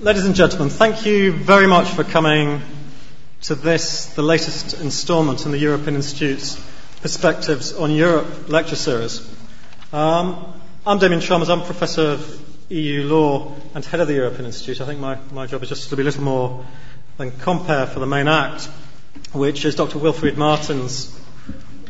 Ladies 0.00 0.26
and 0.26 0.34
gentlemen, 0.36 0.68
thank 0.70 1.04
you 1.06 1.32
very 1.32 1.66
much 1.66 1.88
for 1.88 2.04
coming 2.04 2.60
to 3.42 3.56
this, 3.56 4.06
the 4.14 4.22
latest 4.22 4.80
instalment 4.80 5.44
in 5.44 5.50
the 5.50 5.58
European 5.58 5.96
Institute's 5.96 6.54
Perspectives 7.02 7.72
on 7.72 7.90
Europe 7.90 8.48
lecture 8.48 8.76
series. 8.76 9.28
Um, 9.92 10.54
I'm 10.86 10.98
Damien 11.00 11.20
Chalmers, 11.20 11.48
I'm 11.50 11.62
Professor 11.62 12.10
of 12.12 12.46
EU 12.70 13.08
Law 13.08 13.56
and 13.74 13.84
Head 13.84 13.98
of 13.98 14.06
the 14.06 14.14
European 14.14 14.46
Institute. 14.46 14.80
I 14.80 14.86
think 14.86 15.00
my, 15.00 15.18
my 15.32 15.48
job 15.48 15.64
is 15.64 15.68
just 15.68 15.88
to 15.90 15.96
be 15.96 16.02
a 16.02 16.04
little 16.04 16.22
more 16.22 16.64
than 17.16 17.32
compare 17.32 17.86
for 17.88 17.98
the 17.98 18.06
main 18.06 18.28
act, 18.28 18.68
which 19.32 19.64
is 19.64 19.74
Dr. 19.74 19.98
Wilfried 19.98 20.36
Martens 20.36 21.12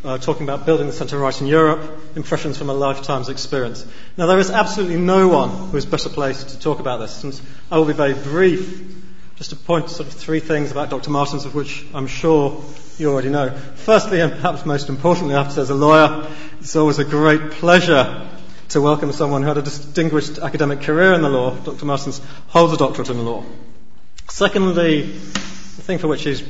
uh, 0.05 0.19
talking 0.19 0.45
about 0.45 0.67
building 0.67 0.87
the 0.87 0.93
centre 0.93 1.19
right 1.19 1.41
in 1.41 1.47
Europe, 1.47 2.17
impressions 2.17 2.59
from 2.59 2.71
a 2.71 2.75
lifetime's 2.75 3.29
experience. 3.29 3.85
Now, 4.17 4.27
there 4.27 4.39
is 4.39 4.51
absolutely 4.51 4.97
no 4.97 5.29
one 5.29 5.51
who 5.71 5.77
is 5.77 5.87
better 5.87 6.09
placed 6.09 6.51
to 6.51 6.59
talk 6.59 6.81
about 6.81 6.99
this, 6.99 7.25
and 7.25 7.41
I 7.71 7.79
will 7.79 7.85
be 7.85 7.93
very 7.93 8.15
brief, 8.15 8.95
just 9.37 9.51
to 9.51 9.57
point 9.57 9.89
to 9.89 9.95
sort 9.95 10.09
of 10.09 10.15
three 10.15 10.41
things 10.41 10.71
about 10.71 10.91
Dr. 10.91 11.11
Martens, 11.11 11.45
of 11.45 11.55
which 11.55 11.85
I'm 11.95 12.07
sure 12.07 12.63
you 12.99 13.11
already 13.11 13.31
know. 13.31 13.51
Firstly, 13.51 14.21
and 14.21 14.33
perhaps 14.33 14.67
most 14.67 14.89
importantly, 14.89 15.35
say 15.51 15.63
as 15.63 15.71
a 15.71 15.75
lawyer, 15.75 16.29
it's 16.61 16.77
always 16.77 16.99
a 16.99 17.05
great 17.05 17.53
pleasure 17.53 18.29
to 18.71 18.81
welcome 18.81 19.13
someone 19.13 19.43
who 19.43 19.49
had 19.49 19.59
a 19.59 19.63
distinguished 19.63 20.39
academic 20.39 20.83
career 20.83 21.15
in 21.15 21.23
the 21.23 21.29
law. 21.29 21.55
Dr. 21.55 21.87
Martens 21.87 22.21
holds 22.49 22.73
a 22.73 22.77
doctorate 22.77 23.09
in 23.09 23.25
law. 23.25 23.45
Secondly, 24.29 25.03
the 25.03 25.83
thing 25.83 25.99
for 25.99 26.09
which 26.09 26.25
he's 26.25 26.43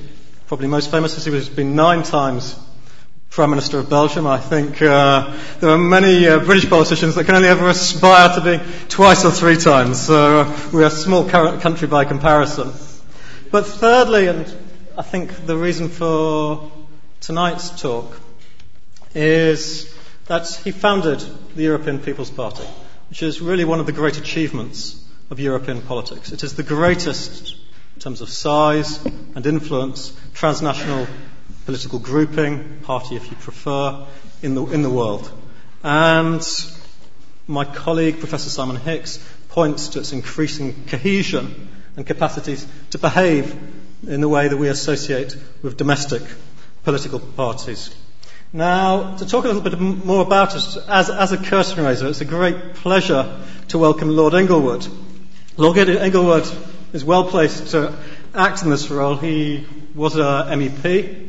probably 0.49 0.66
most 0.66 0.91
famous 0.91 1.16
is 1.16 1.24
he 1.24 1.33
has 1.33 1.49
been 1.49 1.77
nine 1.77 2.02
times 2.02 2.59
Prime 3.30 3.50
Minister 3.50 3.78
of 3.78 3.88
Belgium. 3.88 4.27
I 4.27 4.38
think 4.38 4.82
uh, 4.82 5.37
there 5.60 5.70
are 5.70 5.78
many 5.78 6.27
uh, 6.27 6.41
British 6.41 6.68
politicians 6.68 7.14
that 7.14 7.24
can 7.24 7.37
only 7.37 7.48
ever 7.48 7.68
aspire 7.68 8.34
to 8.34 8.41
be 8.41 8.64
twice 8.88 9.24
or 9.24 9.30
three 9.30 9.56
times. 9.56 10.01
So 10.01 10.41
uh, 10.41 10.70
we 10.73 10.82
are 10.82 10.87
a 10.87 10.91
small 10.91 11.28
country 11.28 11.87
by 11.87 12.04
comparison. 12.04 12.73
But 13.51 13.66
thirdly, 13.66 14.27
and 14.27 14.52
I 14.96 15.02
think 15.02 15.46
the 15.46 15.57
reason 15.57 15.88
for 15.88 16.70
tonight's 17.20 17.80
talk 17.80 18.18
is 19.15 19.95
that 20.26 20.48
he 20.65 20.70
founded 20.70 21.20
the 21.54 21.63
European 21.63 22.01
People's 22.01 22.30
Party, 22.30 22.65
which 23.09 23.23
is 23.23 23.40
really 23.40 23.65
one 23.65 23.80
of 23.80 23.87
the 23.87 23.92
great 23.92 24.18
achievements 24.18 25.04
of 25.30 25.38
European 25.38 25.80
politics. 25.82 26.32
It 26.32 26.42
is 26.42 26.57
the 26.57 26.63
greatest, 26.63 27.54
in 27.95 28.01
terms 28.01 28.20
of 28.20 28.29
size 28.30 29.04
and 29.35 29.46
influence, 29.46 30.18
transnational 30.35 31.07
political 31.69 31.99
grouping, 31.99 32.79
party 32.80 33.15
if 33.15 33.30
you 33.30 33.37
prefer, 33.37 34.07
in 34.41 34.55
the, 34.55 34.65
in 34.69 34.80
the 34.80 34.88
world. 34.88 35.30
And 35.85 36.43
my 37.47 37.66
colleague, 37.66 38.21
Professor 38.21 38.49
Simon 38.49 38.77
Hix, 38.77 39.23
points 39.51 39.88
to 39.88 39.99
its 39.99 40.15
increasing 40.15 40.87
cohesion 40.87 41.69
and 41.95 42.07
capacities 42.07 42.66
to 42.93 42.99
behave 42.99 43.55
in 44.07 44.23
the 44.23 44.30
way 44.30 44.49
that 44.49 44.57
we 44.57 44.69
associate 44.69 45.37
with 45.63 45.77
domestic 45.77 46.23
political 46.85 47.21
parties. 47.21 47.95
Now, 48.51 49.19
to 49.19 49.27
talk 49.27 49.45
a 49.45 49.49
little 49.49 49.60
bit 49.60 49.79
more 49.79 50.23
about 50.23 50.57
it, 50.57 50.65
as, 50.88 51.10
as 51.10 51.32
a 51.32 51.37
curtain 51.37 51.85
raiser, 51.85 52.09
it's 52.09 52.23
a 52.23 52.25
great 52.25 52.77
pleasure 52.77 53.45
to 53.69 53.77
welcome 53.77 54.09
Lord 54.09 54.32
Inglewood. 54.32 54.88
Lord 55.59 55.77
Inglewood 55.77 56.51
is 56.95 57.05
well 57.05 57.25
placed 57.25 57.73
to 57.73 57.95
act 58.35 58.63
in 58.63 58.71
this 58.71 58.88
role. 58.88 59.16
He 59.16 59.66
was 59.95 60.16
a 60.16 60.47
MEP 60.49 61.27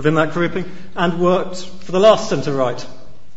within 0.00 0.14
that 0.14 0.32
grouping 0.32 0.64
and 0.96 1.20
worked 1.20 1.62
for 1.62 1.92
the 1.92 2.00
last 2.00 2.30
centre 2.30 2.54
right 2.54 2.86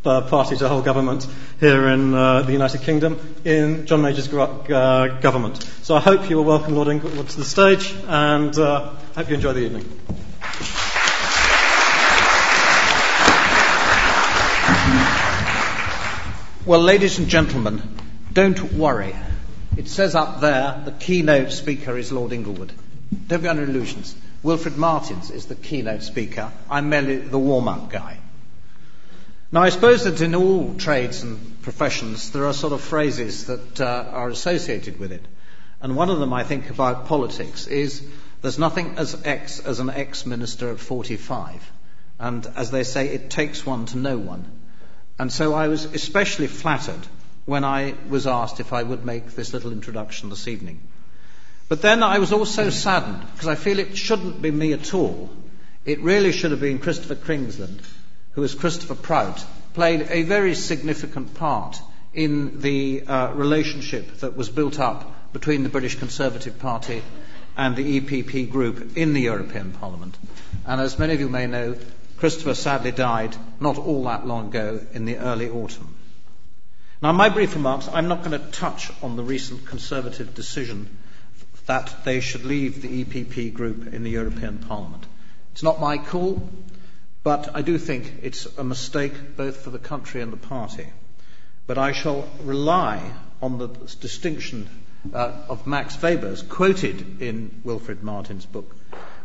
uh, 0.05 0.21
party 0.21 0.55
to 0.55 0.69
hold 0.69 0.85
government 0.85 1.27
here 1.59 1.89
in 1.89 2.13
uh, 2.13 2.41
the 2.43 2.53
United 2.53 2.79
Kingdom 2.79 3.19
in 3.43 3.85
John 3.85 4.01
Major's 4.01 4.33
uh, 4.33 5.19
government. 5.21 5.61
So 5.81 5.93
I 5.93 5.99
hope 5.99 6.29
you 6.29 6.37
will 6.37 6.45
welcome 6.45 6.73
Lord 6.73 6.87
Inglewood 6.87 7.27
to 7.27 7.37
the 7.37 7.43
stage 7.43 7.93
and 8.07 8.57
uh, 8.57 8.91
hope 9.13 9.27
you 9.27 9.35
enjoy 9.35 9.51
the 9.51 9.59
evening. 9.59 9.83
Well, 16.65 16.79
ladies 16.79 17.19
and 17.19 17.27
gentlemen, 17.27 17.81
don't 18.31 18.71
worry. 18.71 19.13
It 19.75 19.89
says 19.89 20.15
up 20.15 20.39
there 20.39 20.81
the 20.85 20.93
keynote 20.93 21.51
speaker 21.51 21.97
is 21.97 22.13
Lord 22.13 22.31
Inglewood. 22.31 22.71
Don't 23.27 23.41
be 23.41 23.49
under 23.49 23.63
illusions. 23.63 24.15
Wilfried 24.43 24.75
Martens 24.75 25.31
is 25.31 25.45
the 25.45 25.55
keynote 25.55 26.03
speaker. 26.03 26.51
I'm 26.69 26.89
merely 26.89 27.17
the 27.17 27.39
warm 27.39 27.69
up 27.69 27.89
guy. 27.89 28.17
Now, 29.53 29.61
I 29.61 29.69
suppose 29.69 30.03
that 30.03 30.19
in 30.19 30.35
all 30.35 30.75
trades 30.75 31.23
and 31.23 31.61
professions, 31.61 32.31
there 32.31 32.45
are 32.47 32.53
sort 32.53 32.73
of 32.73 32.81
phrases 32.81 33.45
that 33.45 33.79
uh, 33.79 34.05
are 34.11 34.27
associated 34.27 34.99
with 34.99 35.13
it. 35.13 35.25
And 35.79 35.95
one 35.95 36.09
of 36.09 36.19
them, 36.19 36.33
I 36.33 36.43
think, 36.43 36.69
about 36.69 37.07
politics 37.07 37.67
is 37.67 38.05
there's 38.41 38.59
nothing 38.59 38.95
as 38.97 39.21
ex 39.23 39.59
as 39.59 39.79
an 39.79 39.89
ex 39.89 40.25
minister 40.25 40.71
at 40.71 40.79
45. 40.79 41.71
And 42.19 42.45
as 42.57 42.69
they 42.69 42.83
say, 42.83 43.09
it 43.09 43.29
takes 43.29 43.65
one 43.65 43.85
to 43.87 43.97
know 43.97 44.17
one. 44.17 44.45
And 45.17 45.31
so 45.31 45.53
I 45.53 45.69
was 45.69 45.85
especially 45.85 46.47
flattered 46.47 47.07
when 47.45 47.63
I 47.63 47.95
was 48.09 48.27
asked 48.27 48.59
if 48.59 48.73
I 48.73 48.83
would 48.83 49.05
make 49.05 49.31
this 49.31 49.53
little 49.53 49.71
introduction 49.71 50.29
this 50.29 50.47
evening. 50.49 50.81
But 51.73 51.81
then 51.81 52.03
I 52.03 52.19
was 52.19 52.31
also 52.31 52.69
saddened 52.69 53.25
because 53.33 53.47
I 53.47 53.55
feel 53.55 53.79
it 53.79 53.97
shouldn't 53.97 54.43
be 54.43 54.51
me 54.51 54.73
at 54.73 54.93
all. 54.93 55.31
It 55.85 56.01
really 56.01 56.31
should 56.31 56.51
have 56.51 56.59
been 56.59 56.77
Christopher 56.77 57.15
Kingsland, 57.15 57.81
who, 58.33 58.43
as 58.43 58.53
Christopher 58.53 58.93
Prout, 58.93 59.43
played 59.73 60.05
a 60.11 60.21
very 60.21 60.53
significant 60.53 61.33
part 61.33 61.81
in 62.13 62.61
the 62.61 63.01
uh, 63.07 63.33
relationship 63.33 64.17
that 64.17 64.37
was 64.37 64.49
built 64.49 64.79
up 64.79 65.33
between 65.33 65.63
the 65.63 65.69
British 65.69 65.97
Conservative 65.97 66.59
Party 66.59 67.01
and 67.57 67.75
the 67.75 67.99
EPP 67.99 68.51
group 68.51 68.95
in 68.95 69.13
the 69.13 69.21
European 69.21 69.71
Parliament. 69.71 70.15
And 70.67 70.79
as 70.79 70.99
many 70.99 71.15
of 71.15 71.21
you 71.21 71.29
may 71.29 71.47
know, 71.47 71.75
Christopher 72.17 72.53
sadly 72.53 72.91
died 72.91 73.35
not 73.59 73.79
all 73.79 74.03
that 74.03 74.27
long 74.27 74.49
ago 74.49 74.79
in 74.93 75.05
the 75.05 75.17
early 75.17 75.49
autumn. 75.49 75.95
Now, 77.01 77.13
my 77.13 77.29
brief 77.29 77.55
remarks, 77.55 77.89
I'm 77.91 78.09
not 78.09 78.23
going 78.23 78.39
to 78.39 78.51
touch 78.51 78.91
on 79.01 79.15
the 79.15 79.23
recent 79.23 79.65
Conservative 79.65 80.35
decision 80.35 80.99
that 81.65 82.03
they 82.03 82.19
should 82.19 82.45
leave 82.45 82.81
the 82.81 83.03
EPP 83.03 83.53
group 83.53 83.93
in 83.93 84.03
the 84.03 84.09
European 84.09 84.57
Parliament. 84.59 85.05
It's 85.53 85.63
not 85.63 85.79
my 85.79 85.97
call, 85.97 86.49
but 87.23 87.55
I 87.55 87.61
do 87.61 87.77
think 87.77 88.11
it's 88.21 88.45
a 88.57 88.63
mistake 88.63 89.37
both 89.37 89.57
for 89.57 89.69
the 89.69 89.79
country 89.79 90.21
and 90.21 90.33
the 90.33 90.37
party. 90.37 90.87
But 91.65 91.77
I 91.77 91.93
shall 91.93 92.27
rely 92.41 93.01
on 93.41 93.57
the 93.57 93.67
distinction 93.67 94.69
uh, 95.13 95.31
of 95.49 95.65
Max 95.67 96.01
Weber's 96.01 96.41
quoted 96.41 97.21
in 97.21 97.61
Wilfried 97.63 98.03
Martens' 98.03 98.45
book 98.45 98.75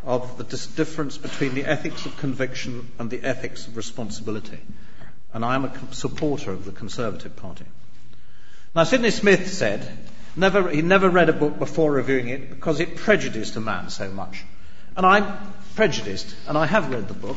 of 0.05 0.39
the 0.39 0.45
dis- 0.45 0.67
difference 0.67 1.19
between 1.19 1.55
the 1.55 1.65
ethics 1.65 2.07
of 2.07 2.17
conviction 2.19 2.91
and 2.99 3.11
the 3.11 3.23
ethics 3.23 3.67
of 3.67 3.77
responsibility. 3.77 4.59
And 5.33 5.45
I 5.45 5.57
am 5.57 5.65
a 5.65 5.95
supporter 5.95 6.53
of 6.53 6.65
the 6.65 6.73
Conservative 6.73 7.37
Party. 7.37 7.65
Now, 8.75 8.85
Sydney 8.85 9.11
Smith 9.11 9.53
said 9.53 9.87
Never, 10.37 10.69
he 10.71 10.83
never 10.83 11.09
read 11.09 11.29
a 11.29 11.33
book 11.33 11.59
before 11.59 11.93
reviewing 11.93 12.29
it 12.29 12.51
because 12.51 12.81
it 12.81 12.97
prejudiced 12.97 13.57
a 13.57 13.61
man 13.61 13.91
so 13.91 14.09
much. 14.11 14.45
And 14.97 15.07
I'm 15.07 15.27
prejudiced, 15.75 16.35
and 16.47 16.59
I 16.59 16.67
have 16.67 16.91
read 16.91 17.09
the 17.09 17.15
book, 17.15 17.37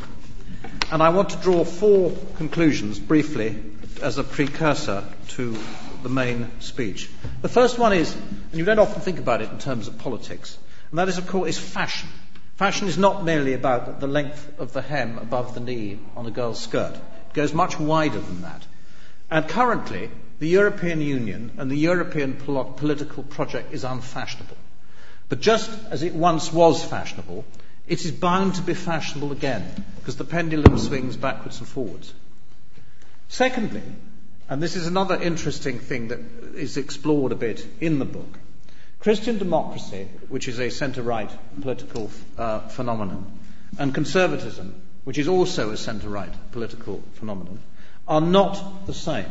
and 0.92 1.02
I 1.02 1.10
want 1.10 1.30
to 1.30 1.38
draw 1.38 1.64
four 1.64 2.12
conclusions 2.38 3.00
briefly 3.00 3.56
as 4.02 4.18
a 4.18 4.24
precursor 4.24 5.04
to 5.30 5.58
the 6.04 6.10
main 6.10 6.50
speech. 6.60 7.10
The 7.42 7.50
first 7.50 7.78
one 7.78 7.94
is, 7.94 8.14
and 8.16 8.60
you 8.60 8.66
don't 8.66 8.80
often 8.80 9.02
think 9.02 9.20
about 9.20 9.42
it 9.42 9.52
in 9.52 9.60
terms 9.60 9.88
of 9.88 10.00
politics, 10.00 10.58
and 10.90 11.00
that 11.00 11.08
is, 11.08 11.18
of 11.18 11.28
course, 11.28 11.50
is 11.50 11.60
fashion. 11.60 12.10
Fashion 12.56 12.88
is 12.88 12.98
not 12.98 13.24
merely 13.24 13.54
about 13.54 14.00
the 14.00 14.08
length 14.08 14.60
of 14.60 14.74
the 14.74 14.82
hem 14.82 15.18
above 15.18 15.54
the 15.54 15.60
knee 15.60 16.00
on 16.16 16.26
a 16.26 16.32
girl's 16.32 16.60
skirt. 16.60 16.96
It 16.96 17.34
goes 17.34 17.54
much 17.54 17.80
wider 17.80 18.20
than 18.20 18.42
that. 18.42 18.64
And 19.30 19.48
currently, 19.48 20.12
the 20.42 20.48
European 20.48 21.02
Union 21.02 21.52
and 21.60 21.70
the 21.70 21.78
European 21.78 22.34
political 22.34 23.22
project 23.22 23.74
is 23.74 23.84
unfashionable. 23.84 24.58
But 25.30 25.40
just 25.40 25.70
as 25.92 26.02
it 26.02 26.16
once 26.16 26.52
was 26.52 26.84
fashionable, 26.84 27.46
it 27.88 28.04
is 28.04 28.12
bound 28.12 28.56
to 28.56 28.64
be 28.64 28.74
fashionable 28.74 29.32
again, 29.32 29.86
because 29.98 30.16
the 30.16 30.24
pendulum 30.24 30.80
swings 30.80 31.16
backwards 31.16 31.60
and 31.60 31.68
forwards. 31.68 32.12
Secondly, 33.28 33.84
and 34.50 34.64
this 34.64 34.76
is 34.76 34.88
another 34.88 35.22
interesting 35.22 35.78
thing 35.78 36.08
that 36.08 36.20
is 36.56 36.76
explored 36.76 37.32
a 37.32 37.36
bit 37.36 37.64
in 37.80 38.00
the 38.00 38.06
book, 38.06 38.40
Christian 39.00 39.38
democracy, 39.38 40.08
which 40.30 40.48
is 40.48 40.60
a 40.60 40.72
centre 40.72 41.04
right 41.04 41.30
political 41.62 42.10
uh, 42.40 42.62
phenomenon, 42.62 43.32
and 43.78 43.94
conservatism, 43.94 44.74
which 45.04 45.20
is 45.20 45.28
also 45.28 45.70
a 45.70 45.78
centre 45.78 46.10
right 46.10 46.34
political 46.52 47.04
phenomenon, 47.14 47.60
are 48.08 48.22
not 48.22 48.88
the 48.88 48.94
same. 48.96 49.30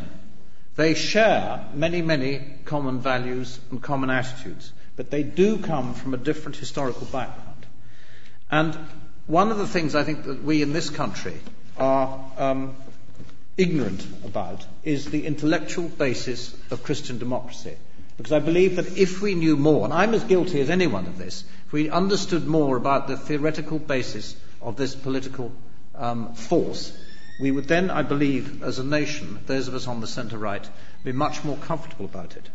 They 0.75 0.93
share 0.93 1.65
many, 1.73 2.01
many 2.01 2.41
common 2.65 2.99
values 2.99 3.59
and 3.69 3.81
common 3.81 4.09
attitudes, 4.09 4.71
but 4.95 5.11
they 5.11 5.23
do 5.23 5.57
come 5.57 5.93
from 5.93 6.13
a 6.13 6.17
different 6.17 6.55
historical 6.57 7.05
background. 7.07 7.65
And 8.49 8.77
one 9.27 9.51
of 9.51 9.57
the 9.57 9.67
things 9.67 9.95
I 9.95 10.03
think 10.03 10.23
that 10.25 10.43
we 10.43 10.61
in 10.61 10.73
this 10.73 10.89
country 10.89 11.37
are 11.77 12.19
um, 12.37 12.75
ignorant 13.57 14.05
about 14.25 14.65
is 14.83 15.05
the 15.05 15.25
intellectual 15.25 15.87
basis 15.87 16.55
of 16.71 16.83
Christian 16.83 17.17
democracy. 17.17 17.75
Because 18.17 18.33
I 18.33 18.39
believe 18.39 18.75
that 18.75 18.97
if 18.97 19.21
we 19.21 19.35
knew 19.35 19.57
more, 19.57 19.85
and 19.85 19.93
I'm 19.93 20.13
as 20.13 20.23
guilty 20.23 20.61
as 20.61 20.69
anyone 20.69 21.07
of 21.07 21.17
this, 21.17 21.43
if 21.65 21.73
we 21.73 21.89
understood 21.89 22.45
more 22.45 22.77
about 22.77 23.07
the 23.07 23.17
theoretical 23.17 23.79
basis 23.79 24.35
of 24.61 24.77
this 24.77 24.95
political 24.95 25.51
um, 25.95 26.33
force, 26.35 26.95
we 27.41 27.51
would 27.51 27.67
then, 27.67 27.89
I 27.89 28.03
believe, 28.03 28.61
as 28.61 28.77
a 28.77 28.83
nation, 28.83 29.39
those 29.47 29.67
of 29.67 29.73
us 29.73 29.87
on 29.87 29.99
the 29.99 30.07
centre 30.07 30.37
right, 30.37 30.67
be 31.03 31.11
much 31.11 31.43
more 31.43 31.57
comfortable 31.57 32.05
about 32.05 32.37
it. 32.37 32.47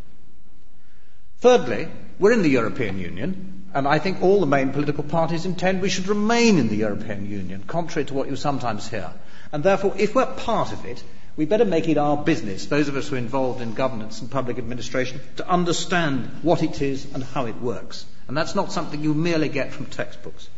Thirdly, 1.40 1.88
we're 2.20 2.32
in 2.32 2.42
the 2.42 2.48
European 2.48 2.98
Union, 2.98 3.64
and 3.74 3.86
I 3.86 3.98
think 3.98 4.22
all 4.22 4.38
the 4.40 4.46
main 4.46 4.70
political 4.70 5.02
parties 5.02 5.44
intend 5.44 5.82
we 5.82 5.88
should 5.88 6.06
remain 6.06 6.58
in 6.58 6.68
the 6.68 6.76
European 6.76 7.28
Union, 7.28 7.64
contrary 7.66 8.06
to 8.06 8.14
what 8.14 8.30
you 8.30 8.36
sometimes 8.36 8.88
hear. 8.88 9.10
And 9.52 9.64
therefore, 9.64 9.94
if 9.98 10.14
we're 10.14 10.24
part 10.24 10.72
of 10.72 10.84
it, 10.84 11.02
we 11.36 11.46
better 11.46 11.64
make 11.64 11.88
it 11.88 11.98
our 11.98 12.16
business, 12.16 12.66
those 12.66 12.88
of 12.88 12.96
us 12.96 13.08
who 13.08 13.16
are 13.16 13.18
involved 13.18 13.60
in 13.60 13.74
governance 13.74 14.20
and 14.20 14.30
public 14.30 14.56
administration, 14.56 15.20
to 15.36 15.48
understand 15.48 16.30
what 16.42 16.62
it 16.62 16.80
is 16.80 17.12
and 17.12 17.24
how 17.24 17.46
it 17.46 17.60
works. 17.60 18.06
And 18.28 18.36
that's 18.36 18.54
not 18.54 18.72
something 18.72 19.02
you 19.02 19.14
merely 19.14 19.48
get 19.48 19.72
from 19.72 19.86
textbooks. 19.86 20.48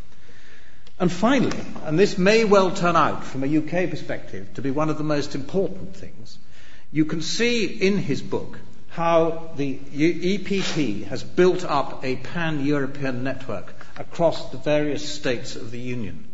And 1.00 1.12
finally, 1.12 1.60
and 1.84 1.96
this 1.96 2.18
may 2.18 2.44
well 2.44 2.72
turn 2.72 2.96
out 2.96 3.24
from 3.24 3.44
a 3.44 3.58
UK 3.58 3.88
perspective 3.88 4.54
to 4.54 4.62
be 4.62 4.72
one 4.72 4.90
of 4.90 4.98
the 4.98 5.04
most 5.04 5.36
important 5.36 5.94
things, 5.96 6.36
you 6.90 7.04
can 7.04 7.22
see 7.22 7.66
in 7.66 7.98
his 7.98 8.20
book 8.20 8.58
how 8.88 9.50
the 9.56 9.78
EPP 9.78 11.04
has 11.04 11.22
built 11.22 11.64
up 11.64 12.04
a 12.04 12.16
pan-European 12.16 13.22
network 13.22 13.72
across 13.96 14.50
the 14.50 14.58
various 14.58 15.08
states 15.08 15.54
of 15.54 15.70
the 15.70 15.78
Union. 15.78 16.26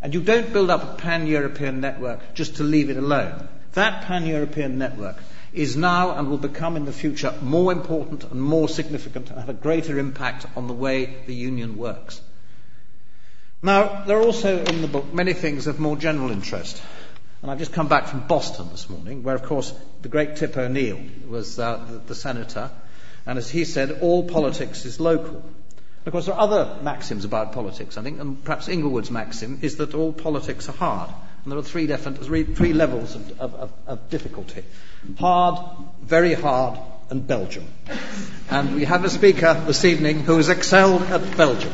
And 0.00 0.14
you 0.14 0.22
don't 0.22 0.50
build 0.50 0.70
up 0.70 0.82
a 0.82 0.94
pan-European 1.02 1.82
network 1.82 2.32
just 2.32 2.56
to 2.56 2.62
leave 2.62 2.88
it 2.88 2.96
alone. 2.96 3.48
That 3.72 4.04
pan-European 4.06 4.78
network 4.78 5.16
is 5.52 5.76
now 5.76 6.12
and 6.12 6.30
will 6.30 6.38
become 6.38 6.76
in 6.76 6.86
the 6.86 6.92
future 6.92 7.34
more 7.42 7.70
important 7.70 8.24
and 8.24 8.40
more 8.40 8.68
significant 8.68 9.28
and 9.28 9.38
have 9.38 9.50
a 9.50 9.64
greater 9.68 9.98
impact 9.98 10.46
on 10.56 10.68
the 10.68 10.72
way 10.72 11.16
the 11.26 11.34
Union 11.34 11.76
works. 11.76 12.22
Now, 13.62 14.04
there 14.04 14.18
are 14.18 14.22
also 14.22 14.64
in 14.64 14.80
the 14.80 14.88
book 14.88 15.12
many 15.12 15.34
things 15.34 15.66
of 15.66 15.78
more 15.78 15.96
general 15.96 16.30
interest. 16.30 16.82
And 17.42 17.50
I've 17.50 17.58
just 17.58 17.72
come 17.72 17.88
back 17.88 18.06
from 18.06 18.26
Boston 18.26 18.68
this 18.70 18.88
morning, 18.88 19.22
where, 19.22 19.34
of 19.34 19.42
course, 19.42 19.72
the 20.02 20.08
great 20.08 20.36
Tip 20.36 20.56
O'Neill 20.56 21.00
was 21.28 21.58
uh, 21.58 21.76
the, 21.76 21.98
the 21.98 22.14
senator. 22.14 22.70
And 23.26 23.38
as 23.38 23.50
he 23.50 23.64
said, 23.64 23.98
all 24.00 24.28
politics 24.28 24.84
is 24.84 24.98
local. 24.98 25.36
And 25.36 26.06
of 26.06 26.12
course, 26.12 26.26
there 26.26 26.34
are 26.34 26.40
other 26.40 26.78
maxims 26.82 27.26
about 27.26 27.52
politics, 27.52 27.98
I 27.98 28.02
think, 28.02 28.18
and 28.18 28.42
perhaps 28.42 28.68
Inglewood's 28.68 29.10
maxim 29.10 29.58
is 29.60 29.76
that 29.76 29.94
all 29.94 30.12
politics 30.12 30.68
are 30.70 30.72
hard. 30.72 31.10
And 31.44 31.52
there 31.52 31.58
are 31.58 31.62
three, 31.62 31.86
different, 31.86 32.18
three 32.24 32.72
levels 32.72 33.14
of, 33.14 33.40
of, 33.40 33.72
of 33.86 34.10
difficulty 34.10 34.64
hard, 35.18 35.58
very 36.02 36.34
hard, 36.34 36.78
and 37.10 37.26
Belgium. 37.26 37.66
And 38.50 38.74
we 38.74 38.84
have 38.84 39.04
a 39.04 39.10
speaker 39.10 39.54
this 39.66 39.84
evening 39.84 40.20
who 40.20 40.36
has 40.36 40.48
excelled 40.48 41.02
at 41.02 41.36
Belgium. 41.36 41.72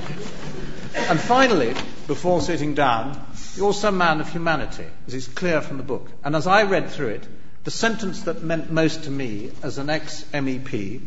And 0.97 1.21
finally, 1.21 1.75
before 2.07 2.41
sitting 2.41 2.75
down, 2.75 3.25
you're 3.55 3.75
some 3.75 3.99
man 3.99 4.21
of 4.21 4.29
humanity, 4.29 4.87
as 5.07 5.15
is 5.15 5.29
clear 5.29 5.61
from 5.61 5.77
the 5.77 5.83
book. 5.83 6.11
And 6.25 6.35
as 6.35 6.47
I 6.47 6.65
read 6.65 6.91
through 6.91 7.09
it, 7.09 7.29
the 7.65 7.71
sentence 7.71 8.23
that 8.23 8.43
meant 8.43 8.73
most 8.73 9.05
to 9.05 9.11
me 9.11 9.53
as 9.63 9.79
an 9.79 9.91
ex 9.91 10.25
MEP 10.33 11.01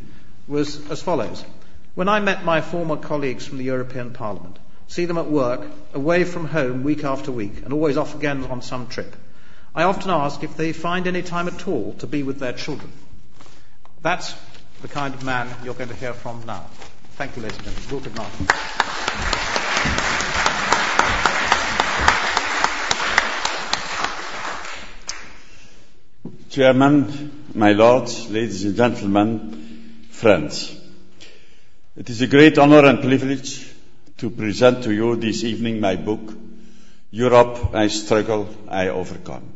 was 0.47 0.89
as 0.89 1.01
follows. 1.01 1.43
When 1.95 2.07
I 2.07 2.19
met 2.19 2.45
my 2.45 2.61
former 2.61 2.97
colleagues 2.97 3.45
from 3.45 3.57
the 3.57 3.63
European 3.65 4.11
Parliament, 4.11 4.57
see 4.87 5.05
them 5.05 5.17
at 5.17 5.29
work, 5.29 5.67
away 5.93 6.23
from 6.23 6.45
home 6.45 6.83
week 6.83 7.03
after 7.03 7.31
week, 7.31 7.63
and 7.63 7.73
always 7.73 7.97
off 7.97 8.15
again 8.15 8.45
on 8.45 8.61
some 8.61 8.87
trip, 8.87 9.15
I 9.75 9.83
often 9.83 10.11
ask 10.11 10.43
if 10.43 10.55
they 10.55 10.71
find 10.71 11.07
any 11.07 11.23
time 11.23 11.47
at 11.47 11.67
all 11.67 11.93
to 11.99 12.07
be 12.07 12.23
with 12.23 12.39
their 12.39 12.53
children. 12.53 12.91
That's 14.01 14.33
the 14.81 14.87
kind 14.87 15.13
of 15.13 15.23
man 15.23 15.47
you're 15.63 15.73
going 15.73 15.89
to 15.89 15.95
hear 15.95 16.13
from 16.13 16.45
now. 16.45 16.65
Thank 17.17 17.35
you, 17.35 17.43
ladies 17.43 17.57
and 17.57 17.67
gentlemen. 17.67 18.01
Wilfried 18.01 18.17
Martens. 18.17 18.98
Chairman, 26.49 27.45
my 27.53 27.73
lords, 27.73 28.27
ladies 28.31 28.65
and 28.65 28.75
gentlemen, 28.75 30.07
friends. 30.09 30.75
It 31.95 32.09
is 32.09 32.21
a 32.21 32.27
great 32.27 32.57
honor 32.57 32.85
and 32.85 33.01
privilege 33.01 33.71
to 34.17 34.31
present 34.31 34.83
to 34.85 34.91
you 34.91 35.15
this 35.15 35.43
evening 35.43 35.79
my 35.79 35.95
book, 35.95 36.33
Europe, 37.11 37.75
I 37.75 37.87
Struggle, 37.87 38.49
I 38.67 38.87
Overcome. 38.87 39.47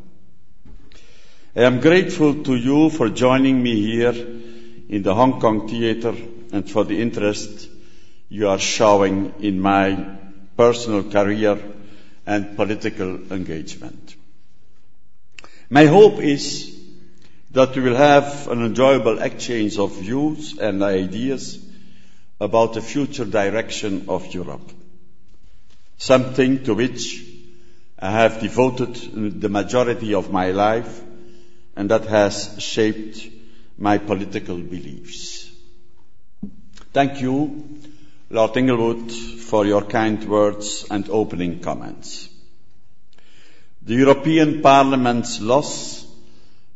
I 1.56 1.63
am 1.63 1.80
grateful 1.80 2.44
to 2.44 2.56
you 2.56 2.92
for 2.92 3.10
joining 3.10 3.63
me 3.63 3.81
here 3.81 4.13
in 4.90 5.01
the 5.01 5.16
Hong 5.16 5.40
Kong 5.42 5.68
Theatre 5.68 6.16
and 6.51 6.69
for 6.69 6.84
the 6.84 7.01
interest 7.01 7.69
you 8.30 8.50
are 8.50 8.60
showing 8.60 9.34
in 9.40 9.60
my 9.60 9.98
personal 10.56 11.10
career 11.10 11.57
and 12.28 12.56
political 12.56 13.34
engagement. 13.34 14.16
My 15.72 15.86
hope 15.88 16.19
is 16.19 16.73
that 17.54 17.76
we 17.76 17.84
will 17.84 17.96
have 17.96 18.48
an 18.48 18.66
enjoyable 18.66 19.20
exchange 19.20 19.78
of 19.78 19.96
views 20.00 20.58
and 20.58 20.82
ideas 20.84 21.64
about 22.42 22.74
the 22.74 22.82
future 22.82 23.26
direction 23.26 24.06
of 24.10 24.34
Europe. 24.34 24.72
Something 25.98 26.64
to 26.64 26.74
which 26.74 27.24
I 28.00 28.12
have 28.12 28.42
devoted 28.42 28.96
the 29.40 29.50
majority 29.50 30.16
of 30.16 30.32
my 30.32 30.50
life 30.52 31.02
and 31.76 31.92
that 31.92 32.06
has 32.06 32.56
shaped 32.60 33.30
my 33.78 34.00
political 34.00 34.58
beliefs. 34.58 35.50
Thank 36.92 37.22
you, 37.22 37.80
Lord 38.30 38.58
Inglewood, 38.58 39.12
for 39.12 39.66
your 39.66 39.84
kind 39.84 40.24
words 40.28 40.86
and 40.90 41.08
opening 41.10 41.60
comments. 41.60 42.30
The 43.84 43.96
European 43.96 44.62
Parliament's 44.62 45.40
loss 45.40 46.03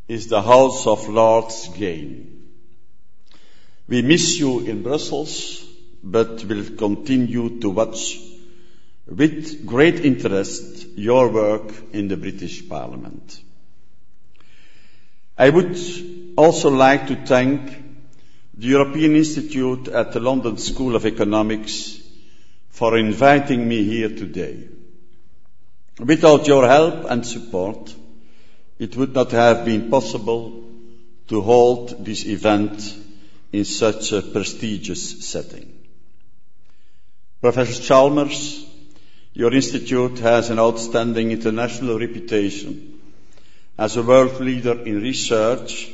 is 0.08 0.28
the 0.28 0.42
House 0.42 0.88
of 0.88 1.08
Lords 1.10 1.70
gain. 1.70 2.44
We 3.88 4.02
miss 4.02 4.40
you 4.40 4.60
in 4.60 4.84
Brussels, 4.84 5.66
but 6.04 6.44
will 6.44 6.66
continue 6.78 7.60
to 7.60 7.70
watch 7.70 8.20
with 9.06 9.66
great 9.66 10.04
interest 10.06 10.88
your 10.98 11.30
work 11.30 11.74
in 11.94 12.08
the 12.08 12.18
British 12.18 12.68
Parliament. 12.68 13.42
I 15.38 15.50
would 15.50 15.78
also 16.36 16.70
like 16.70 17.08
to 17.08 17.16
thank 17.26 17.70
the 18.54 18.68
European 18.68 19.16
Institute 19.16 19.88
at 19.88 20.14
the 20.14 20.20
London 20.20 20.58
School 20.58 20.96
of 20.96 21.06
Economics 21.06 22.02
for 22.70 22.98
inviting 22.98 23.68
me 23.68 23.84
here 23.84 24.10
today. 24.10 24.68
Without 26.00 26.48
your 26.48 26.68
help 26.68 27.06
and 27.10 27.26
support, 27.26 27.94
it 28.80 28.96
would 28.96 29.14
not 29.14 29.32
have 29.32 29.66
been 29.66 29.90
possible 29.90 30.64
to 31.28 31.42
hold 31.42 32.06
this 32.06 32.26
event 32.26 32.96
in 33.52 33.66
such 33.66 34.12
a 34.12 34.22
prestigious 34.22 35.26
setting. 35.26 35.74
Professor 37.42 37.82
Chalmers, 37.82 38.66
your 39.34 39.54
institute 39.54 40.20
has 40.20 40.50
an 40.50 40.60
outstanding 40.60 41.32
international 41.32 42.00
reputation 42.00 43.00
as 43.78 43.96
a 43.96 44.04
world 44.04 44.40
leader 44.40 44.82
in 44.84 45.02
research 45.02 45.92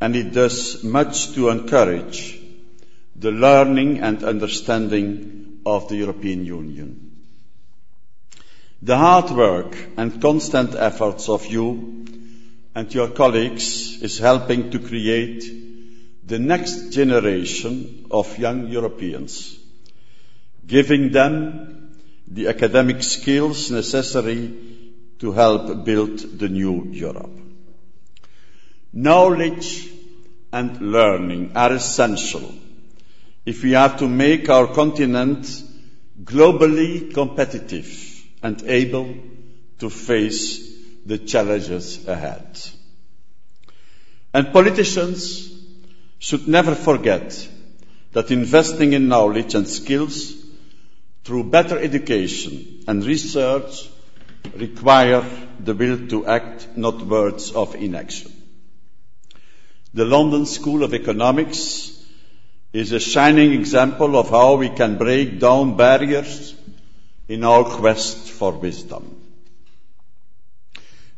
and 0.00 0.16
it 0.16 0.32
does 0.32 0.82
much 0.82 1.32
to 1.32 1.48
encourage 1.48 2.38
the 3.16 3.30
learning 3.30 4.00
and 4.00 4.24
understanding 4.24 5.60
of 5.66 5.88
the 5.88 5.96
European 5.96 6.44
Union. 6.44 7.09
The 8.82 8.96
hard 8.96 9.30
work 9.32 9.76
and 9.98 10.22
constant 10.22 10.74
efforts 10.74 11.28
of 11.28 11.46
you 11.46 12.06
and 12.74 12.94
your 12.94 13.08
colleagues 13.08 14.00
is 14.00 14.18
helping 14.18 14.70
to 14.70 14.78
create 14.78 15.44
the 16.26 16.38
next 16.38 16.90
generation 16.90 18.06
of 18.10 18.38
young 18.38 18.68
Europeans, 18.68 19.58
giving 20.66 21.12
them 21.12 21.98
the 22.26 22.48
academic 22.48 23.02
skills 23.02 23.70
necessary 23.70 24.54
to 25.18 25.32
help 25.32 25.84
build 25.84 26.18
the 26.38 26.48
new 26.48 26.86
Europe. 26.90 27.38
Knowledge 28.94 29.90
and 30.52 30.80
learning 30.80 31.52
are 31.54 31.74
essential 31.74 32.54
if 33.44 33.62
we 33.62 33.74
are 33.74 33.98
to 33.98 34.08
make 34.08 34.48
our 34.48 34.68
continent 34.68 35.62
globally 36.24 37.12
competitive 37.12 38.09
and 38.42 38.62
able 38.64 39.14
to 39.78 39.90
face 39.90 40.70
the 41.06 41.18
challenges 41.18 42.06
ahead. 42.06 42.58
And 44.32 44.52
politicians 44.52 45.50
should 46.18 46.46
never 46.46 46.74
forget 46.74 47.48
that 48.12 48.30
investing 48.30 48.92
in 48.92 49.08
knowledge 49.08 49.54
and 49.54 49.68
skills 49.68 50.34
through 51.24 51.44
better 51.44 51.78
education 51.78 52.84
and 52.86 53.04
research 53.04 53.88
require 54.54 55.24
the 55.60 55.74
will 55.74 56.06
to 56.08 56.26
act, 56.26 56.68
not 56.76 57.02
words 57.02 57.52
of 57.52 57.74
inaction. 57.74 58.32
The 59.92 60.04
London 60.04 60.46
School 60.46 60.82
of 60.82 60.94
Economics 60.94 61.92
is 62.72 62.92
a 62.92 63.00
shining 63.00 63.52
example 63.52 64.16
of 64.16 64.30
how 64.30 64.56
we 64.56 64.68
can 64.68 64.96
break 64.96 65.40
down 65.40 65.76
barriers 65.76 66.54
in 67.30 67.44
our 67.44 67.62
quest 67.62 68.28
for 68.28 68.50
wisdom. 68.50 69.04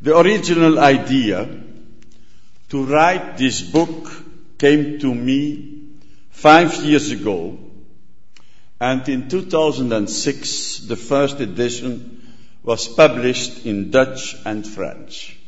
The 0.03 0.15
original 0.15 0.79
idea 0.79 1.39
to 2.69 2.85
write 2.85 3.39
this 3.39 3.63
book 3.63 4.11
came 4.59 4.99
to 4.99 5.15
me 5.15 5.39
five 6.29 6.75
years 6.85 7.11
ago, 7.13 7.59
and 8.79 9.09
in 9.09 9.31
2006 9.31 10.79
the 10.81 10.97
first 10.97 11.41
edition 11.41 12.37
was 12.63 12.87
published 12.89 13.65
in 13.65 13.91
Dutch 13.91 14.37
and 14.45 14.67
French. 14.67 15.39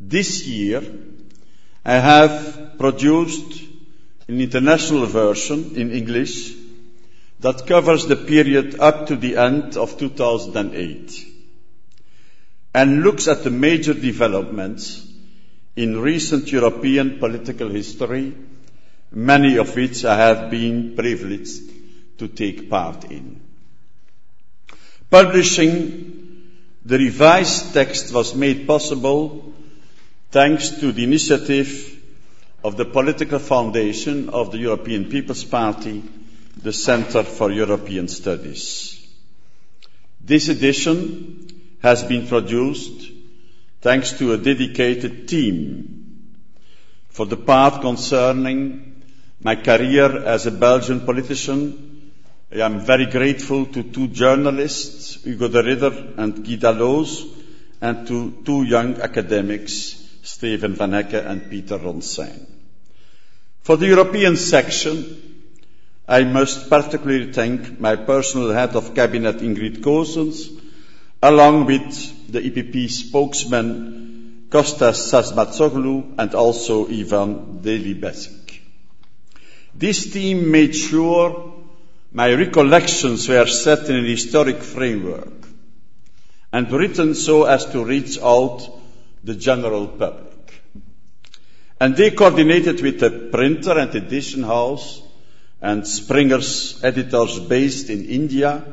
This 0.00 0.46
year 0.46 0.84
I 1.84 1.94
have 1.94 2.78
produced 2.78 3.60
an 4.28 4.40
international 4.40 5.06
version 5.06 5.72
in 5.74 5.90
English 5.90 6.61
that 7.42 7.66
covers 7.66 8.06
the 8.06 8.16
period 8.16 8.78
up 8.78 9.06
to 9.08 9.16
the 9.16 9.36
end 9.36 9.76
of 9.76 9.98
2008 9.98 11.26
and 12.74 13.02
looks 13.02 13.26
at 13.28 13.42
the 13.44 13.50
major 13.50 13.94
developments 13.94 15.06
in 15.74 15.98
recent 15.98 16.52
European 16.52 17.18
political 17.18 17.68
history, 17.68 18.32
many 19.10 19.56
of 19.56 19.74
which 19.74 20.04
I 20.04 20.16
have 20.16 20.50
been 20.50 20.94
privileged 20.96 21.62
to 22.18 22.28
take 22.28 22.70
part 22.70 23.04
in. 23.10 23.40
Publishing 25.10 26.48
the 26.84 26.98
revised 26.98 27.74
text 27.74 28.12
was 28.12 28.34
made 28.34 28.66
possible 28.66 29.52
thanks 30.30 30.70
to 30.80 30.92
the 30.92 31.04
initiative 31.04 31.98
of 32.64 32.76
the 32.76 32.84
political 32.84 33.38
foundation 33.38 34.28
of 34.28 34.52
the 34.52 34.58
European 34.58 35.10
People's 35.10 35.44
Party, 35.44 36.02
the 36.56 36.72
Centre 36.72 37.22
for 37.22 37.50
European 37.50 38.08
Studies. 38.08 39.06
This 40.20 40.48
edition 40.48 41.48
has 41.82 42.02
been 42.04 42.26
produced 42.28 43.10
thanks 43.80 44.12
to 44.18 44.32
a 44.32 44.38
dedicated 44.38 45.28
team. 45.28 46.38
For 47.10 47.26
the 47.26 47.36
part 47.36 47.80
concerning 47.80 49.02
my 49.40 49.56
career 49.56 50.24
as 50.24 50.46
a 50.46 50.52
Belgian 50.52 51.00
politician, 51.00 52.12
I 52.52 52.60
am 52.60 52.80
very 52.80 53.06
grateful 53.06 53.66
to 53.66 53.82
two 53.82 54.08
journalists, 54.08 55.24
Hugo 55.24 55.48
de 55.48 55.62
Ridder 55.62 56.14
and 56.16 56.44
Guy 56.46 56.56
Dalloz, 56.56 57.26
and 57.80 58.06
to 58.06 58.42
two 58.44 58.62
young 58.62 59.00
academics, 59.00 59.98
Steven 60.22 60.74
van 60.74 60.94
and 60.94 61.50
Peter 61.50 61.78
Ronsijn. 61.78 62.46
For 63.62 63.76
the 63.76 63.86
European 63.86 64.36
section, 64.36 65.31
I 66.08 66.24
must 66.24 66.68
particularly 66.68 67.32
thank 67.32 67.78
my 67.78 67.96
personal 67.96 68.50
head 68.50 68.74
of 68.74 68.94
cabinet 68.94 69.38
Ingrid 69.38 69.82
Coosens, 69.82 70.50
along 71.22 71.66
with 71.66 72.32
the 72.32 72.40
EPP 72.40 72.90
spokesman 72.90 74.46
Kostas 74.48 74.98
Sasmatzoglou 75.10 76.14
and 76.18 76.34
also 76.34 76.88
Ivan 76.88 77.62
Deli-Besic. 77.62 78.60
This 79.74 80.12
team 80.12 80.50
made 80.50 80.74
sure 80.74 81.54
my 82.12 82.34
recollections 82.34 83.28
were 83.28 83.46
set 83.46 83.88
in 83.88 83.96
an 83.96 84.04
historic 84.04 84.58
framework 84.58 85.32
and 86.52 86.70
written 86.70 87.14
so 87.14 87.44
as 87.44 87.64
to 87.66 87.84
reach 87.84 88.18
out 88.20 88.68
the 89.24 89.34
general 89.34 89.86
public. 89.86 90.62
And 91.80 91.96
they 91.96 92.10
coordinated 92.10 92.82
with 92.82 93.00
the 93.00 93.10
printer 93.32 93.78
and 93.78 93.94
edition 93.94 94.42
house 94.42 95.01
and 95.62 95.86
Springer's 95.86 96.82
editors 96.82 97.38
based 97.38 97.88
in 97.88 98.04
India, 98.06 98.64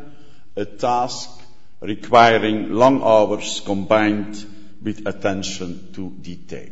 a 0.56 0.66
task 0.66 1.30
requiring 1.82 2.74
long 2.74 3.04
hours 3.04 3.62
combined 3.64 4.44
with 4.82 5.06
attention 5.06 5.94
to 5.94 6.10
detail. 6.10 6.72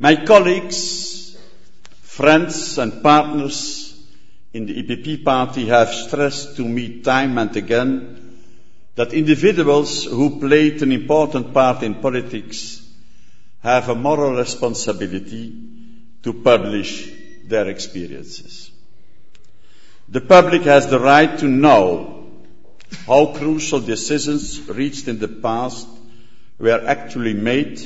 My 0.00 0.16
colleagues, 0.16 1.38
friends 2.00 2.76
and 2.78 3.04
partners 3.04 3.96
in 4.52 4.66
the 4.66 4.82
EPP 4.82 5.24
party 5.24 5.66
have 5.66 5.88
stressed 5.88 6.56
to 6.56 6.68
me 6.68 7.02
time 7.02 7.38
and 7.38 7.56
again 7.56 8.36
that 8.96 9.14
individuals 9.14 10.04
who 10.04 10.40
played 10.40 10.82
an 10.82 10.90
important 10.90 11.54
part 11.54 11.84
in 11.84 11.94
politics 11.94 12.84
have 13.62 13.88
a 13.88 13.94
moral 13.94 14.36
responsibility 14.36 15.54
to 16.22 16.32
publish 16.32 17.21
their 17.52 17.68
experiences. 17.68 18.70
The 20.08 20.20
public 20.20 20.62
has 20.62 20.88
the 20.88 20.98
right 20.98 21.38
to 21.38 21.46
know 21.46 22.30
how 23.06 23.26
crucial 23.34 23.80
decisions 23.80 24.68
reached 24.68 25.08
in 25.08 25.18
the 25.18 25.28
past 25.28 25.86
were 26.58 26.82
actually 26.86 27.34
made, 27.34 27.78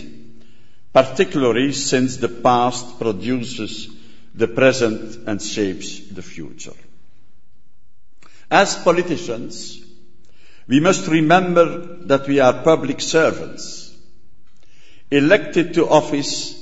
particularly 0.93 1.73
since 1.73 2.17
the 2.17 2.29
past 2.29 2.99
produces 2.99 3.89
the 4.35 4.49
present 4.49 5.29
and 5.29 5.43
shapes 5.43 6.01
the 6.19 6.23
future. 6.23 6.75
As 8.51 8.77
politicians, 8.77 9.81
we 10.69 10.81
must 10.81 11.09
remember 11.09 11.67
that 12.13 12.29
we 12.29 12.41
are 12.41 12.63
public 12.63 13.01
servants 13.01 13.95
elected 15.11 15.75
to 15.75 15.89
office 15.89 16.55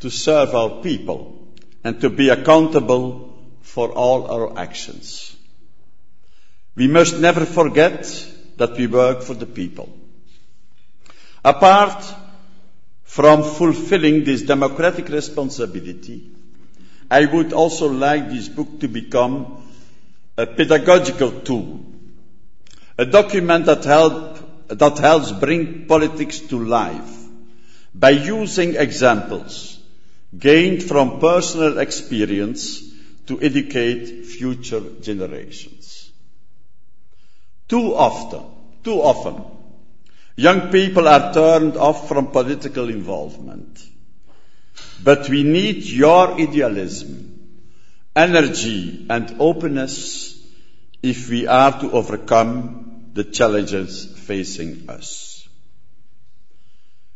to 0.00 0.10
serve 0.10 0.54
our 0.54 0.82
people 0.82 1.43
and 1.84 2.00
to 2.00 2.08
be 2.08 2.30
accountable 2.30 3.32
for 3.60 3.92
all 3.92 4.30
our 4.30 4.58
actions. 4.58 5.36
We 6.74 6.88
must 6.88 7.18
never 7.18 7.44
forget 7.44 8.02
that 8.56 8.76
we 8.76 8.86
work 8.86 9.22
for 9.22 9.34
the 9.34 9.46
people. 9.46 9.90
Apart 11.44 12.02
from 13.04 13.42
fulfilling 13.42 14.24
this 14.24 14.42
democratic 14.42 15.08
responsibility, 15.08 16.30
I 17.10 17.26
would 17.26 17.52
also 17.52 17.88
like 17.88 18.30
this 18.30 18.48
book 18.48 18.80
to 18.80 18.88
become 18.88 19.62
a 20.38 20.46
pedagogical 20.46 21.40
tool, 21.42 21.84
a 22.96 23.04
document 23.04 23.66
that, 23.66 23.84
help, 23.84 24.68
that 24.68 24.98
helps 24.98 25.30
bring 25.32 25.86
politics 25.86 26.40
to 26.40 26.64
life 26.64 27.12
by 27.94 28.10
using 28.10 28.74
examples 28.76 29.73
gained 30.38 30.82
from 30.82 31.20
personal 31.20 31.78
experience 31.78 32.82
to 33.26 33.40
educate 33.40 34.24
future 34.26 34.82
generations. 35.00 36.10
Too 37.68 37.94
often, 37.94 38.42
too 38.82 39.00
often, 39.00 39.42
young 40.36 40.70
people 40.70 41.08
are 41.08 41.32
turned 41.32 41.76
off 41.76 42.08
from 42.08 42.28
political 42.28 42.88
involvement. 42.88 43.82
But 45.02 45.28
we 45.28 45.42
need 45.42 45.84
your 45.84 46.32
idealism, 46.32 47.60
energy 48.14 49.06
and 49.08 49.36
openness 49.38 50.38
if 51.02 51.28
we 51.28 51.46
are 51.46 51.80
to 51.80 51.92
overcome 51.92 53.10
the 53.12 53.24
challenges 53.24 54.06
facing 54.06 54.88
us. 54.88 55.48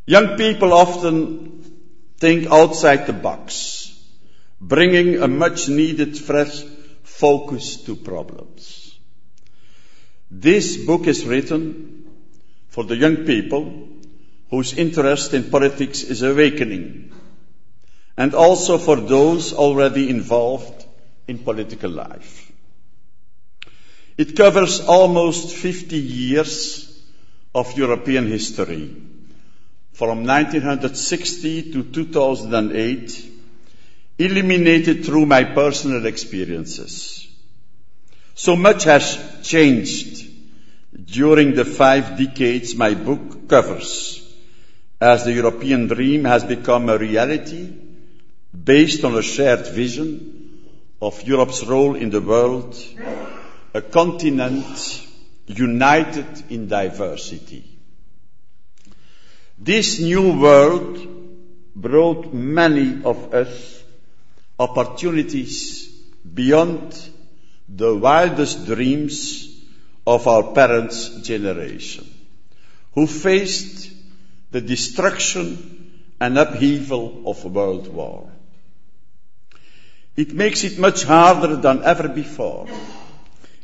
Young 0.06 0.36
people 0.36 0.72
often 0.72 1.77
think 2.18 2.48
outside 2.50 3.06
the 3.06 3.12
box, 3.12 3.94
bringing 4.60 5.22
a 5.22 5.28
much 5.28 5.68
needed 5.68 6.18
fresh 6.18 6.62
focus 7.04 7.76
to 7.84 7.94
problems. 7.94 8.98
This 10.30 10.76
book 10.84 11.06
is 11.06 11.24
written 11.24 12.10
for 12.68 12.84
the 12.84 12.96
young 12.96 13.16
people 13.24 13.88
whose 14.50 14.74
interest 14.74 15.32
in 15.34 15.50
politics 15.50 16.02
is 16.02 16.22
awakening, 16.22 17.12
and 18.16 18.34
also 18.34 18.78
for 18.78 18.96
those 18.96 19.52
already 19.52 20.10
involved 20.10 20.84
in 21.28 21.38
political 21.38 21.90
life. 21.90 22.50
It 24.16 24.36
covers 24.36 24.80
almost 24.80 25.54
50 25.54 25.96
years 25.96 26.84
of 27.54 27.76
European 27.78 28.26
history 28.26 29.07
from 29.98 30.24
1960 30.24 31.72
to 31.72 31.82
2008, 31.82 33.32
eliminated 34.20 35.04
through 35.04 35.26
my 35.26 35.42
personal 35.42 36.06
experiences. 36.06 37.26
So 38.36 38.54
much 38.54 38.84
has 38.84 39.18
changed 39.42 40.24
during 41.04 41.56
the 41.56 41.64
five 41.64 42.16
decades 42.16 42.76
my 42.76 42.94
book 42.94 43.48
covers, 43.48 44.22
as 45.00 45.24
the 45.24 45.32
European 45.32 45.88
dream 45.88 46.26
has 46.26 46.44
become 46.44 46.88
a 46.88 46.96
reality 46.96 47.68
based 48.54 49.02
on 49.02 49.16
a 49.16 49.22
shared 49.22 49.66
vision 49.66 50.70
of 51.02 51.20
Europe's 51.24 51.64
role 51.64 51.96
in 51.96 52.10
the 52.10 52.20
world, 52.20 52.80
a 53.74 53.82
continent 53.82 55.04
united 55.48 56.44
in 56.50 56.68
diversity. 56.68 57.77
This 59.60 59.98
new 59.98 60.38
world 60.40 61.04
brought 61.74 62.32
many 62.32 63.02
of 63.02 63.34
us 63.34 63.82
opportunities 64.58 65.88
beyond 66.34 66.96
the 67.68 67.94
wildest 67.94 68.66
dreams 68.66 69.48
of 70.06 70.28
our 70.28 70.52
parents' 70.54 71.08
generation, 71.22 72.06
who 72.94 73.06
faced 73.06 73.90
the 74.52 74.60
destruction 74.60 76.02
and 76.20 76.38
upheaval 76.38 77.24
of 77.26 77.44
world 77.44 77.88
war. 77.88 78.30
It 80.16 80.32
makes 80.32 80.62
it 80.64 80.78
much 80.78 81.02
harder 81.02 81.56
than 81.56 81.82
ever 81.82 82.08
before 82.08 82.68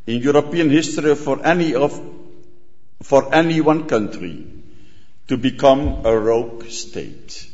in 0.06 0.22
European 0.22 0.70
history 0.70 1.14
for 1.14 1.44
any 1.46 1.74
of, 1.74 2.00
for 3.02 3.34
any 3.34 3.60
one 3.60 3.86
country 3.86 4.44
to 5.28 5.36
become 5.36 6.04
a 6.04 6.16
rogue 6.16 6.68
state. 6.68 7.48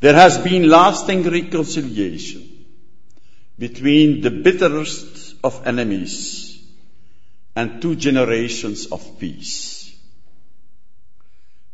There 0.00 0.14
has 0.14 0.38
been 0.38 0.68
lasting 0.68 1.22
reconciliation 1.22 2.66
between 3.58 4.20
the 4.20 4.30
bitterest 4.30 5.36
of 5.44 5.66
enemies 5.66 6.60
and 7.54 7.82
two 7.82 7.94
generations 7.94 8.86
of 8.86 9.18
peace. 9.18 9.94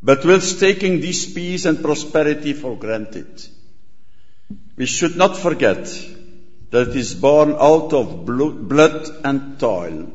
But 0.03 0.25
whilst 0.25 0.61
taking 0.61 1.01
this 1.01 1.33
peace 1.33 1.65
and 1.65 1.83
prosperity 1.83 2.53
for 2.53 2.77
granted, 2.77 3.47
we 4.77 4.87
should 4.87 5.17
not 5.17 5.37
forget 5.37 5.85
that 6.71 6.89
it 6.89 6.97
is 6.97 7.15
born 7.15 7.55
out 7.59 7.93
of 7.93 8.27
blood 8.27 9.09
and 9.25 9.59
toil, 9.59 10.13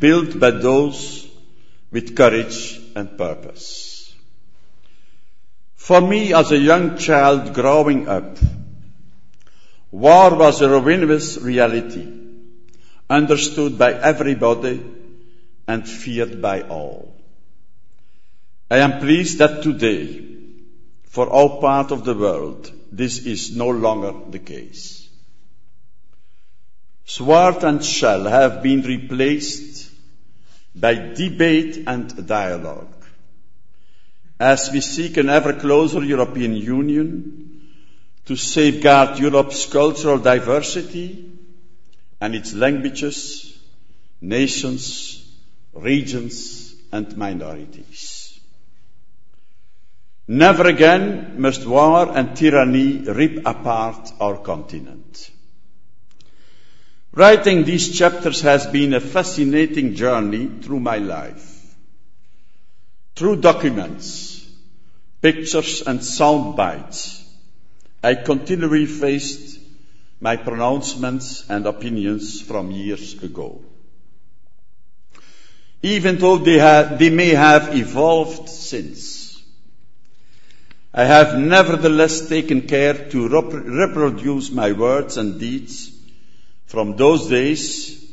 built 0.00 0.38
by 0.38 0.50
those 0.50 1.28
with 1.90 2.16
courage 2.16 2.80
and 2.94 3.16
purpose. 3.18 4.14
For 5.74 6.00
me, 6.00 6.32
as 6.32 6.50
a 6.50 6.58
young 6.58 6.96
child 6.96 7.52
growing 7.54 8.08
up, 8.08 8.38
war 9.90 10.34
was 10.34 10.60
a 10.62 10.68
ruinous 10.68 11.36
reality, 11.38 12.06
understood 13.10 13.78
by 13.78 13.92
everybody 13.92 14.82
and 15.68 15.88
feared 15.88 16.40
by 16.40 16.62
all. 16.62 17.14
I 18.70 18.78
am 18.78 18.98
pleased 19.00 19.38
that 19.38 19.62
today, 19.62 20.24
for 21.04 21.28
all 21.28 21.60
part 21.60 21.92
of 21.92 22.04
the 22.04 22.14
world, 22.14 22.72
this 22.90 23.18
is 23.26 23.56
no 23.56 23.68
longer 23.68 24.14
the 24.30 24.38
case. 24.38 25.08
Sword 27.04 27.62
and 27.62 27.84
shell 27.84 28.24
have 28.24 28.62
been 28.62 28.82
replaced 28.82 29.93
by 30.74 30.94
debate 30.94 31.84
and 31.86 32.26
dialogue. 32.26 33.06
As 34.40 34.70
we 34.72 34.80
seek 34.80 35.16
an 35.16 35.28
ever 35.28 35.52
closer 35.52 36.02
European 36.02 36.54
Union 36.56 37.70
to 38.26 38.36
safeguard 38.36 39.18
Europe's 39.18 39.66
cultural 39.66 40.18
diversity 40.18 41.30
and 42.20 42.34
its 42.34 42.54
languages, 42.54 43.56
nations, 44.20 45.24
regions 45.74 46.74
and 46.92 47.16
minorities. 47.16 48.38
Never 50.26 50.68
again 50.68 51.40
must 51.40 51.66
war 51.66 52.16
and 52.16 52.34
tyranny 52.34 52.98
rip 52.98 53.46
apart 53.46 54.10
our 54.20 54.38
continent. 54.38 55.30
Writing 57.14 57.62
these 57.62 57.96
chapters 57.96 58.40
has 58.40 58.66
been 58.66 58.92
a 58.92 58.98
fascinating 58.98 59.94
journey 59.94 60.48
through 60.62 60.80
my 60.80 60.98
life. 60.98 61.76
Through 63.14 63.36
documents, 63.36 64.44
pictures 65.22 65.82
and 65.82 66.02
sound 66.02 66.56
bites, 66.56 67.24
I 68.02 68.16
continually 68.16 68.86
faced 68.86 69.60
my 70.20 70.36
pronouncements 70.36 71.48
and 71.48 71.66
opinions 71.66 72.40
from 72.40 72.72
years 72.72 73.22
ago. 73.22 73.62
Even 75.82 76.18
though 76.18 76.38
they, 76.38 76.58
they 76.98 77.10
may 77.10 77.28
have 77.28 77.76
evolved 77.76 78.48
since, 78.48 79.40
I 80.92 81.04
have 81.04 81.38
nevertheless 81.38 82.28
taken 82.28 82.62
care 82.62 83.08
to 83.10 83.28
rep- 83.28 83.52
reproduce 83.52 84.50
my 84.50 84.72
words 84.72 85.16
and 85.16 85.38
deeds 85.38 85.93
from 86.66 86.96
those 86.96 87.28
days 87.28 88.04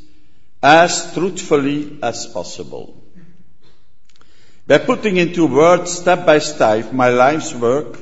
as 0.62 1.12
truthfully 1.14 1.98
as 2.02 2.26
possible. 2.26 3.02
By 4.66 4.78
putting 4.78 5.16
into 5.16 5.46
words 5.46 5.92
step 5.92 6.24
by 6.24 6.38
step 6.38 6.92
my 6.92 7.08
life's 7.08 7.52
work, 7.52 7.98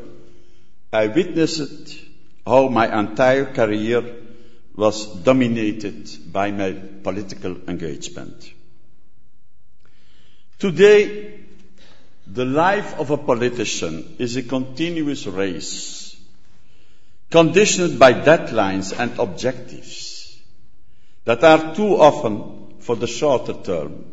I 0.92 1.06
witnessed 1.06 1.98
how 2.46 2.68
my 2.68 2.86
entire 3.00 3.46
career 3.46 4.16
was 4.74 5.06
dominated 5.06 6.32
by 6.32 6.50
my 6.50 6.72
political 6.72 7.56
engagement. 7.68 8.52
Today, 10.58 11.40
the 12.26 12.44
life 12.44 12.98
of 12.98 13.10
a 13.10 13.16
politician 13.16 14.16
is 14.18 14.36
a 14.36 14.42
continuous 14.42 15.26
race, 15.26 16.16
conditioned 17.30 17.98
by 17.98 18.12
deadlines 18.12 18.96
and 18.98 19.18
objectives 19.18 20.09
that 21.24 21.44
are 21.44 21.74
too 21.74 22.00
often 22.00 22.80
for 22.80 22.96
the 22.96 23.06
shorter 23.06 23.54
term, 23.54 24.04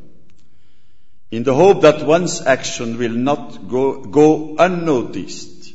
in 1.31 1.43
the 1.43 1.53
hope 1.53 1.81
that 1.81 2.05
one's 2.05 2.41
action 2.41 2.97
will 2.97 3.11
not 3.11 3.67
go, 3.67 4.03
go 4.03 4.55
unnoticed 4.57 5.73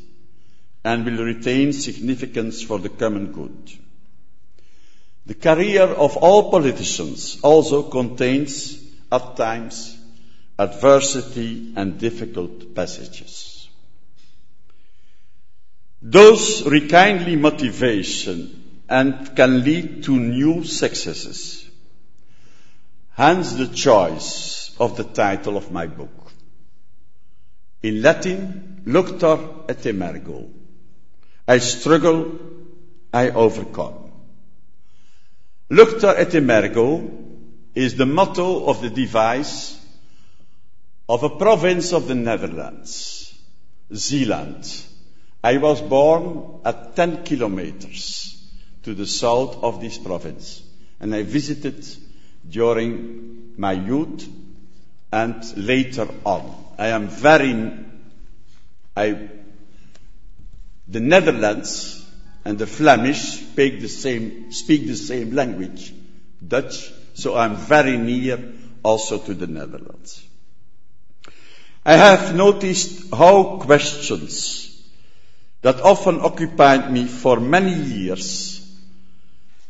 and 0.84 1.04
will 1.04 1.24
retain 1.24 1.72
significance 1.72 2.62
for 2.62 2.78
the 2.78 2.88
common 2.88 3.32
good. 3.32 3.72
The 5.26 5.34
career 5.34 5.84
of 5.84 6.16
all 6.16 6.50
politicians 6.50 7.38
also 7.42 7.84
contains, 7.84 8.82
at 9.10 9.36
times, 9.36 9.96
adversity 10.58 11.74
and 11.76 11.98
difficult 11.98 12.74
passages. 12.74 13.68
Those 16.00 16.66
rekindly 16.66 17.36
motivation 17.36 18.61
and 18.98 19.34
can 19.34 19.64
lead 19.64 20.04
to 20.04 20.18
new 20.18 20.64
successes. 20.64 21.38
Hence 23.14 23.52
the 23.52 23.68
choice 23.68 24.74
of 24.78 24.96
the 24.98 25.04
title 25.04 25.56
of 25.56 25.70
my 25.72 25.86
book. 25.86 26.32
In 27.82 28.02
Latin, 28.02 28.82
Luctor 28.84 29.38
et 29.70 29.82
emergo. 29.92 30.50
I 31.48 31.56
struggle, 31.58 32.38
I 33.12 33.30
overcome. 33.30 34.12
Luctor 35.70 36.14
et 36.24 36.34
emergo 36.40 36.90
is 37.74 37.96
the 37.96 38.06
motto 38.06 38.66
of 38.66 38.82
the 38.82 38.90
device 38.90 39.56
of 41.08 41.22
a 41.22 41.30
province 41.30 41.94
of 41.94 42.08
the 42.08 42.14
Netherlands, 42.14 43.34
Zeeland. 43.94 44.70
I 45.42 45.56
was 45.56 45.80
born 45.80 46.60
at 46.66 46.94
10 46.94 47.24
kilometers 47.24 48.31
to 48.82 48.94
the 48.94 49.06
south 49.06 49.62
of 49.62 49.80
this 49.80 49.98
province. 49.98 50.62
And 51.00 51.14
I 51.14 51.22
visited 51.22 51.86
during 52.48 53.54
my 53.56 53.72
youth 53.72 54.28
and 55.12 55.56
later 55.56 56.08
on. 56.24 56.74
I 56.78 56.88
am 56.88 57.08
very, 57.08 57.70
I, 58.96 59.28
the 60.88 61.00
Netherlands 61.00 62.04
and 62.44 62.58
the 62.58 62.66
Flemish 62.66 63.20
speak 63.20 63.80
the 63.80 63.88
same, 63.88 64.52
speak 64.52 64.86
the 64.86 64.96
same 64.96 65.32
language, 65.32 65.92
Dutch, 66.46 66.92
so 67.14 67.36
I'm 67.36 67.56
very 67.56 67.96
near 67.96 68.52
also 68.82 69.18
to 69.18 69.34
the 69.34 69.46
Netherlands. 69.46 70.26
I 71.84 71.94
have 71.94 72.34
noticed 72.34 73.12
how 73.12 73.58
questions 73.58 74.68
that 75.62 75.80
often 75.80 76.20
occupied 76.20 76.92
me 76.92 77.06
for 77.06 77.38
many 77.38 77.74
years 77.74 78.51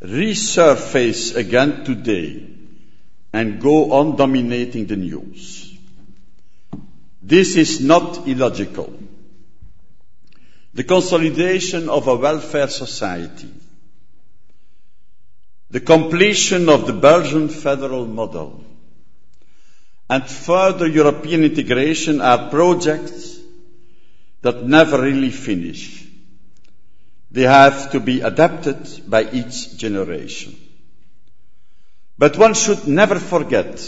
resurface 0.02 1.36
again 1.36 1.84
today 1.84 2.44
and 3.32 3.60
go 3.60 3.92
on 3.92 4.16
dominating 4.16 4.86
the 4.86 4.96
news. 4.96 5.72
This 7.22 7.56
is 7.56 7.80
not 7.80 8.26
illogical. 8.26 8.92
The 10.74 10.84
consolidation 10.84 11.88
of 11.88 12.08
a 12.08 12.16
welfare 12.16 12.68
society, 12.68 13.48
the 15.70 15.80
completion 15.80 16.68
of 16.68 16.86
the 16.86 16.92
Belgian 16.92 17.48
federal 17.48 18.06
model, 18.06 18.64
and 20.10 20.26
further 20.26 20.86
European 20.86 21.44
integration 21.44 22.20
are 22.20 22.50
projects 22.50 23.38
that 24.42 24.64
never 24.64 25.00
really 25.00 25.30
finish. 25.30 26.01
They 27.32 27.42
have 27.42 27.92
to 27.92 28.00
be 28.00 28.20
adapted 28.20 29.08
by 29.08 29.22
each 29.30 29.78
generation. 29.78 30.54
But 32.18 32.36
one 32.36 32.52
should 32.52 32.86
never 32.86 33.18
forget 33.18 33.82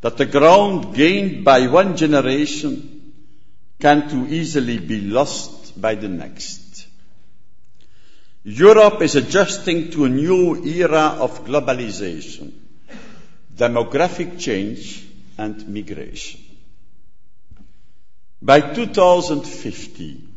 that 0.00 0.16
the 0.16 0.26
ground 0.26 0.94
gained 0.94 1.44
by 1.44 1.66
one 1.66 1.96
generation 1.96 3.12
can 3.80 4.08
too 4.08 4.26
easily 4.28 4.78
be 4.78 5.00
lost 5.00 5.80
by 5.80 5.96
the 5.96 6.08
next. 6.08 6.86
Europe 8.44 9.02
is 9.02 9.16
adjusting 9.16 9.90
to 9.90 10.04
a 10.04 10.08
new 10.08 10.64
era 10.64 11.16
of 11.18 11.44
globalization, 11.44 12.52
demographic 13.56 14.38
change, 14.38 15.04
and 15.36 15.68
migration. 15.68 16.40
By 18.40 18.60
2050, 18.60 20.29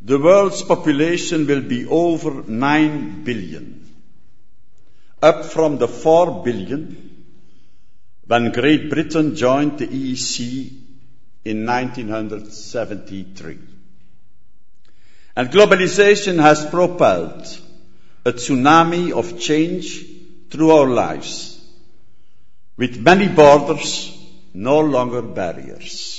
the 0.00 0.18
world's 0.18 0.62
population 0.62 1.46
will 1.46 1.62
be 1.62 1.86
over 1.86 2.42
9 2.42 3.24
billion, 3.24 3.94
up 5.22 5.44
from 5.46 5.78
the 5.78 5.88
4 5.88 6.42
billion 6.44 7.24
when 8.26 8.52
Great 8.52 8.90
Britain 8.90 9.36
joined 9.36 9.78
the 9.78 9.86
EEC 9.86 10.72
in 11.44 11.64
1973. 11.64 13.58
And 15.36 15.50
globalization 15.50 16.40
has 16.40 16.66
propelled 16.66 17.46
a 18.24 18.32
tsunami 18.32 19.12
of 19.12 19.38
change 19.38 20.04
through 20.50 20.70
our 20.72 20.88
lives, 20.88 21.60
with 22.76 22.98
many 22.98 23.28
borders 23.28 24.12
no 24.52 24.80
longer 24.80 25.22
barriers. 25.22 26.15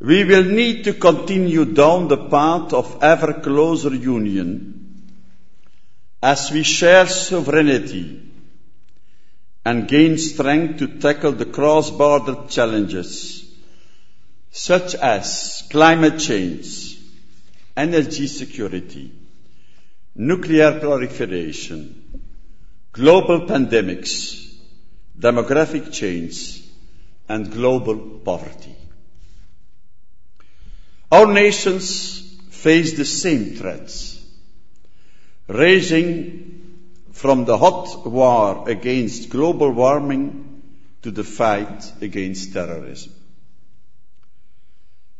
We 0.00 0.22
will 0.24 0.44
need 0.44 0.84
to 0.84 0.94
continue 0.94 1.64
down 1.64 2.06
the 2.08 2.28
path 2.28 2.72
of 2.72 3.02
ever 3.02 3.40
closer 3.40 3.94
union 3.94 5.12
as 6.22 6.50
we 6.52 6.62
share 6.62 7.06
sovereignty 7.06 8.22
and 9.64 9.88
gain 9.88 10.16
strength 10.18 10.78
to 10.78 10.86
tackle 10.98 11.32
the 11.32 11.46
cross-border 11.46 12.36
challenges 12.48 13.44
such 14.50 14.94
as 14.94 15.64
climate 15.70 16.18
change, 16.20 16.98
energy 17.76 18.28
security, 18.28 19.12
nuclear 20.14 20.78
proliferation, 20.78 22.22
global 22.92 23.40
pandemics, 23.46 24.14
demographic 25.18 25.92
change, 25.92 26.62
and 27.28 27.52
global 27.52 27.98
poverty. 28.30 28.77
Our 31.10 31.32
nations 31.32 32.20
face 32.50 32.96
the 32.96 33.04
same 33.04 33.54
threats, 33.56 34.22
ranging 35.46 36.48
from 37.12 37.46
the 37.46 37.56
hot 37.56 38.06
war 38.06 38.68
against 38.68 39.30
global 39.30 39.70
warming 39.70 40.62
to 41.02 41.10
the 41.10 41.24
fight 41.24 41.90
against 42.02 42.52
terrorism. 42.52 43.12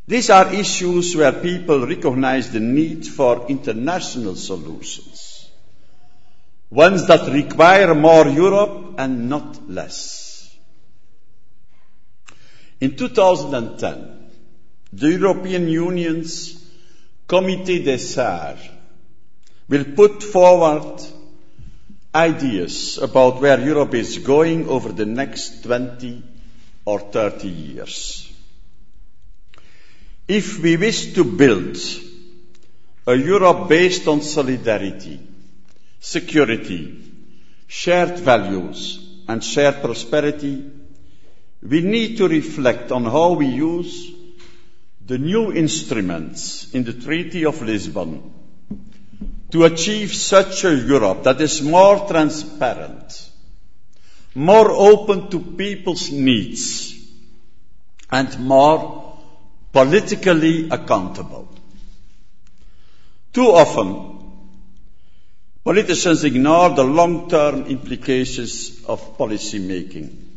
These 0.07 0.29
are 0.29 0.53
issues 0.53 1.15
where 1.15 1.31
people 1.31 1.85
recognize 1.85 2.51
the 2.51 2.59
need 2.59 3.05
for 3.05 3.47
international 3.47 4.35
solutions, 4.35 5.49
ones 6.69 7.07
that 7.07 7.31
require 7.31 7.95
more 7.95 8.27
Europe 8.27 8.95
and 8.97 9.29
not 9.29 9.69
less. 9.69 10.55
In 12.79 12.95
2010, 12.95 14.18
the 14.91 15.11
European 15.11 15.67
Union's 15.67 16.59
Comité 17.27 17.83
des 17.83 17.99
Sages 17.99 18.69
will 19.67 19.85
put 19.95 20.23
forward 20.23 20.99
ideas 22.13 22.97
about 22.97 23.39
where 23.39 23.59
Europe 23.59 23.93
is 23.93 24.17
going 24.17 24.67
over 24.67 24.91
the 24.91 25.05
next 25.05 25.63
20 25.63 26.23
or 26.85 26.99
30 26.99 27.47
years. 27.47 28.31
If 30.27 30.59
we 30.59 30.75
wish 30.77 31.13
to 31.13 31.23
build 31.23 31.77
a 33.05 33.15
Europe 33.15 33.69
based 33.69 34.07
on 34.07 34.21
solidarity, 34.21 35.19
security, 35.99 37.11
shared 37.67 38.17
values, 38.19 39.05
and 39.27 39.43
shared 39.43 39.81
prosperity, 39.81 40.71
we 41.61 41.81
need 41.81 42.17
to 42.17 42.27
reflect 42.27 42.91
on 42.91 43.05
how 43.05 43.33
we 43.33 43.45
use 43.47 44.11
the 45.09 45.17
new 45.17 45.51
instruments 45.51 46.71
in 46.71 46.83
the 46.83 46.93
Treaty 46.93 47.43
of 47.43 47.63
Lisbon 47.63 48.31
to 49.49 49.63
achieve 49.65 50.13
such 50.13 50.63
a 50.65 50.75
Europe 50.75 51.23
that 51.23 51.41
is 51.41 51.63
more 51.63 52.07
transparent, 52.07 53.31
more 54.35 54.69
open 54.69 55.31
to 55.31 55.39
people's 55.39 56.11
needs, 56.11 56.93
and 58.11 58.39
more 58.39 59.17
politically 59.73 60.69
accountable. 60.69 61.47
Too 63.33 63.47
often, 63.47 63.89
politicians 65.63 66.23
ignore 66.23 66.69
the 66.75 66.83
long-term 66.83 67.65
implications 67.65 68.85
of 68.85 69.17
policy 69.17 69.57
making, 69.57 70.28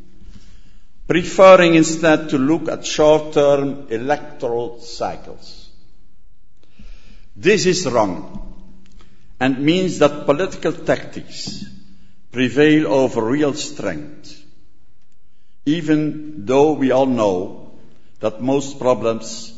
preferring 1.12 1.74
instead 1.74 2.30
to 2.30 2.38
look 2.38 2.68
at 2.70 2.86
short-term 2.86 3.88
electoral 3.90 4.80
cycles. 4.80 5.68
This 7.36 7.66
is 7.66 7.86
wrong 7.86 8.14
and 9.38 9.58
means 9.58 9.98
that 9.98 10.24
political 10.24 10.72
tactics 10.72 11.66
prevail 12.30 12.86
over 12.86 13.20
real 13.20 13.52
strength, 13.52 14.42
even 15.66 16.46
though 16.46 16.72
we 16.72 16.92
all 16.92 17.04
know 17.04 17.78
that 18.20 18.40
most 18.40 18.78
problems 18.78 19.52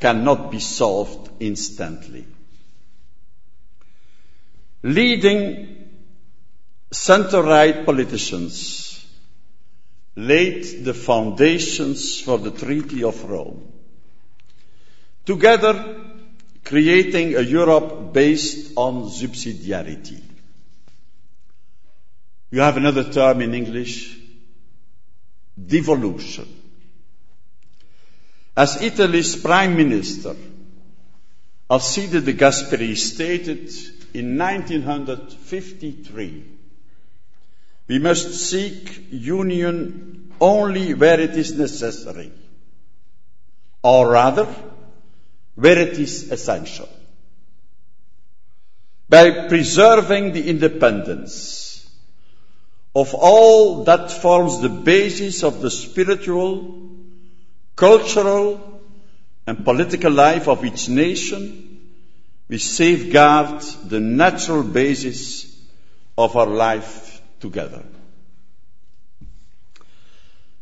cannot 0.00 0.50
be 0.50 0.60
solved 0.60 1.30
instantly. 1.40 2.26
Leading 4.82 5.88
center-right 6.92 7.86
politicians 7.86 8.89
laid 10.16 10.84
the 10.84 10.94
foundations 10.94 12.20
for 12.20 12.38
the 12.38 12.50
Treaty 12.50 13.04
of 13.04 13.24
Rome, 13.24 13.72
together 15.24 15.96
creating 16.64 17.36
a 17.36 17.40
Europe 17.40 18.12
based 18.12 18.72
on 18.76 19.04
subsidiarity. 19.04 20.20
You 22.50 22.60
have 22.60 22.76
another 22.76 23.12
term 23.12 23.40
in 23.40 23.54
English, 23.54 24.18
devolution. 25.66 26.48
As 28.56 28.82
Italy's 28.82 29.36
Prime 29.36 29.76
Minister, 29.76 30.34
Alcide 31.70 32.24
de 32.24 32.34
Gasperi 32.34 32.96
stated 32.96 33.70
in 34.12 34.36
1953, 34.36 36.59
we 37.90 37.98
must 37.98 38.34
seek 38.34 39.08
union 39.10 40.32
only 40.40 40.94
where 40.94 41.18
it 41.18 41.32
is 41.36 41.48
necessary, 41.58 42.30
or 43.82 44.10
rather, 44.10 44.46
where 45.56 45.76
it 45.76 45.98
is 45.98 46.30
essential. 46.30 46.88
By 49.08 49.48
preserving 49.48 50.30
the 50.34 50.48
independence 50.48 51.90
of 52.94 53.12
all 53.14 53.82
that 53.90 54.12
forms 54.12 54.60
the 54.60 54.68
basis 54.68 55.42
of 55.42 55.60
the 55.60 55.70
spiritual, 55.72 56.80
cultural 57.74 58.80
and 59.48 59.64
political 59.64 60.12
life 60.12 60.46
of 60.46 60.64
each 60.64 60.88
nation, 60.88 61.44
we 62.46 62.58
safeguard 62.58 63.62
the 63.94 63.98
natural 63.98 64.62
basis 64.62 65.22
of 66.16 66.36
our 66.36 66.46
life 66.46 67.09
together. 67.40 67.82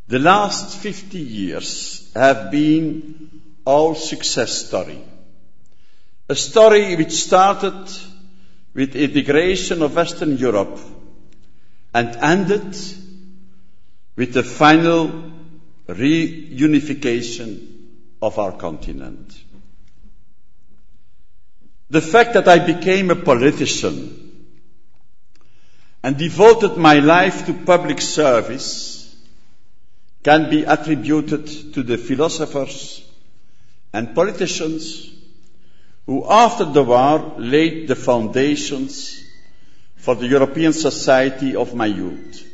The 0.09 0.19
last 0.19 0.79
50 0.79 1.19
years 1.19 2.11
have 2.15 2.51
been 2.51 3.43
our 3.67 3.95
success 3.95 4.67
story. 4.67 4.99
A 6.31 6.35
story 6.35 6.97
which 6.97 7.13
started 7.13 7.91
with 8.75 8.97
integration 8.97 9.83
of 9.83 9.95
Western 9.95 10.39
Europe 10.39 10.79
and 11.93 12.17
ended 12.17 12.77
with 14.17 14.33
the 14.33 14.43
final 14.43 15.33
reunification 15.89 17.51
of 18.21 18.39
our 18.39 18.53
continent. 18.53 19.37
The 21.91 22.01
fact 22.03 22.35
that 22.35 22.49
I 22.49 22.59
became 22.59 23.11
a 23.11 23.17
politician 23.17 24.28
and 26.03 26.17
devoted 26.17 26.77
my 26.77 26.99
life 27.01 27.47
to 27.47 27.53
public 27.53 28.01
service 28.01 29.17
can 30.23 30.51
be 30.51 30.65
attributed 30.65 31.47
to 31.75 31.83
the 31.83 31.99
philosophers 31.99 33.03
and 33.93 34.15
politicians 34.15 35.11
who 36.07 36.25
after 36.29 36.65
the 36.65 36.83
war 36.83 37.35
laid 37.39 37.89
the 37.89 37.97
foundations 37.97 39.23
for 39.97 40.15
the 40.15 40.27
European 40.27 40.73
society 40.73 41.55
of 41.57 41.75
my 41.75 41.87
youth. 41.87 42.45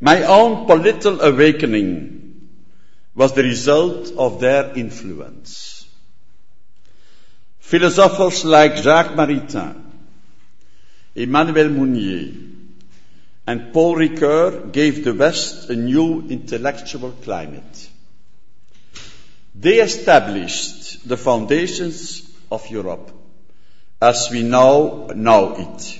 My 0.00 0.22
own 0.24 0.66
political 0.66 1.20
awakening 1.20 2.50
was 3.14 3.32
the 3.32 3.42
result 3.42 4.12
of 4.16 4.40
their 4.40 4.76
influence. 4.76 5.86
Philosophers 7.58 8.44
like 8.44 8.76
Jacques 8.76 9.16
Maritain, 9.16 9.85
Emmanuel 11.16 11.70
Mounier, 11.70 12.34
and 13.46 13.72
Paul 13.72 13.96
Ricoeur 13.96 14.70
gave 14.70 15.02
the 15.02 15.14
West 15.14 15.70
a 15.70 15.76
new 15.76 16.28
intellectual 16.28 17.12
climate. 17.22 17.88
They 19.54 19.80
established 19.80 21.08
the 21.08 21.16
foundations 21.16 22.30
of 22.50 22.68
Europe 22.70 23.10
as 24.00 24.28
we 24.30 24.42
now 24.42 25.08
know 25.14 25.54
it. 25.56 25.98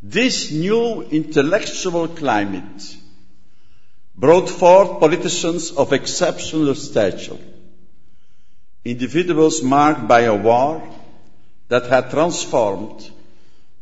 This 0.00 0.52
new 0.52 1.02
intellectual 1.02 2.06
climate 2.06 2.96
brought 4.14 4.48
forth 4.48 5.00
politicians 5.00 5.72
of 5.72 5.92
exceptional 5.92 6.76
stature, 6.76 7.38
individuals 8.84 9.60
marked 9.62 10.06
by 10.06 10.20
a 10.20 10.34
war 10.34 10.88
that 11.68 11.86
had 11.86 12.10
transformed 12.10 13.10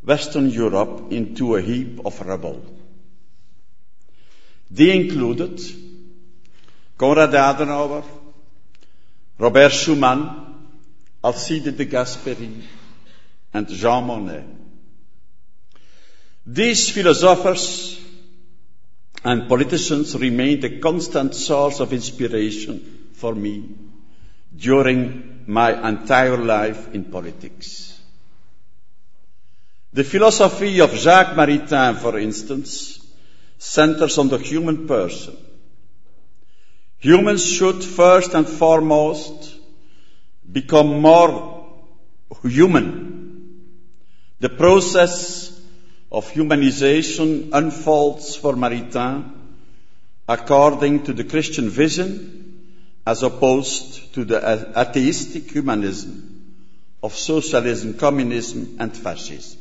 Western 0.04 0.50
Europe 0.50 1.12
into 1.12 1.56
a 1.56 1.62
heap 1.62 2.00
of 2.04 2.20
rubble. 2.20 2.62
They 4.70 4.94
included 4.94 5.60
Konrad 6.98 7.32
Adenauer, 7.32 8.04
Robert 9.38 9.72
Schuman, 9.72 10.20
Alcide 11.22 11.76
de 11.76 11.86
Gasperi, 11.86 12.62
and 13.52 13.68
Jean 13.68 14.04
Monnet. 14.04 14.44
These 16.46 16.90
philosophers 16.90 17.98
and 19.24 19.48
politicians 19.48 20.14
remained 20.16 20.64
a 20.64 20.78
constant 20.80 21.34
source 21.34 21.80
of 21.80 21.94
inspiration 21.94 23.08
for 23.14 23.34
me 23.34 23.70
during 24.54 25.44
my 25.46 25.88
entire 25.88 26.36
life 26.36 26.94
in 26.94 27.04
politics. 27.04 27.93
The 29.94 30.02
philosophy 30.02 30.80
of 30.80 30.92
Jacques 30.92 31.36
Maritain, 31.36 31.96
for 31.96 32.18
instance, 32.18 32.98
centers 33.58 34.18
on 34.18 34.28
the 34.28 34.38
human 34.38 34.88
person. 34.88 35.36
Humans 36.98 37.52
should 37.52 37.84
first 37.84 38.34
and 38.34 38.48
foremost 38.48 39.54
become 40.50 41.00
more 41.00 41.64
human. 42.42 43.70
The 44.40 44.48
process 44.48 45.56
of 46.10 46.28
humanization 46.32 47.50
unfolds 47.52 48.34
for 48.34 48.54
Maritain 48.54 49.30
according 50.28 51.04
to 51.04 51.12
the 51.12 51.22
Christian 51.22 51.68
vision 51.68 52.66
as 53.06 53.22
opposed 53.22 54.12
to 54.14 54.24
the 54.24 54.72
atheistic 54.76 55.52
humanism 55.52 56.56
of 57.00 57.14
socialism, 57.14 57.94
communism, 57.94 58.78
and 58.80 58.96
fascism. 58.96 59.60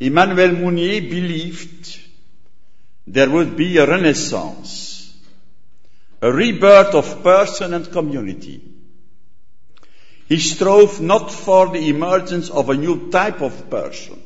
Emmanuel 0.00 0.52
Mounier 0.52 1.00
believed 1.02 1.98
there 3.06 3.30
would 3.30 3.56
be 3.56 3.76
a 3.78 3.86
renaissance, 3.86 5.14
a 6.20 6.32
rebirth 6.32 6.94
of 6.94 7.22
person 7.22 7.74
and 7.74 7.90
community 7.90 8.74
he 10.28 10.38
strove 10.38 11.00
not 11.00 11.30
for 11.30 11.68
the 11.68 11.88
emergence 11.88 12.48
of 12.48 12.70
a 12.70 12.74
new 12.74 13.10
type 13.10 13.42
of 13.42 13.68
person, 13.68 14.22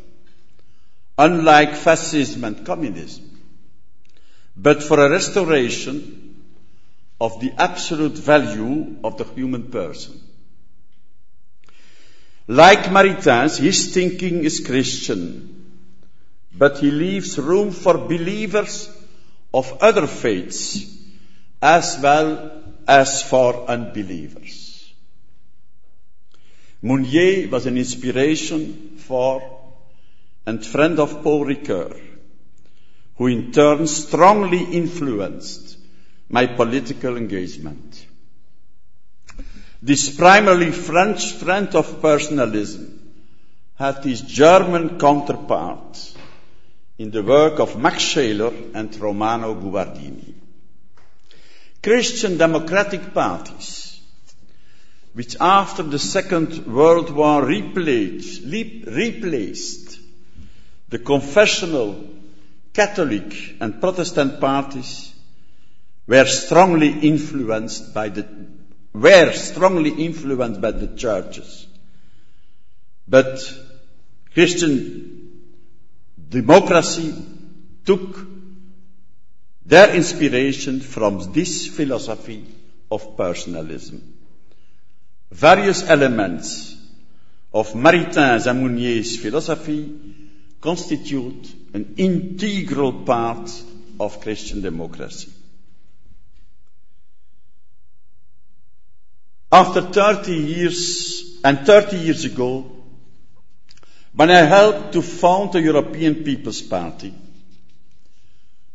unlike 1.17 1.75
fascism 1.75 2.45
and 2.45 2.65
communism, 2.65 3.41
but 4.57 4.83
for 4.83 5.05
a 5.05 5.11
restoration 5.11 6.45
of 7.21 7.41
the 7.41 7.53
absolute 7.59 8.13
value 8.13 8.97
of 9.03 9.19
the 9.19 9.25
human 9.25 9.65
person. 9.73 10.21
Like 12.47 12.85
Maritain's, 12.85 13.59
his 13.59 13.93
thinking 13.93 14.45
is 14.45 14.65
Christian, 14.65 15.58
but 16.59 16.79
he 16.79 16.91
leaves 16.91 17.39
room 17.39 17.71
for 17.71 17.97
believers 17.97 18.91
of 19.55 19.79
other 19.81 20.07
faiths 20.07 20.63
as 21.63 21.99
well 22.03 22.63
as 22.87 23.23
for 23.23 23.69
unbelievers. 23.69 24.93
Mounier 26.83 27.49
was 27.49 27.67
an 27.67 27.77
inspiration 27.77 28.97
for 28.99 29.43
and 30.47 30.65
friend 30.65 30.99
of 30.99 31.23
Paul 31.23 31.45
Ricoeur, 31.45 31.95
who 33.17 33.27
in 33.27 33.53
turn 33.53 33.87
strongly 33.87 34.63
influenced 34.83 35.77
my 36.29 36.47
political 36.47 37.17
engagement. 37.17 38.07
This 39.83 40.15
primarily 40.17 40.71
French 40.71 41.33
friend 41.33 41.75
of 41.75 42.01
personalism 42.01 42.85
had 43.77 44.03
his 44.05 44.23
German 44.23 44.99
counterpart 44.99 46.18
in 46.99 47.11
the 47.11 47.23
work 47.23 47.61
of 47.61 47.79
Max 47.79 48.03
Scheler 48.03 48.53
and 48.75 48.95
Romano 49.01 49.55
Guardini. 49.55 50.35
Christian 51.83 52.37
democratic 52.37 53.15
parties 53.15 53.89
which 55.15 55.37
after 55.41 55.83
the 55.83 55.99
Second 55.99 56.67
World 56.67 57.11
War 57.11 57.45
replaced, 57.45 58.45
replaced 58.45 59.99
the 60.89 60.99
confessional 60.99 62.05
Catholic 62.73 63.57
and 63.61 63.81
Protestant 63.81 64.41
parties 64.41 65.13
were 66.07 66.27
strongly 66.27 66.91
influenced 67.01 67.93
by 67.93 68.09
the 68.11 68.27
were 68.93 69.33
strongly 69.33 69.91
influenced 69.91 70.61
by 70.61 70.71
the 70.71 70.87
churches. 70.97 71.67
But 73.07 73.41
Christian 74.35 75.18
democracy 76.29 77.15
took 77.85 78.27
their 79.65 79.95
inspiration 79.95 80.81
from 80.81 81.33
this 81.33 81.67
philosophy 81.67 82.45
of 82.91 83.17
personalism. 83.17 84.03
Various 85.31 85.83
elements 85.89 86.75
of 87.53 87.73
Maritain's 87.75 88.47
and 88.47 88.63
Mounier's 88.63 89.17
philosophy 89.21 89.81
constitute 90.61 91.55
an 91.75 91.95
integral 91.97 92.93
part 93.05 93.51
of 94.01 94.21
Christian 94.21 94.63
democracy. 94.63 95.31
After 99.51 99.81
30 99.81 100.35
years, 100.35 101.41
and 101.43 101.61
30 101.61 101.97
years 101.99 102.25
ago, 102.25 102.78
when 104.19 104.33
I 104.33 104.41
helped 104.51 104.95
to 104.95 105.01
found 105.01 105.53
the 105.53 105.61
European 105.61 106.25
People's 106.25 106.61
Party, 106.61 107.15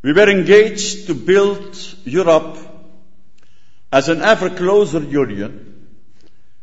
we 0.01 0.13
were 0.13 0.29
engaged 0.29 1.07
to 1.07 1.13
build 1.13 1.77
Europe 2.05 2.59
as 3.91 4.07
an 4.07 4.21
ever 4.21 4.49
closer 4.49 5.01
union 5.01 5.89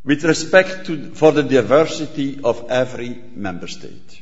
with 0.03 0.23
respect 0.23 0.87
to, 0.87 1.13
for 1.13 1.31
the 1.31 1.43
diversity 1.43 2.39
of 2.43 2.71
every 2.71 3.09
member 3.35 3.67
state. 3.67 4.19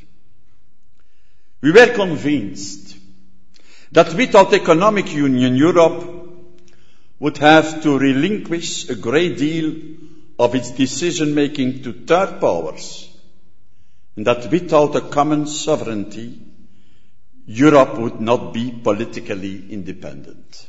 We 1.62 1.72
were 1.72 1.94
convinced 1.94 2.96
that 3.92 4.12
without 4.12 4.52
economic 4.52 5.10
union, 5.10 5.56
Europe 5.56 6.04
would 7.18 7.38
have 7.38 7.82
to 7.84 7.98
relinquish 7.98 8.90
a 8.90 8.94
great 8.94 9.38
deal 9.38 9.74
of 10.38 10.54
its 10.54 10.70
decision 10.72 11.34
making 11.34 11.82
to 11.84 11.94
third 11.94 12.42
powers, 12.42 13.09
and 14.16 14.26
that 14.26 14.50
without 14.50 14.94
a 14.96 15.00
common 15.00 15.46
sovereignty, 15.46 16.38
Europe 17.46 17.98
would 17.98 18.20
not 18.20 18.52
be 18.52 18.70
politically 18.70 19.72
independent. 19.72 20.66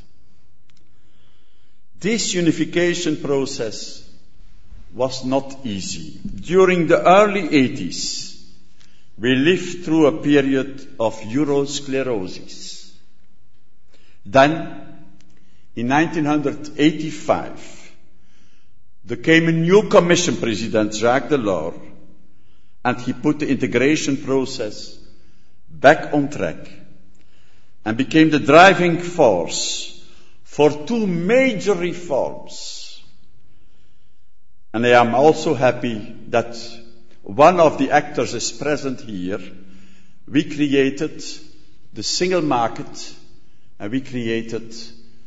This 2.00 2.34
unification 2.34 3.16
process 3.18 4.08
was 4.92 5.24
not 5.24 5.58
easy. 5.64 6.18
During 6.50 6.88
the 6.88 7.06
early 7.06 7.42
80s, 7.48 8.40
we 9.18 9.34
lived 9.34 9.84
through 9.84 10.06
a 10.06 10.22
period 10.22 10.80
of 10.98 11.14
Eurosclerosis. 11.20 12.90
Then, 14.26 14.52
in 15.76 15.88
1985, 15.88 17.92
there 19.04 19.16
came 19.16 19.48
a 19.48 19.52
new 19.52 19.88
Commission 19.88 20.36
President, 20.36 20.94
Jacques 20.94 21.28
Delors, 21.28 21.74
and 22.84 23.00
he 23.00 23.12
put 23.12 23.38
the 23.38 23.48
integration 23.48 24.16
process 24.16 24.98
back 25.70 26.12
on 26.12 26.30
track 26.30 26.70
and 27.84 27.96
became 27.96 28.30
the 28.30 28.40
driving 28.40 28.98
force 28.98 30.04
for 30.44 30.70
two 30.86 31.06
major 31.06 31.74
reforms 31.74 32.82
and 34.74 34.86
I 34.86 34.90
am 34.90 35.14
also 35.14 35.54
happy 35.54 36.16
that 36.28 36.56
one 37.22 37.60
of 37.60 37.76
the 37.76 37.90
actors 37.90 38.32
is 38.32 38.50
present 38.50 39.02
here. 39.02 39.40
We 40.26 40.44
created 40.44 41.22
the 41.92 42.02
single 42.02 42.40
market 42.40 43.14
and 43.78 43.92
we 43.92 44.00
created 44.00 44.74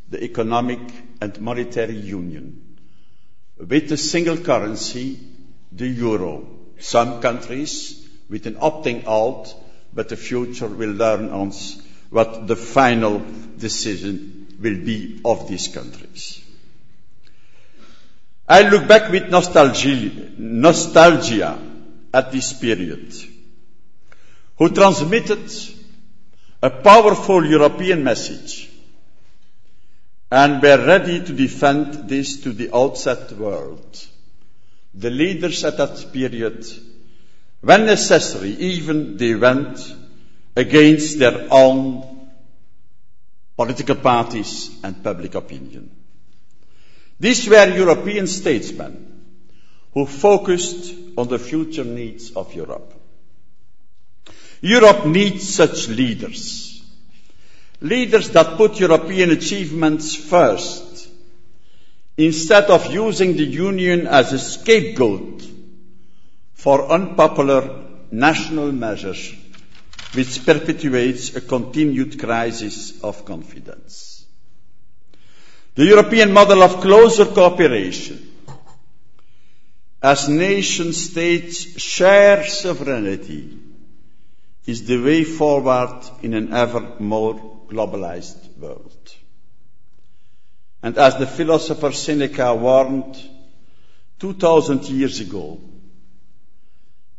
the 0.09 0.23
economic 0.23 0.79
and 1.21 1.39
monetary 1.39 1.95
union. 1.95 2.61
with 3.57 3.87
the 3.87 3.97
single 3.97 4.37
currency, 4.37 5.17
the 5.71 5.87
euro. 5.87 6.54
Some 6.79 7.21
countries 7.21 8.07
with 8.29 8.45
an 8.47 8.55
opting 8.55 9.05
out, 9.07 9.53
but 9.93 10.09
the 10.09 10.17
future 10.17 10.67
will 10.67 10.91
learn 10.91 11.29
us 11.29 11.81
what 12.09 12.47
the 12.47 12.55
final 12.55 13.23
decision 13.57 14.47
will 14.59 14.77
be 14.77 15.21
of 15.25 15.47
these 15.47 15.67
countries. 15.67 16.41
I 18.47 18.69
look 18.69 18.87
back 18.87 19.11
with 19.11 19.29
nostalgia, 19.29 20.29
nostalgia 20.37 21.59
at 22.13 22.31
this 22.31 22.53
period, 22.53 23.13
who 24.57 24.69
transmitted 24.69 25.51
a 26.61 26.69
powerful 26.69 27.45
European 27.45 28.03
message 28.03 28.69
and 30.31 30.61
were 30.61 30.85
ready 30.85 31.23
to 31.23 31.33
defend 31.33 32.09
this 32.09 32.41
to 32.41 32.53
the 32.53 32.75
outside 32.75 33.31
world. 33.31 34.05
The 34.97 35.09
leaders 35.09 35.63
at 35.65 35.77
that 35.77 36.13
period, 36.13 36.65
when 37.61 37.85
necessary, 37.85 38.51
even 38.51 39.17
they 39.17 39.35
went 39.35 39.77
against 40.55 41.19
their 41.19 41.47
own 41.51 42.29
political 43.57 43.95
parties 43.95 44.69
and 44.83 45.03
public 45.03 45.35
opinion. 45.35 45.89
These 47.19 47.49
were 47.49 47.75
European 47.75 48.27
statesmen 48.27 49.25
who 49.93 50.05
focused 50.05 50.93
on 51.17 51.27
the 51.27 51.39
future 51.39 51.85
needs 51.85 52.31
of 52.31 52.53
Europe. 52.53 52.93
Europe 54.61 55.05
needs 55.05 55.53
such 55.53 55.87
leaders. 55.87 56.83
Leaders 57.81 58.29
that 58.31 58.57
put 58.57 58.79
European 58.79 59.31
achievements 59.31 60.15
first, 60.15 60.84
instead 62.17 62.65
of 62.65 62.91
using 62.91 63.35
the 63.35 63.43
Union 63.43 64.07
as 64.07 64.31
a 64.31 64.39
scapegoat 64.39 65.43
for 66.53 66.91
unpopular 66.91 67.83
national 68.11 68.71
measures 68.71 69.33
which 70.13 70.45
perpetuates 70.45 71.35
a 71.35 71.41
continued 71.41 72.17
crisis 72.19 73.01
of 73.03 73.25
confidence. 73.25 74.25
The 75.75 75.85
European 75.85 76.31
model 76.31 76.63
of 76.63 76.79
closer 76.79 77.25
cooperation 77.25 78.31
as 80.01 80.29
nation 80.29 80.93
states 80.93 81.81
share 81.81 82.45
sovereignty 82.45 83.57
is 84.65 84.85
the 84.85 85.01
way 85.01 85.23
forward 85.23 86.01
in 86.21 86.33
an 86.33 86.53
ever 86.53 86.81
more 86.99 87.33
globalized 87.67 88.57
world. 88.57 89.15
And 90.85 90.99
as 90.99 91.17
the 91.17 91.25
philosopher 91.25 91.91
Seneca 91.91 92.53
warned 92.53 93.19
2000 94.19 94.87
years 94.87 95.19
ago, 95.19 95.59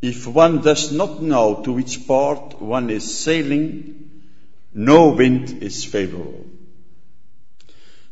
if 0.00 0.24
one 0.28 0.60
does 0.60 0.92
not 0.92 1.20
know 1.20 1.64
to 1.64 1.72
which 1.72 2.06
port 2.06 2.62
one 2.62 2.90
is 2.90 3.18
sailing, 3.18 4.22
no 4.72 5.08
wind 5.08 5.64
is 5.64 5.84
favorable. 5.84 6.46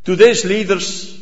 Today's 0.03 0.45
leaders 0.45 1.17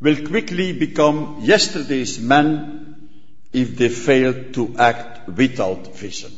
will 0.00 0.26
quickly 0.26 0.72
become 0.72 1.40
yesterday's 1.42 2.18
men 2.18 3.10
if 3.52 3.76
they 3.76 3.90
fail 3.90 4.32
to 4.54 4.78
act 4.78 5.28
without 5.28 5.94
vision. 5.94 6.32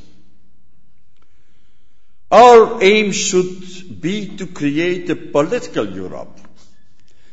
Our 2.33 2.83
aim 2.83 3.13
should 3.13 4.01
be 4.01 4.37
to 4.39 4.49
create 4.49 5.09
a 5.11 5.15
political 5.15 5.89
Europe 5.89 6.41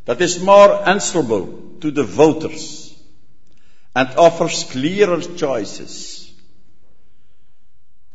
that 0.06 0.22
is 0.22 0.40
more 0.42 0.88
answerable 0.88 1.46
to 1.82 1.92
the 1.92 2.04
voters 2.04 2.94
and 3.96 4.10
offers 4.18 4.64
clearer 4.66 5.22
choices. 5.22 6.32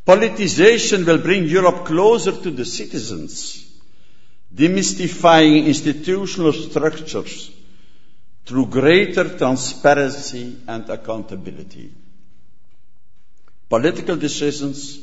Politicization 0.06 1.04
will 1.06 1.18
bring 1.18 1.44
Europe 1.44 1.84
closer 1.84 2.32
to 2.32 2.50
the 2.50 2.64
citizens, 2.64 3.66
demystifying 4.54 5.66
institutional 5.66 6.52
structures 6.52 7.50
through 8.46 8.66
greater 8.66 9.36
transparency 9.36 10.56
and 10.66 10.88
accountability. 10.90 11.92
Political 13.68 14.16
decisions 14.16 14.98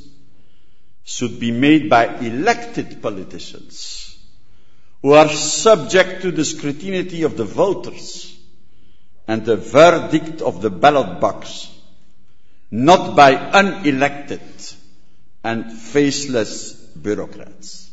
should 1.05 1.39
be 1.39 1.51
made 1.51 1.89
by 1.89 2.05
elected 2.17 3.01
politicians 3.01 4.06
who 5.07 5.13
are 5.13 5.29
subject 5.29 6.21
to 6.21 6.31
the 6.31 6.43
scrutiny 6.43 7.21
of 7.21 7.37
the 7.37 7.45
voters 7.45 8.37
and 9.25 9.45
the 9.45 9.55
verdict 9.55 10.41
of 10.41 10.61
the 10.61 10.69
ballot 10.69 11.21
box, 11.21 11.71
not 12.69 13.15
by 13.15 13.33
unelected 13.33 14.75
and 15.45 15.71
faceless 15.71 16.73
bureaucrats. 17.05 17.89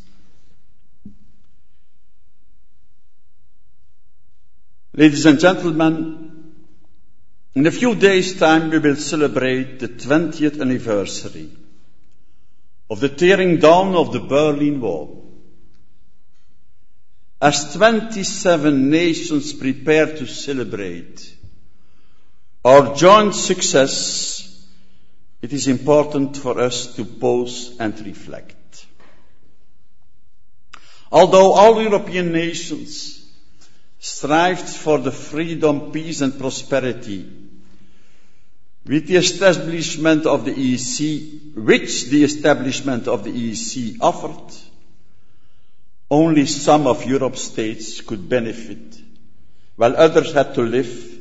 Ladies 4.93 5.25
and 5.25 5.39
gentlemen, 5.39 6.53
in 7.55 7.69
a 7.69 7.77
few 7.81 7.95
days' 7.95 8.37
time 8.41 8.71
we 8.71 8.81
will 8.81 8.97
celebrate 8.97 9.79
the 9.79 9.87
20th 9.87 10.61
anniversary 10.61 11.49
of 12.91 12.99
the 12.99 13.09
tearing 13.09 13.59
down 13.59 13.95
of 13.95 14.13
the 14.13 14.19
Berlin 14.19 14.81
Wall. 14.81 15.24
As 17.45 17.75
27 17.75 18.89
nations 18.89 19.53
prepare 19.53 20.07
to 20.07 20.27
celebrate 20.27 21.31
our 22.65 22.95
joint 22.95 23.35
success, 23.35 24.65
it 25.43 25.53
is 25.53 25.69
important 25.69 26.39
for 26.39 26.59
us 26.59 26.97
to 26.97 27.05
pause 27.05 27.77
and 27.79 28.01
reflect. 28.07 28.87
Although 31.13 31.53
all 31.53 31.83
European 31.83 32.33
nations 32.33 33.23
strived 33.99 34.67
for 34.67 34.97
the 34.97 35.13
freedom, 35.13 35.93
peace 35.93 36.23
and 36.23 36.39
prosperity 36.39 37.31
with 38.87 39.07
the 39.07 39.17
establishment 39.17 40.25
of 40.25 40.47
the 40.47 40.55
EEC, 40.55 41.57
which 41.57 42.07
the 42.07 42.25
establishment 42.25 43.07
of 43.07 43.23
the 43.23 43.33
EEC 43.33 43.99
offered, 44.01 44.64
only 46.15 46.47
some 46.47 46.87
of 46.87 47.05
Europe's 47.05 47.43
states 47.43 48.01
could 48.01 48.27
benefit, 48.29 48.97
while 49.77 49.97
others 49.97 50.33
had 50.33 50.55
to 50.55 50.63
live 50.63 51.19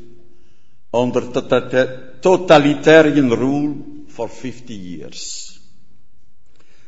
under 0.93 1.21
totalitarian 2.21 3.32
rule 3.32 4.06
for 4.10 4.29
50 4.29 4.73
years. 4.73 5.60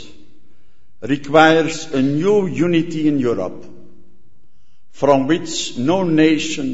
requires 1.01 1.93
a 1.93 2.01
new 2.01 2.47
unity 2.47 3.09
in 3.09 3.19
Europe 3.19 3.65
from 4.93 5.27
which 5.27 5.77
no 5.77 6.05
nation 6.05 6.69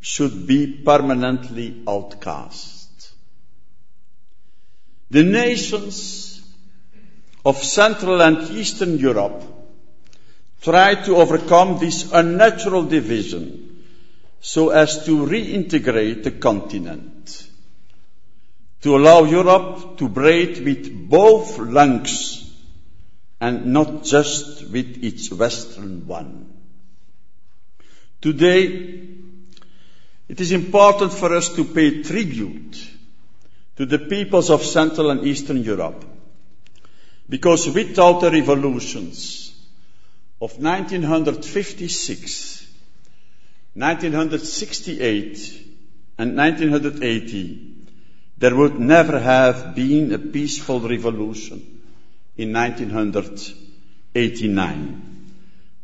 should 0.00 0.46
be 0.46 0.60
permanently 0.84 1.82
outcast. 1.86 3.12
The 5.10 5.22
nations 5.22 6.40
of 7.44 7.62
Central 7.62 8.20
and 8.22 8.50
Eastern 8.50 8.98
Europe 8.98 9.42
tried 10.62 11.04
to 11.04 11.16
overcome 11.16 11.78
this 11.78 12.10
unnatural 12.12 12.84
division 12.84 13.84
so 14.40 14.70
as 14.70 15.04
to 15.06 15.26
reintegrate 15.26 16.24
the 16.24 16.32
continent, 16.32 17.46
to 18.82 18.96
allow 18.96 19.24
Europe 19.24 19.98
to 19.98 20.08
breathe 20.08 20.64
with 20.64 21.08
both 21.08 21.58
lungs 21.58 22.54
and 23.40 23.66
not 23.66 24.04
just 24.04 24.68
with 24.68 25.04
its 25.04 25.30
western 25.30 26.06
one. 26.06 26.52
Today, 28.20 29.08
it 30.28 30.40
is 30.40 30.52
important 30.52 31.12
for 31.12 31.34
us 31.34 31.54
to 31.54 31.64
pay 31.64 32.02
tribute 32.02 32.76
to 33.76 33.86
the 33.86 33.98
peoples 33.98 34.50
of 34.50 34.62
Central 34.62 35.10
and 35.10 35.26
Eastern 35.26 35.62
Europe 35.62 36.04
because 37.28 37.68
without 37.68 38.20
the 38.20 38.30
revolutions 38.30 39.52
of 40.40 40.58
1956, 40.58 42.66
1968, 43.74 45.62
and 46.18 46.36
1980, 46.36 47.75
there 48.38 48.54
would 48.54 48.78
never 48.78 49.18
have 49.18 49.74
been 49.74 50.12
a 50.12 50.18
peaceful 50.18 50.80
revolution 50.80 51.80
in 52.36 52.52
1989 52.52 55.06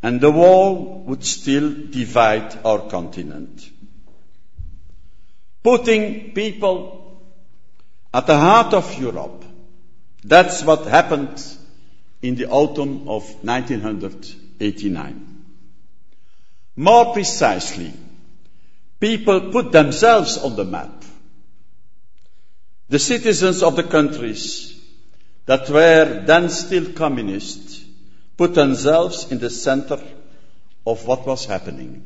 And 0.03 0.21
the 0.21 0.33
wall 0.33 1.05
would 1.07 1.25
still 1.25 1.71
divide 1.71 2.59
our 2.65 2.81
continent. 2.91 3.71
Putting 5.63 6.33
people 6.33 7.23
at 8.13 8.27
the 8.27 8.37
heart 8.37 8.75
of 8.75 9.01
Europe. 9.01 9.45
That's 10.25 10.65
what 10.65 10.87
happened 10.87 11.41
in 12.21 12.35
the 12.35 12.49
autumn 12.49 13.09
of 13.09 13.23
1989. 13.45 15.45
More 16.77 17.13
precisely, 17.13 17.93
people 18.99 19.53
put 19.53 19.73
themselves 19.73 20.39
on 20.39 20.57
the 20.57 20.65
map. 20.65 21.02
The 22.93 22.99
citizens 22.99 23.63
of 23.63 23.75
the 23.75 23.85
countries 23.85 24.79
that 25.47 25.71
were 25.71 26.25
then 26.27 26.51
still 26.51 26.93
communist 26.93 27.81
put 28.37 28.55
themselves 28.55 29.33
in 29.33 29.39
the 29.39 29.49
center 29.49 29.99
of 30.87 31.07
what 31.07 31.27
was 31.27 31.47
happening. 31.47 32.03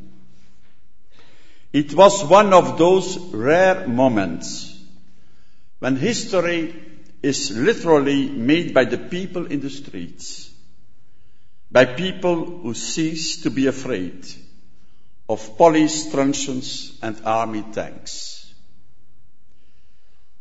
It 1.73 1.93
was 1.93 2.23
one 2.25 2.53
of 2.53 2.79
those 2.79 3.19
rare 3.19 3.89
moments 3.89 4.79
when 5.81 5.97
history 5.97 6.73
is 7.21 7.51
literally 7.51 8.29
made 8.29 8.73
by 8.73 8.85
the 8.85 8.99
people 8.99 9.47
in 9.47 9.59
the 9.59 9.71
streets, 9.71 10.53
by 11.69 11.85
people 11.85 12.45
who 12.45 12.75
cease 12.75 13.43
to 13.43 13.51
be 13.51 13.67
afraid 13.67 14.25
of 15.29 15.57
police 15.57 16.13
truncheons 16.13 16.97
and 17.03 17.21
army 17.25 17.65
tanks. 17.73 18.36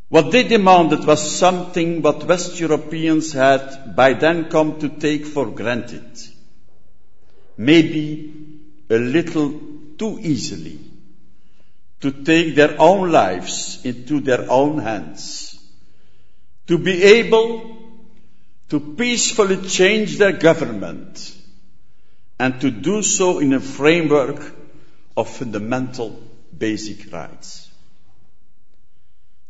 What 0.10 0.32
they 0.32 0.44
demanded 0.44 1.06
was 1.06 1.38
something 1.38 2.02
what 2.02 2.26
West 2.26 2.60
Europeans 2.60 3.34
had 3.34 3.96
by 3.96 4.14
then 4.14 4.50
come 4.50 4.80
to 4.80 4.90
take 4.90 5.26
for 5.26 5.48
granted. 5.48 6.06
Maybe 7.58 8.34
a 8.90 8.98
little 8.98 9.60
too 9.98 10.20
easily. 10.22 10.80
To 12.02 12.12
take 12.12 12.56
their 12.56 12.80
own 12.80 13.12
lives 13.12 13.84
into 13.84 14.20
their 14.20 14.50
own 14.52 14.78
hands. 14.78 15.60
To 16.68 16.78
be 16.78 17.02
able 17.04 17.78
to 18.70 18.80
peacefully 18.80 19.68
change 19.68 20.18
their 20.18 20.34
government 20.34 21.34
and 22.40 22.60
to 22.62 22.70
do 22.70 23.02
so 23.02 23.40
in 23.40 23.54
a 23.54 23.60
framework 23.60 24.54
of 25.16 25.30
fundamental 25.30 26.20
basic 26.56 27.12
rights. 27.12 27.65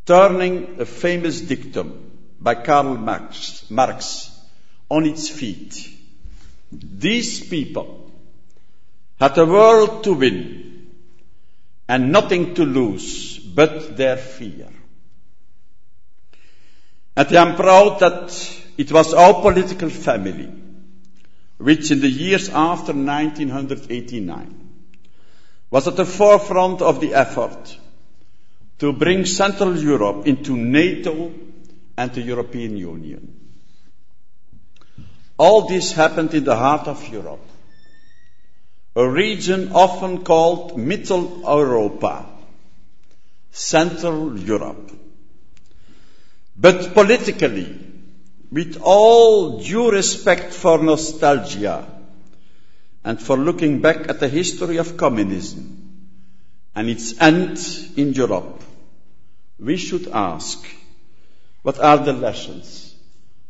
Turning 0.05 0.79
a 0.79 0.85
famous 0.85 1.41
dictum 1.41 2.11
by 2.39 2.55
Karl 2.55 2.95
Marx, 2.95 3.69
Marx 3.69 4.31
on 4.89 5.05
its 5.05 5.29
feet. 5.29 5.89
These 6.71 7.47
people 7.47 8.11
had 9.19 9.37
a 9.37 9.45
world 9.45 10.03
to 10.03 10.13
win 10.13 10.91
and 11.87 12.11
nothing 12.11 12.53
to 12.55 12.65
lose 12.65 13.39
but 13.39 13.97
their 13.97 14.17
fear. 14.17 14.69
And 17.15 17.37
I 17.37 17.41
am 17.41 17.55
proud 17.55 17.99
that 17.99 18.61
it 18.77 18.91
was 18.91 19.13
our 19.13 19.41
political 19.41 19.89
family 19.89 20.51
which 21.57 21.89
in 21.91 22.01
the 22.01 22.09
years 22.09 22.49
after 22.49 22.91
1989 22.93 24.69
was 25.71 25.87
at 25.87 25.95
the 25.95 26.05
forefront 26.05 26.81
of 26.81 26.99
the 26.99 27.13
effort 27.13 27.77
to 28.79 28.91
bring 28.93 29.25
Central 29.25 29.77
Europe 29.77 30.27
into 30.27 30.55
NATO 30.57 31.33
and 31.97 32.13
the 32.13 32.21
European 32.21 32.77
Union. 32.77 33.39
All 35.37 35.67
this 35.67 35.91
happened 35.91 36.33
in 36.33 36.43
the 36.43 36.55
heart 36.55 36.87
of 36.87 37.07
Europe, 37.11 37.45
a 38.95 39.07
region 39.07 39.71
often 39.73 40.23
called 40.23 40.77
Mittel 40.77 41.41
Europa, 41.41 42.25
Central 43.51 44.37
Europe. 44.37 44.91
But 46.57 46.93
politically, 46.93 47.77
with 48.51 48.77
all 48.81 49.59
due 49.59 49.91
respect 49.91 50.53
for 50.53 50.81
nostalgia, 50.81 51.85
and 53.05 53.21
for 53.21 53.37
looking 53.37 53.81
back 53.81 54.09
at 54.09 54.19
the 54.19 54.27
history 54.27 54.77
of 54.77 54.97
communism 54.97 55.65
and 56.73 56.89
its 56.89 57.19
end 57.21 57.59
in 57.95 58.13
Europe, 58.13 58.63
we 59.59 59.77
should 59.77 60.07
ask 60.07 60.65
what 61.61 61.79
are 61.79 61.97
the 61.97 62.13
lessons 62.13 62.95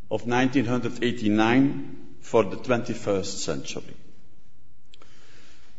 of 0.09 0.25
1989 0.25 2.15
for 2.21 2.43
the 2.43 2.57
21st 2.57 3.25
century? 3.25 3.95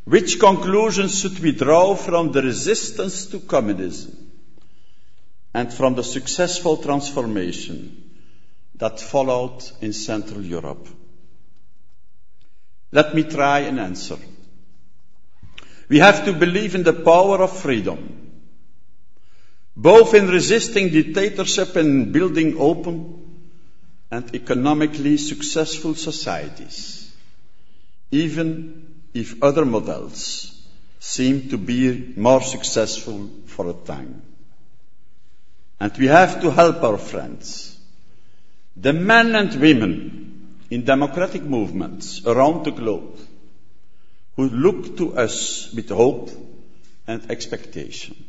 Which 0.05 0.39
conclusions 0.39 1.21
should 1.21 1.39
we 1.41 1.53
draw 1.53 1.95
from 1.95 2.33
the 2.33 2.43
resistance 2.43 3.27
to 3.27 3.41
communism 3.41 4.31
and 5.53 5.73
from 5.73 5.95
the 5.95 6.05
successful 6.05 6.77
transformation 6.77 8.15
that 8.77 9.01
followed 9.01 9.65
in 9.81 9.93
Central 9.93 10.43
Europe? 10.43 10.87
Let 12.93 13.15
me 13.15 13.25
try 13.25 13.61
and 13.61 13.81
answer. 13.81 14.19
We 15.89 15.99
have 15.99 16.25
to 16.27 16.33
believe 16.33 16.75
in 16.75 16.83
the 16.83 16.93
power 16.93 17.43
of 17.43 17.57
freedom, 17.57 18.26
both 19.77 20.15
in 20.15 20.29
resisting 20.29 20.89
dictatorship 20.89 21.77
and 21.77 22.13
building 22.13 22.57
open 22.59 22.97
and 24.11 24.35
economically 24.35 25.19
successful 25.19 25.95
societies, 25.95 27.13
even 28.11 28.95
if 29.13 29.43
other 29.43 29.67
models 29.67 30.53
seem 30.99 31.51
to 31.51 31.59
be 31.59 32.15
more 32.17 32.41
successful 32.43 33.31
for 33.47 33.69
a 33.69 33.75
time. 33.75 34.23
And 35.79 35.93
we 35.99 36.07
have 36.07 36.41
to 36.41 36.51
help 36.51 36.83
our 36.83 36.97
friends, 36.97 37.79
the 38.77 38.95
men 38.95 39.35
and 39.35 39.61
women 39.61 40.57
in 40.71 40.85
democratic 40.85 41.43
movements 41.43 42.25
around 42.27 42.65
the 42.65 42.71
globe 42.71 43.19
who 44.37 44.49
look 44.49 44.97
to 44.97 45.17
us 45.17 45.73
with 45.73 45.91
hope 45.91 46.31
and 47.07 47.31
expectation. 47.31 48.26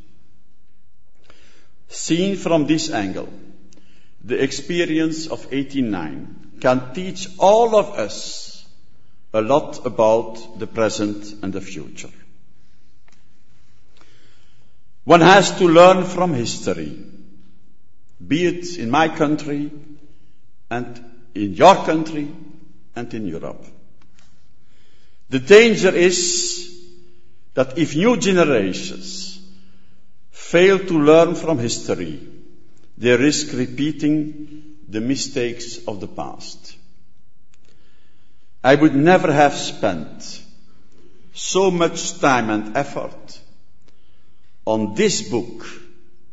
Seen 1.89 2.35
from 2.35 2.67
this 2.67 2.89
angle, 2.91 3.29
the 4.23 4.41
experience 4.41 5.27
of 5.27 5.47
89 5.51 6.57
can 6.59 6.93
teach 6.93 7.27
all 7.37 7.75
of 7.75 7.91
us 7.91 8.65
a 9.33 9.41
lot 9.41 9.85
about 9.85 10.59
the 10.59 10.67
present 10.67 11.43
and 11.43 11.53
the 11.53 11.61
future. 11.61 12.09
One 15.03 15.21
has 15.21 15.57
to 15.59 15.67
learn 15.67 16.03
from 16.03 16.33
history, 16.33 16.97
be 18.25 18.45
it 18.45 18.77
in 18.77 18.89
my 18.89 19.07
country 19.07 19.71
and 20.69 21.03
in 21.33 21.53
your 21.53 21.75
country 21.75 22.27
and 22.95 23.13
in 23.13 23.27
Europe. 23.27 23.65
The 25.29 25.39
danger 25.39 25.95
is 25.95 26.77
that 27.53 27.77
if 27.77 27.95
new 27.95 28.17
generations 28.17 29.36
fail 30.51 30.79
to 30.79 30.97
learn 30.97 31.35
from 31.35 31.59
history, 31.59 32.19
they 32.97 33.15
risk 33.17 33.53
repeating 33.53 34.77
the 34.87 35.01
mistakes 35.01 35.79
of 35.87 35.99
the 35.99 36.07
past. 36.07 36.75
I 38.63 38.75
would 38.75 38.95
never 38.95 39.31
have 39.31 39.53
spent 39.53 40.41
so 41.33 41.69
much 41.69 42.19
time 42.19 42.49
and 42.49 42.77
effort 42.77 43.39
on 44.65 44.95
this 44.95 45.21
book 45.29 45.67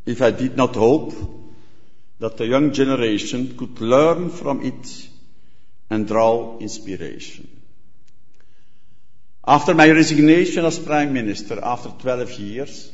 if 0.06 0.22
I 0.22 0.30
did 0.30 0.56
not 0.56 0.74
hope 0.76 1.12
that 2.20 2.36
the 2.36 2.46
young 2.46 2.72
generation 2.72 3.56
could 3.58 3.80
learn 3.80 4.30
from 4.30 4.64
it 4.64 5.08
and 5.90 6.06
draw 6.06 6.58
inspiration. 6.58 7.48
After 9.44 9.74
my 9.74 9.90
resignation 9.90 10.64
as 10.64 10.78
Prime 10.78 11.12
Minister 11.12 11.58
after 11.62 11.90
12 11.90 12.38
years, 12.38 12.93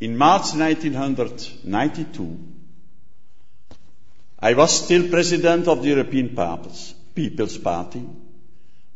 in 0.00 0.16
March 0.16 0.54
1992, 0.54 2.38
I 4.40 4.54
was 4.54 4.84
still 4.84 5.10
President 5.10 5.66
of 5.66 5.82
the 5.82 5.88
European 5.88 6.36
People's 7.14 7.58
Party. 7.58 8.08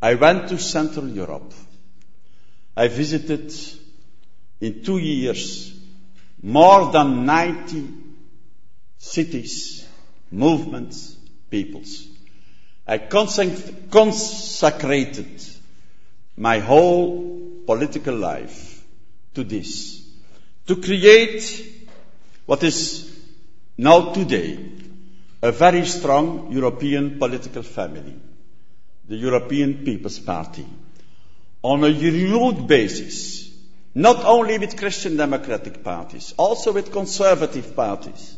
I 0.01 0.15
went 0.15 0.49
to 0.49 0.59
Central 0.59 1.09
Europe. 1.09 1.53
I 2.77 2.87
visited 2.89 3.53
in 4.61 4.85
two 4.85 4.99
years 4.99 5.75
more 6.43 6.93
than 6.93 7.27
90 7.27 7.89
cities, 8.99 9.85
movements, 10.31 11.17
peoples. 11.51 12.07
I 12.87 12.99
consecrated 12.99 15.43
my 16.37 16.61
whole 16.61 17.51
political 17.67 18.15
life 18.17 18.85
to 19.35 19.43
this, 19.45 20.02
to 20.67 20.77
create 20.77 21.89
what 22.47 22.63
is 22.63 23.11
now 23.77 24.13
today 24.13 24.59
a 25.43 25.51
very 25.51 25.85
strong 25.85 26.53
European 26.53 27.19
political 27.19 27.63
family, 27.63 28.17
the 29.09 29.17
European 29.17 29.85
People's 29.85 30.19
Party, 30.19 30.67
on 31.63 31.83
a 31.83 31.89
renewed 31.89 32.67
basis, 32.67 33.51
not 33.95 34.25
only 34.25 34.59
with 34.59 34.77
Christian 34.77 35.17
democratic 35.17 35.83
parties, 35.83 36.33
also 36.37 36.73
with 36.73 36.93
conservative 36.93 37.75
parties, 37.75 38.37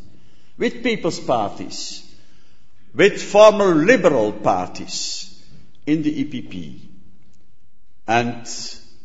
with 0.57 0.83
people's 0.83 1.19
parties, 1.19 2.03
with 2.93 3.21
former 3.21 3.75
liberal 3.75 4.31
parties 4.31 5.43
in 5.85 6.01
the 6.01 6.23
EPP. 6.23 6.79
And 8.07 8.47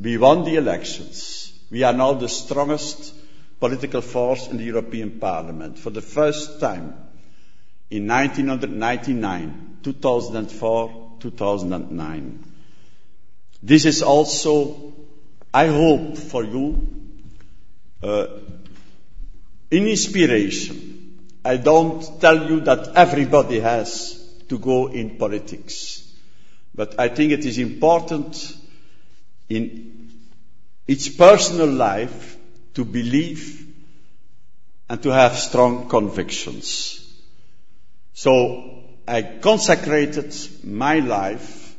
we 0.00 0.16
won 0.16 0.44
the 0.44 0.56
elections. 0.56 1.39
We 1.70 1.84
are 1.84 1.92
now 1.92 2.14
the 2.14 2.28
strongest 2.28 3.14
political 3.60 4.00
force 4.00 4.48
in 4.48 4.56
the 4.56 4.64
European 4.64 5.20
Parliament 5.20 5.78
for 5.78 5.90
the 5.90 6.02
first 6.02 6.60
time 6.60 6.94
in 7.90 8.06
1999, 8.06 9.78
2004, 9.82 11.16
2009. 11.20 12.44
This 13.62 13.84
is 13.84 14.02
also, 14.02 14.94
I 15.52 15.66
hope 15.66 16.16
for 16.16 16.42
you, 16.42 16.88
uh, 18.02 18.26
an 19.70 19.86
inspiration. 19.86 21.28
I 21.44 21.56
don't 21.56 22.20
tell 22.20 22.50
you 22.50 22.60
that 22.60 22.96
everybody 22.96 23.60
has 23.60 24.16
to 24.48 24.58
go 24.58 24.88
in 24.88 25.18
politics, 25.18 26.02
but 26.74 26.98
I 26.98 27.08
think 27.08 27.32
it 27.32 27.44
is 27.44 27.58
important 27.58 28.56
in 29.48 29.99
each 30.92 31.16
personal 31.16 31.68
life 31.68 32.36
to 32.74 32.84
believe 32.84 33.64
and 34.88 35.00
to 35.04 35.10
have 35.10 35.38
strong 35.38 35.88
convictions. 35.88 36.68
So 38.12 38.32
I 39.06 39.22
consecrated 39.22 40.34
my 40.64 40.98
life, 40.98 41.76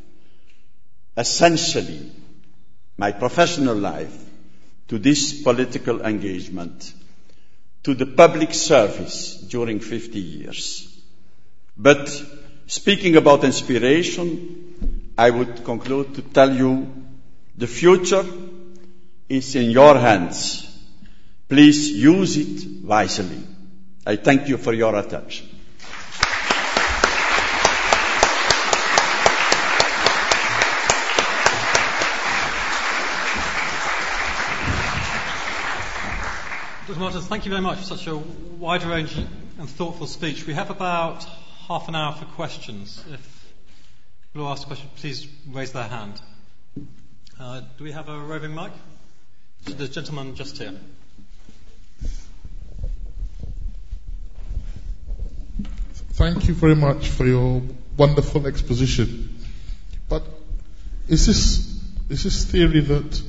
essentially, 1.17 2.09
my 2.97 3.11
professional 3.11 3.75
life, 3.75 4.15
to 4.87 4.97
this 4.97 5.41
political 5.41 6.01
engagement, 6.03 6.93
to 7.83 7.93
the 7.93 8.05
public 8.05 8.53
service 8.53 9.35
during 9.55 9.81
50 9.81 10.19
years. 10.19 10.87
But 11.75 12.09
speaking 12.67 13.17
about 13.17 13.43
inspiration, 13.43 15.11
I 15.17 15.31
would 15.31 15.65
conclude 15.65 16.15
to 16.15 16.21
tell 16.21 16.55
you 16.55 16.73
the 17.57 17.67
future 17.67 18.25
is 19.31 19.55
in 19.55 19.71
your 19.71 19.97
hands. 19.97 20.67
Please 21.47 21.89
use 21.89 22.35
it 22.35 22.83
wisely. 22.83 23.41
I 24.05 24.17
thank 24.17 24.49
you 24.49 24.57
for 24.57 24.73
your 24.73 24.93
attention. 24.95 25.47
Dr. 36.87 36.99
Martens, 36.99 37.27
thank 37.27 37.45
you 37.45 37.51
very 37.51 37.61
much 37.61 37.77
for 37.77 37.85
such 37.85 38.07
a 38.07 38.17
wide 38.17 38.83
range 38.83 39.15
and 39.15 39.69
thoughtful 39.69 40.07
speech. 40.07 40.45
We 40.45 40.55
have 40.55 40.69
about 40.71 41.23
half 41.69 41.87
an 41.87 41.95
hour 41.95 42.13
for 42.13 42.25
questions. 42.25 43.01
If 43.09 43.53
people 44.33 44.49
ask 44.49 44.63
a 44.63 44.67
question, 44.67 44.89
please 44.97 45.25
raise 45.47 45.71
their 45.71 45.87
hand. 45.87 46.21
Uh, 47.39 47.61
do 47.77 47.85
we 47.85 47.93
have 47.93 48.09
a 48.09 48.19
roving 48.19 48.53
mic? 48.53 48.73
The 49.65 49.87
gentleman 49.87 50.35
just 50.35 50.57
here. 50.57 50.73
Thank 56.13 56.47
you 56.47 56.53
very 56.53 56.75
much 56.75 57.07
for 57.09 57.25
your 57.25 57.61
wonderful 57.97 58.45
exposition. 58.47 59.39
But 60.09 60.23
is 61.07 61.25
this, 61.25 61.81
is 62.09 62.23
this 62.23 62.45
theory 62.45 62.81
that 62.81 63.21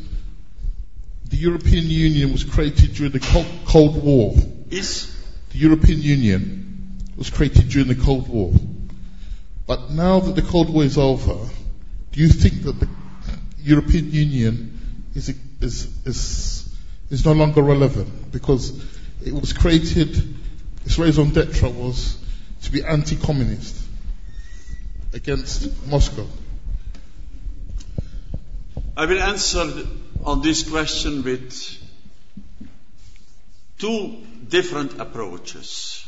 the 1.28 1.36
European 1.36 1.84
Union 1.86 2.32
was 2.32 2.44
created 2.44 2.94
during 2.94 3.12
the 3.12 3.20
Cold 3.66 4.02
War? 4.02 4.34
Is? 4.70 5.14
The 5.50 5.58
European 5.58 6.00
Union 6.02 6.98
was 7.16 7.30
created 7.30 7.68
during 7.68 7.88
the 7.88 7.94
Cold 7.94 8.28
War. 8.28 8.52
But 9.66 9.90
now 9.90 10.20
that 10.20 10.34
the 10.34 10.42
Cold 10.42 10.68
War 10.70 10.84
is 10.84 10.98
over, 10.98 11.48
do 12.12 12.20
you 12.20 12.28
think 12.28 12.62
that 12.64 12.80
the 12.80 12.88
European 13.60 14.10
Union 14.10 15.08
is, 15.14 15.34
is, 15.62 15.88
is, 16.06 16.68
is 17.10 17.24
no 17.24 17.32
longer 17.32 17.62
relevant? 17.62 18.32
Because 18.32 18.72
it 19.24 19.32
was 19.32 19.52
created, 19.52 20.34
its 20.84 20.98
raison 20.98 21.30
d'etre 21.30 21.70
was 21.70 22.18
to 22.62 22.72
be 22.72 22.82
anti-communist 22.84 23.76
against 25.12 25.86
Moscow? 25.86 26.26
I 28.96 29.06
will 29.06 29.20
answer 29.20 29.86
on 30.24 30.42
this 30.42 30.68
question 30.68 31.22
with 31.22 31.78
two 33.78 34.16
different 34.48 35.00
approaches. 35.00 36.06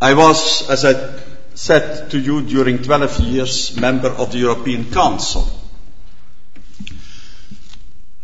I 0.00 0.14
was, 0.14 0.68
as 0.68 0.84
I 0.84 1.20
said 1.54 2.10
to 2.10 2.18
you, 2.18 2.42
during 2.42 2.82
12 2.82 3.20
years 3.20 3.76
member 3.76 4.08
of 4.08 4.32
the 4.32 4.38
European 4.38 4.90
Council. 4.90 5.48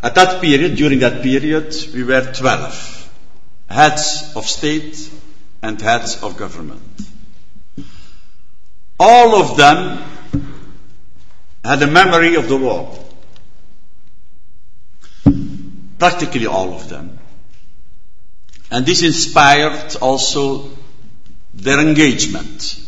At 0.02 0.14
that 0.14 0.40
period, 0.40 0.76
during 0.76 1.00
that 1.00 1.22
period, 1.22 1.74
we 1.92 2.04
were 2.04 2.32
12 2.32 3.10
heads 3.68 4.32
of 4.36 4.46
state 4.46 5.10
and 5.62 5.80
heads 5.80 6.22
of 6.22 6.36
government. 6.36 6.82
All 9.00 9.40
of 9.40 9.56
them 9.56 10.02
had 11.64 11.82
a 11.82 11.86
memory 11.86 12.36
of 12.36 12.48
the 12.48 12.56
war. 12.56 13.04
Practically 15.98 16.46
all 16.46 16.74
of 16.74 16.88
them. 16.88 17.18
And 18.70 18.86
this 18.86 19.02
inspired 19.02 19.96
also 19.96 20.70
their 21.54 21.80
engagement. 21.80 22.87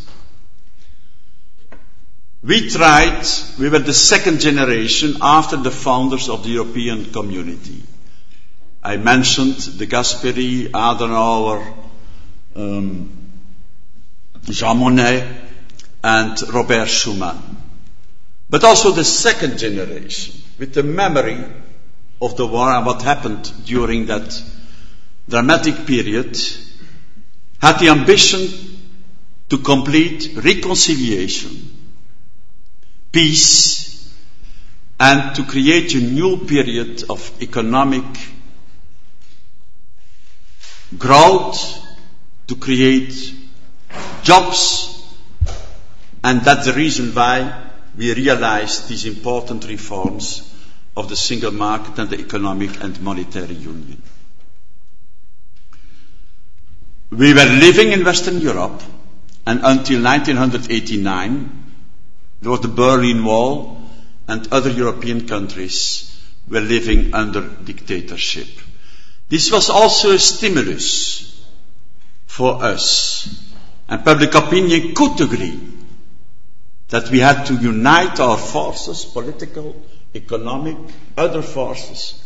We 2.43 2.69
tried, 2.69 3.23
we 3.59 3.69
were 3.69 3.79
the 3.79 3.93
second 3.93 4.39
generation 4.39 5.17
after 5.21 5.57
the 5.57 5.69
founders 5.69 6.27
of 6.27 6.43
the 6.43 6.49
European 6.49 7.11
community. 7.11 7.83
I 8.83 8.97
mentioned 8.97 9.77
de 9.77 9.85
Gasperi, 9.85 10.71
Adenauer, 10.71 11.63
um, 12.55 13.31
Jean 14.45 14.77
Monnet, 14.79 15.27
and 16.03 16.41
Robert 16.51 16.87
Schuman. 16.87 17.39
But 18.49 18.63
also 18.63 18.91
the 18.91 19.03
second 19.03 19.59
generation, 19.59 20.33
with 20.57 20.73
the 20.73 20.81
memory 20.81 21.37
of 22.19 22.37
the 22.37 22.47
war 22.47 22.71
and 22.71 22.87
what 22.87 23.03
happened 23.03 23.51
during 23.65 24.07
that 24.07 24.43
dramatic 25.29 25.85
period, 25.85 26.37
had 27.61 27.77
the 27.77 27.89
ambition 27.89 28.47
to 29.49 29.59
complete 29.59 30.31
reconciliation, 30.35 31.70
peace, 33.11 34.09
and 34.99 35.35
to 35.35 35.43
create 35.43 35.95
a 35.95 35.99
new 35.99 36.37
period 36.45 37.03
of 37.09 37.31
economic 37.41 38.05
growth, 40.97 41.79
to 42.47 42.55
create 42.55 43.33
jobs, 44.23 45.03
and 46.23 46.41
that's 46.41 46.65
the 46.65 46.73
reason 46.73 47.11
why 47.13 47.69
we 47.97 48.13
realized 48.13 48.87
these 48.87 49.05
important 49.05 49.67
reforms 49.67 50.47
of 50.95 51.09
the 51.09 51.15
single 51.15 51.51
market 51.51 51.97
and 51.97 52.09
the 52.09 52.19
economic 52.19 52.81
and 52.83 53.01
monetary 53.01 53.55
union. 53.55 54.01
We 57.09 57.33
were 57.33 57.45
living 57.45 57.91
in 57.91 58.05
Western 58.05 58.39
Europe, 58.39 58.81
and 59.45 59.59
until 59.63 60.01
1989, 60.01 61.60
there 62.41 62.51
was 62.51 62.61
the 62.61 62.67
Berlin 62.67 63.23
Wall, 63.23 63.81
and 64.27 64.47
other 64.51 64.69
European 64.69 65.27
countries 65.27 66.07
were 66.47 66.61
living 66.61 67.13
under 67.13 67.41
dictatorship. 67.41 68.47
This 69.29 69.51
was 69.51 69.69
also 69.69 70.11
a 70.11 70.19
stimulus 70.19 71.45
for 72.25 72.63
us. 72.63 73.43
And 73.87 74.05
public 74.05 74.33
opinion 74.35 74.95
could 74.95 75.19
agree 75.21 75.59
that 76.89 77.09
we 77.09 77.19
had 77.19 77.45
to 77.45 77.55
unite 77.55 78.19
our 78.19 78.37
forces, 78.37 79.05
political, 79.05 79.81
economic, 80.13 80.77
other 81.17 81.41
forces, 81.41 82.21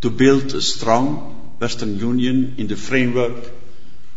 to 0.00 0.10
build 0.10 0.54
a 0.54 0.62
strong 0.62 1.56
Western 1.58 1.98
Union 1.98 2.54
in 2.58 2.66
the 2.66 2.76
framework 2.76 3.50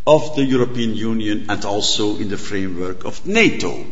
of 0.06 0.36
the 0.36 0.44
European 0.44 0.96
Union 0.96 1.46
and 1.50 1.66
also 1.66 2.18
in 2.18 2.30
the 2.30 2.38
framework 2.38 3.06
of 3.06 3.26
NATO. 3.26 3.86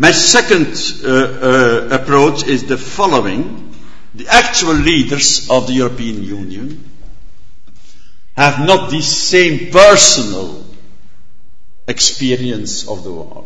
My 0.00 0.12
second 0.12 0.68
uh, 1.04 1.08
uh, 1.10 1.88
approach 1.90 2.46
is 2.46 2.64
the 2.64 2.78
following 2.78 3.74
the 4.14 4.28
actual 4.28 4.72
leaders 4.72 5.50
of 5.50 5.66
the 5.66 5.74
European 5.74 6.22
Union 6.22 6.90
have 8.34 8.66
not 8.66 8.90
the 8.90 9.02
same 9.02 9.70
personal 9.70 10.64
experience 11.86 12.88
of 12.88 13.04
the 13.04 13.12
war. 13.12 13.44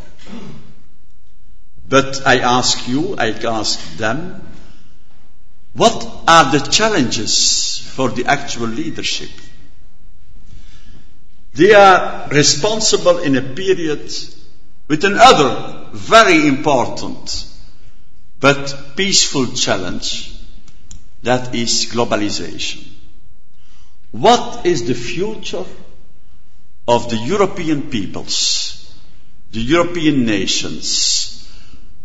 But 1.88 2.24
I 2.24 2.38
ask 2.38 2.86
you, 2.86 3.16
I 3.18 3.30
ask 3.30 3.96
them, 3.96 4.40
what 5.72 6.06
are 6.28 6.52
the 6.52 6.60
challenges 6.60 7.78
for 7.96 8.10
the 8.10 8.26
actual 8.26 8.68
leadership? 8.68 9.30
They 11.54 11.74
are 11.74 12.28
responsible 12.28 13.18
in 13.18 13.34
a 13.34 13.42
period 13.42 14.08
with 14.88 15.04
another 15.04 15.88
very 15.92 16.46
important 16.46 17.46
but 18.40 18.96
peaceful 18.96 19.46
challenge 19.52 20.38
that 21.22 21.54
is 21.54 21.86
globalization. 21.90 22.86
What 24.10 24.66
is 24.66 24.86
the 24.86 24.94
future 24.94 25.64
of 26.86 27.08
the 27.08 27.16
European 27.16 27.90
peoples, 27.90 28.94
the 29.52 29.60
European 29.60 30.26
nations, 30.26 31.48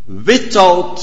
without 0.08 1.02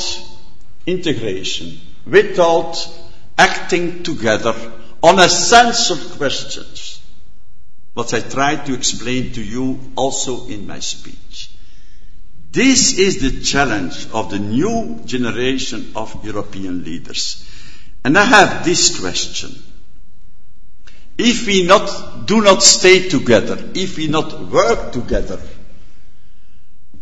integration, 0.86 1.78
without 2.06 2.88
acting 3.36 4.02
together 4.02 4.54
on 5.02 5.18
essential 5.18 5.98
questions? 6.16 7.00
What 7.92 8.14
I 8.14 8.20
tried 8.20 8.66
to 8.66 8.74
explain 8.74 9.32
to 9.34 9.42
you 9.42 9.92
also 9.96 10.48
in 10.48 10.66
my 10.66 10.80
speech. 10.80 11.50
This 12.56 12.96
is 12.98 13.20
the 13.20 13.42
challenge 13.44 14.08
of 14.14 14.30
the 14.30 14.38
new 14.38 15.02
generation 15.04 15.92
of 15.94 16.24
European 16.24 16.84
leaders. 16.84 17.44
And 18.02 18.16
I 18.16 18.24
have 18.24 18.64
this 18.64 18.98
question. 18.98 19.50
If 21.18 21.46
we 21.46 21.66
not, 21.66 22.24
do 22.26 22.40
not 22.40 22.62
stay 22.62 23.10
together, 23.10 23.58
if 23.74 23.98
we 23.98 24.06
not 24.08 24.40
work 24.50 24.92
together, 24.92 25.38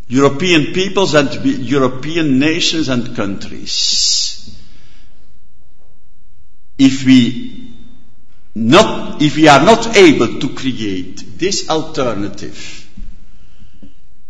European 0.09 0.73
peoples 0.75 1.15
and 1.15 1.31
European 1.45 2.41
nations 2.41 2.89
and 2.89 3.15
countries, 3.15 4.59
if 6.79 7.05
we 7.07 7.73
not, 8.57 9.23
if 9.23 9.37
we 9.37 9.47
are 9.47 9.65
not 9.65 9.97
able 9.97 10.41
to 10.41 10.49
create 10.57 11.39
this 11.39 11.69
alternative 11.71 12.84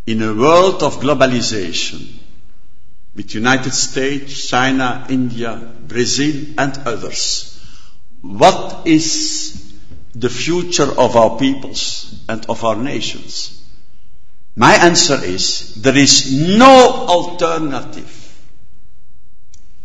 in 0.06 0.22
a 0.22 0.34
world 0.34 0.82
of 0.82 0.96
globalization 0.96 2.18
with 3.14 3.34
United 3.34 3.72
States, 3.72 4.48
China, 4.48 5.06
India, 5.08 5.72
Brazil 5.86 6.54
and 6.58 6.76
others, 6.86 7.50
what 8.20 8.86
is 8.86 9.72
the 10.14 10.28
future 10.28 10.90
of 10.98 11.16
our 11.16 11.38
peoples 11.38 12.22
and 12.28 12.44
of 12.46 12.64
our 12.64 12.76
nations? 12.76 13.62
My 14.56 14.74
answer 14.74 15.18
is 15.22 15.74
there 15.76 15.96
is 15.96 16.56
no 16.56 17.06
alternative 17.08 18.20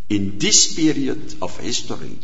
in 0.09 0.37
this 0.37 0.75
period 0.75 1.35
of 1.41 1.57
history. 1.59 2.17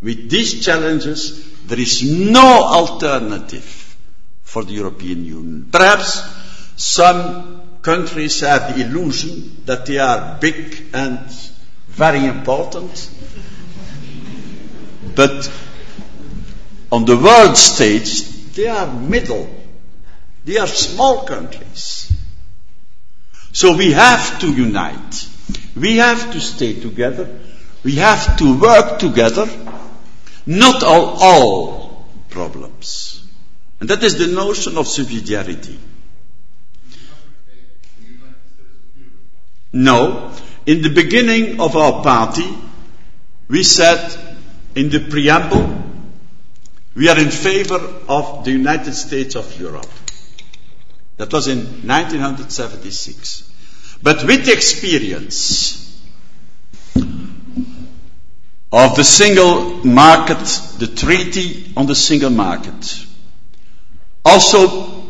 With 0.00 0.30
these 0.30 0.64
challenges, 0.64 1.64
there 1.66 1.80
is 1.80 2.02
no 2.02 2.64
alternative 2.64 3.96
for 4.42 4.62
the 4.62 4.72
European 4.72 5.24
Union. 5.24 5.68
Perhaps 5.72 6.22
some 6.76 7.62
countries 7.82 8.40
have 8.40 8.74
the 8.74 8.84
illusion 8.84 9.62
that 9.66 9.86
they 9.86 9.98
are 9.98 10.38
big 10.40 10.86
and 10.92 11.18
very 11.88 12.24
important, 12.26 13.10
but 15.14 15.50
on 16.90 17.04
the 17.04 17.16
world 17.16 17.56
stage, 17.56 18.22
they 18.54 18.68
are 18.68 18.92
middle. 18.92 19.48
They 20.44 20.58
are 20.58 20.66
small 20.66 21.24
countries. 21.24 22.12
So 23.52 23.76
we 23.76 23.92
have 23.92 24.40
to 24.40 24.52
unite. 24.52 25.28
We 25.76 25.96
have 25.96 26.32
to 26.32 26.40
stay 26.40 26.80
together. 26.80 27.40
We 27.82 27.96
have 27.96 28.36
to 28.38 28.58
work 28.60 28.98
together. 28.98 29.48
Not 30.46 30.82
all, 30.82 31.16
all 31.20 32.06
problems. 32.30 33.24
And 33.80 33.90
that 33.90 34.02
is 34.02 34.18
the 34.18 34.26
notion 34.26 34.76
of 34.76 34.86
subsidiarity. 34.86 35.76
No. 39.74 40.32
In 40.66 40.82
the 40.82 40.88
beginning 40.88 41.60
of 41.60 41.76
our 41.76 42.02
party, 42.02 42.48
we 43.48 43.64
said 43.64 44.16
in 44.76 44.88
the 44.88 45.00
preamble 45.00 45.82
we 46.94 47.08
are 47.08 47.18
in 47.18 47.30
favor 47.30 47.80
of 48.08 48.44
the 48.44 48.52
United 48.52 48.94
States 48.94 49.34
of 49.34 49.60
Europe. 49.60 49.90
That 51.16 51.32
was 51.32 51.48
in 51.48 51.58
1976. 51.58 53.50
But 54.00 54.24
with 54.24 54.46
the 54.46 54.52
experience 54.52 55.80
of 58.72 58.94
the 58.96 59.04
single 59.04 59.84
market, 59.84 60.38
the 60.78 60.86
treaty 60.86 61.72
on 61.76 61.86
the 61.86 61.96
single 61.96 62.30
market, 62.30 63.06
also 64.24 65.04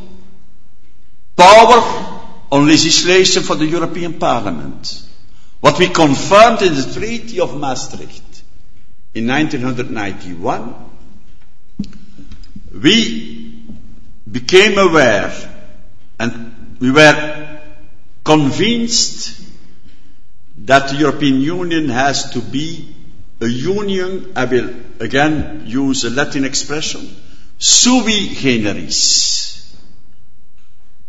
power 1.36 2.13
on 2.54 2.68
legislation 2.68 3.42
for 3.42 3.56
the 3.56 3.66
European 3.66 4.12
Parliament, 4.16 5.02
what 5.60 5.76
we 5.76 5.88
confirmed 5.88 6.62
in 6.62 6.72
the 6.74 6.92
Treaty 6.94 7.40
of 7.40 7.58
Maastricht 7.58 8.42
in 9.12 9.26
1991 9.26 10.74
we 12.80 13.60
became 14.30 14.78
aware 14.78 15.32
and 16.20 16.76
we 16.78 16.92
were 16.92 17.60
convinced 18.24 19.40
that 20.58 20.90
the 20.90 20.96
European 20.96 21.40
Union 21.40 21.88
has 21.88 22.30
to 22.34 22.40
be 22.40 22.94
a 23.40 23.46
union, 23.48 24.32
I 24.36 24.44
will 24.44 24.70
again 25.00 25.64
use 25.66 26.04
a 26.04 26.10
Latin 26.10 26.44
expression, 26.44 27.08
sui 27.58 28.28
generis. 28.28 29.43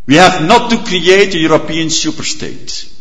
We 0.07 0.15
have 0.15 0.43
not 0.47 0.69
to 0.69 0.77
create 0.83 1.33
a 1.33 1.39
European 1.39 1.87
superstate. 1.87 2.91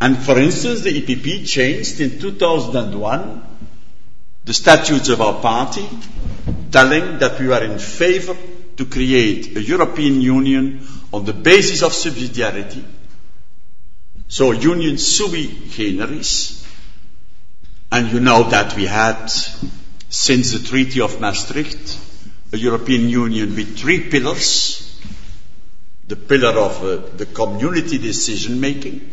And 0.00 0.18
for 0.18 0.38
instance, 0.38 0.80
the 0.82 1.00
EPP 1.00 1.46
changed 1.46 2.00
in 2.00 2.18
2001 2.20 3.42
the 4.44 4.52
statutes 4.52 5.08
of 5.08 5.20
our 5.22 5.40
party 5.40 5.88
telling 6.70 7.18
that 7.18 7.40
we 7.40 7.50
are 7.52 7.62
in 7.64 7.78
favor 7.78 8.36
to 8.76 8.84
create 8.84 9.56
a 9.56 9.62
European 9.62 10.20
Union 10.20 10.86
on 11.12 11.24
the 11.24 11.32
basis 11.32 11.82
of 11.82 11.92
subsidiarity. 11.92 12.84
So 14.28 14.50
union 14.52 14.98
sui 14.98 15.46
generis. 15.70 16.66
And 17.92 18.10
you 18.10 18.18
know 18.18 18.42
that 18.50 18.74
we 18.74 18.86
had, 18.86 19.28
since 20.08 20.50
the 20.52 20.58
Treaty 20.66 21.00
of 21.00 21.20
Maastricht, 21.20 21.98
a 22.52 22.56
European 22.56 23.08
Union 23.08 23.54
with 23.54 23.78
three 23.78 24.10
pillars. 24.10 24.83
The 26.06 26.16
pillar 26.16 26.58
of 26.58 26.84
uh, 26.84 27.16
the 27.16 27.26
community 27.26 27.98
decision 27.98 28.60
making, 28.60 29.10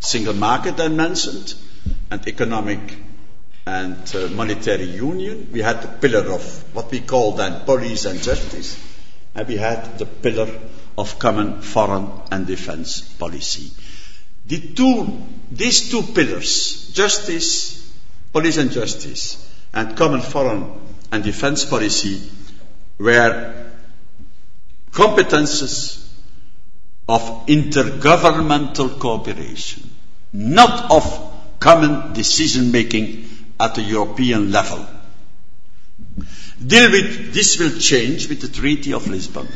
single 0.00 0.34
market 0.34 0.78
I 0.78 0.88
mentioned, 0.88 1.54
and 2.10 2.26
economic 2.28 2.80
and 3.66 4.14
uh, 4.14 4.28
monetary 4.28 4.84
union. 4.84 5.48
We 5.52 5.62
had 5.62 5.82
the 5.82 5.88
pillar 5.88 6.32
of 6.32 6.74
what 6.74 6.90
we 6.90 7.00
call 7.00 7.32
then 7.32 7.64
police 7.64 8.04
and 8.04 8.20
justice, 8.22 8.78
and 9.34 9.48
we 9.48 9.56
had 9.56 9.98
the 9.98 10.04
pillar 10.06 10.48
of 10.98 11.18
common 11.18 11.62
foreign 11.62 12.10
and 12.30 12.46
defense 12.46 13.00
policy. 13.00 13.70
The 14.46 14.60
two, 14.74 15.22
these 15.50 15.90
two 15.90 16.02
pillars, 16.02 16.90
justice, 16.92 17.90
police 18.32 18.58
and 18.58 18.70
justice, 18.70 19.50
and 19.72 19.96
common 19.96 20.20
foreign 20.20 20.72
and 21.10 21.24
defense 21.24 21.64
policy, 21.64 22.20
were 22.98 23.72
competences 24.90 26.03
of 27.08 27.46
intergovernmental 27.46 28.98
cooperation, 28.98 29.90
not 30.32 30.90
of 30.90 31.32
common 31.60 32.12
decision 32.12 32.70
making 32.72 33.28
at 33.60 33.74
the 33.74 33.82
European 33.82 34.50
level. 34.50 34.86
Deal 36.64 36.90
with 36.90 37.34
this 37.34 37.58
will 37.58 37.78
change 37.78 38.28
with 38.28 38.40
the 38.40 38.48
Treaty 38.48 38.92
of 38.92 39.06
Lisbon. 39.06 39.48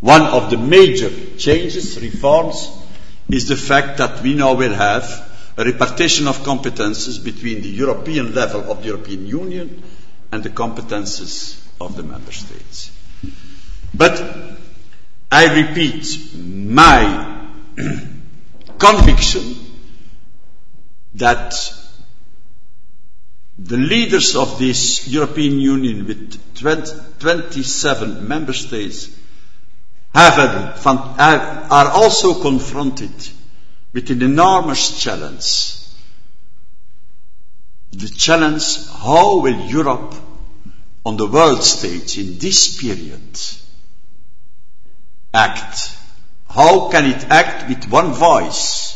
One 0.00 0.22
of 0.22 0.50
the 0.50 0.58
major 0.58 1.10
changes, 1.38 2.00
reforms, 2.00 2.68
is 3.28 3.48
the 3.48 3.56
fact 3.56 3.98
that 3.98 4.22
we 4.22 4.34
now 4.34 4.54
will 4.54 4.74
have 4.74 5.04
a 5.56 5.64
repartition 5.64 6.26
of 6.26 6.38
competences 6.40 7.22
between 7.22 7.62
the 7.62 7.68
European 7.68 8.34
level 8.34 8.70
of 8.70 8.80
the 8.82 8.88
European 8.88 9.26
Union 9.26 9.82
and 10.32 10.42
the 10.42 10.50
competences 10.50 11.64
of 11.80 11.96
the 11.96 12.02
Member 12.02 12.32
States. 12.32 12.90
But 13.94 14.20
I 15.36 15.66
repeat 15.66 16.32
my 16.36 17.48
conviction 18.78 19.56
that 21.14 21.52
the 23.58 23.76
leaders 23.76 24.36
of 24.36 24.60
this 24.60 25.08
European 25.08 25.58
Union 25.58 26.06
with 26.06 26.54
20, 26.54 26.92
27 27.18 28.28
member 28.28 28.52
states 28.52 29.10
have 30.14 30.38
a, 30.38 30.80
are 30.88 31.88
also 31.88 32.40
confronted 32.40 33.10
with 33.92 34.08
an 34.10 34.22
enormous 34.22 35.00
challenge. 35.02 35.74
The 37.90 38.08
challenge, 38.08 38.86
how 38.86 39.40
will 39.40 39.66
Europe 39.66 40.14
on 41.04 41.16
the 41.16 41.26
world 41.26 41.64
stage 41.64 42.18
in 42.18 42.38
this 42.38 42.80
period 42.80 43.36
act? 45.34 45.96
How 46.48 46.88
can 46.88 47.06
it 47.06 47.24
act 47.30 47.68
with 47.68 47.90
one 47.90 48.12
voice 48.12 48.94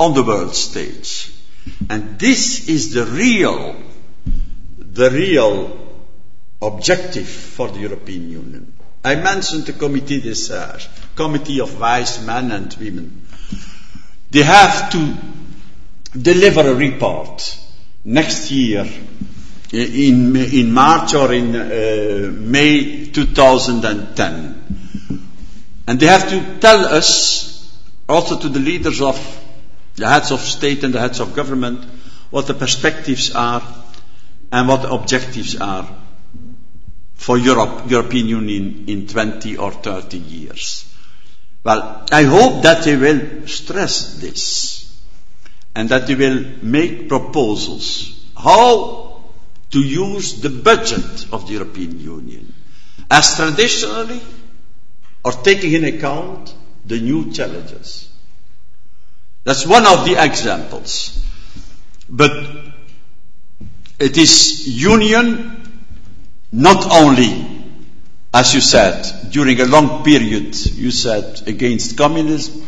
on 0.00 0.14
the 0.14 0.22
world 0.22 0.54
stage? 0.54 1.30
And 1.88 2.18
this 2.18 2.68
is 2.68 2.92
the 2.94 3.04
real, 3.04 3.76
the 4.78 5.10
real 5.10 5.78
objective 6.60 7.28
for 7.28 7.68
the 7.68 7.80
European 7.80 8.30
Union. 8.30 8.72
I 9.04 9.16
mentioned 9.16 9.66
the 9.66 9.72
Comité 9.74 10.22
des 10.22 10.34
Sages, 10.34 10.88
Committee 11.14 11.60
of 11.60 11.78
Wise 11.78 12.24
Men 12.24 12.50
and 12.50 12.74
Women. 12.80 13.26
They 14.30 14.42
have 14.42 14.90
to 14.92 15.16
deliver 16.18 16.60
a 16.70 16.74
report 16.74 17.58
next 18.04 18.50
year 18.50 18.86
in, 19.72 20.36
in 20.36 20.72
March 20.72 21.14
or 21.14 21.32
in 21.32 21.54
uh, 21.54 22.30
May 22.32 23.06
2010. 23.06 24.63
And 25.86 26.00
they 26.00 26.06
have 26.06 26.28
to 26.30 26.58
tell 26.60 26.84
us, 26.86 27.70
also 28.08 28.38
to 28.38 28.48
the 28.48 28.58
leaders 28.60 29.00
of 29.00 29.16
the 29.96 30.08
heads 30.08 30.30
of 30.30 30.40
state 30.40 30.82
and 30.84 30.94
the 30.94 31.00
heads 31.00 31.20
of 31.20 31.34
government, 31.34 31.84
what 32.30 32.46
the 32.46 32.54
perspectives 32.54 33.34
are 33.34 33.62
and 34.50 34.68
what 34.68 34.82
the 34.82 34.90
objectives 34.90 35.60
are 35.60 35.88
for 37.14 37.38
Europe, 37.38 37.90
European 37.90 38.26
Union 38.26 38.84
in 38.88 39.06
20 39.06 39.56
or 39.56 39.72
30 39.72 40.18
years. 40.18 40.90
Well, 41.62 42.04
I 42.12 42.24
hope 42.24 42.62
that 42.64 42.84
they 42.84 42.96
will 42.96 43.46
stress 43.46 44.20
this 44.20 45.00
and 45.74 45.88
that 45.88 46.06
they 46.06 46.14
will 46.14 46.44
make 46.62 47.08
proposals 47.08 48.24
how 48.36 49.24
to 49.70 49.80
use 49.80 50.40
the 50.40 50.50
budget 50.50 51.32
of 51.32 51.46
the 51.46 51.54
European 51.54 52.00
Union 52.00 52.52
as 53.10 53.36
traditionally 53.36 54.20
or 55.24 55.32
taking 55.32 55.72
in 55.72 55.84
account 55.84 56.54
the 56.84 57.00
new 57.00 57.32
challenges. 57.32 58.08
That's 59.44 59.66
one 59.66 59.86
of 59.86 60.04
the 60.04 60.22
examples. 60.22 61.24
But 62.08 62.32
it 63.98 64.16
is 64.18 64.66
union 64.68 65.54
not 66.52 66.90
only, 66.90 67.46
as 68.32 68.54
you 68.54 68.60
said, 68.60 69.30
during 69.30 69.60
a 69.60 69.64
long 69.64 70.04
period, 70.04 70.54
you 70.54 70.90
said 70.90 71.42
against 71.46 71.96
communism, 71.96 72.64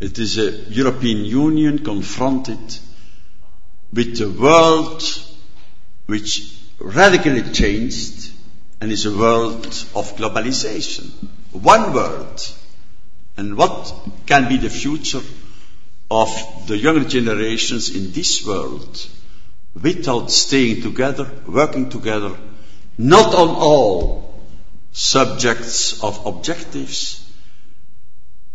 it 0.00 0.18
is 0.18 0.38
a 0.38 0.50
European 0.70 1.24
Union 1.24 1.78
confronted 1.78 2.78
with 3.92 4.20
a 4.20 4.30
world 4.30 5.02
which 6.06 6.56
radically 6.78 7.42
changed 7.52 8.32
and 8.80 8.90
is 8.90 9.06
a 9.06 9.16
world 9.16 9.66
of 9.94 10.16
globalization. 10.16 11.10
One 11.54 11.92
world. 11.92 12.52
And 13.36 13.56
what 13.56 13.94
can 14.26 14.48
be 14.48 14.56
the 14.58 14.70
future 14.70 15.22
of 16.10 16.66
the 16.66 16.76
younger 16.76 17.08
generations 17.08 17.94
in 17.94 18.12
this 18.12 18.44
world 18.44 19.06
without 19.80 20.30
staying 20.30 20.82
together, 20.82 21.30
working 21.46 21.90
together, 21.90 22.36
not 22.98 23.34
on 23.34 23.48
all 23.48 24.40
subjects 24.92 26.02
of 26.02 26.26
objectives, 26.26 27.20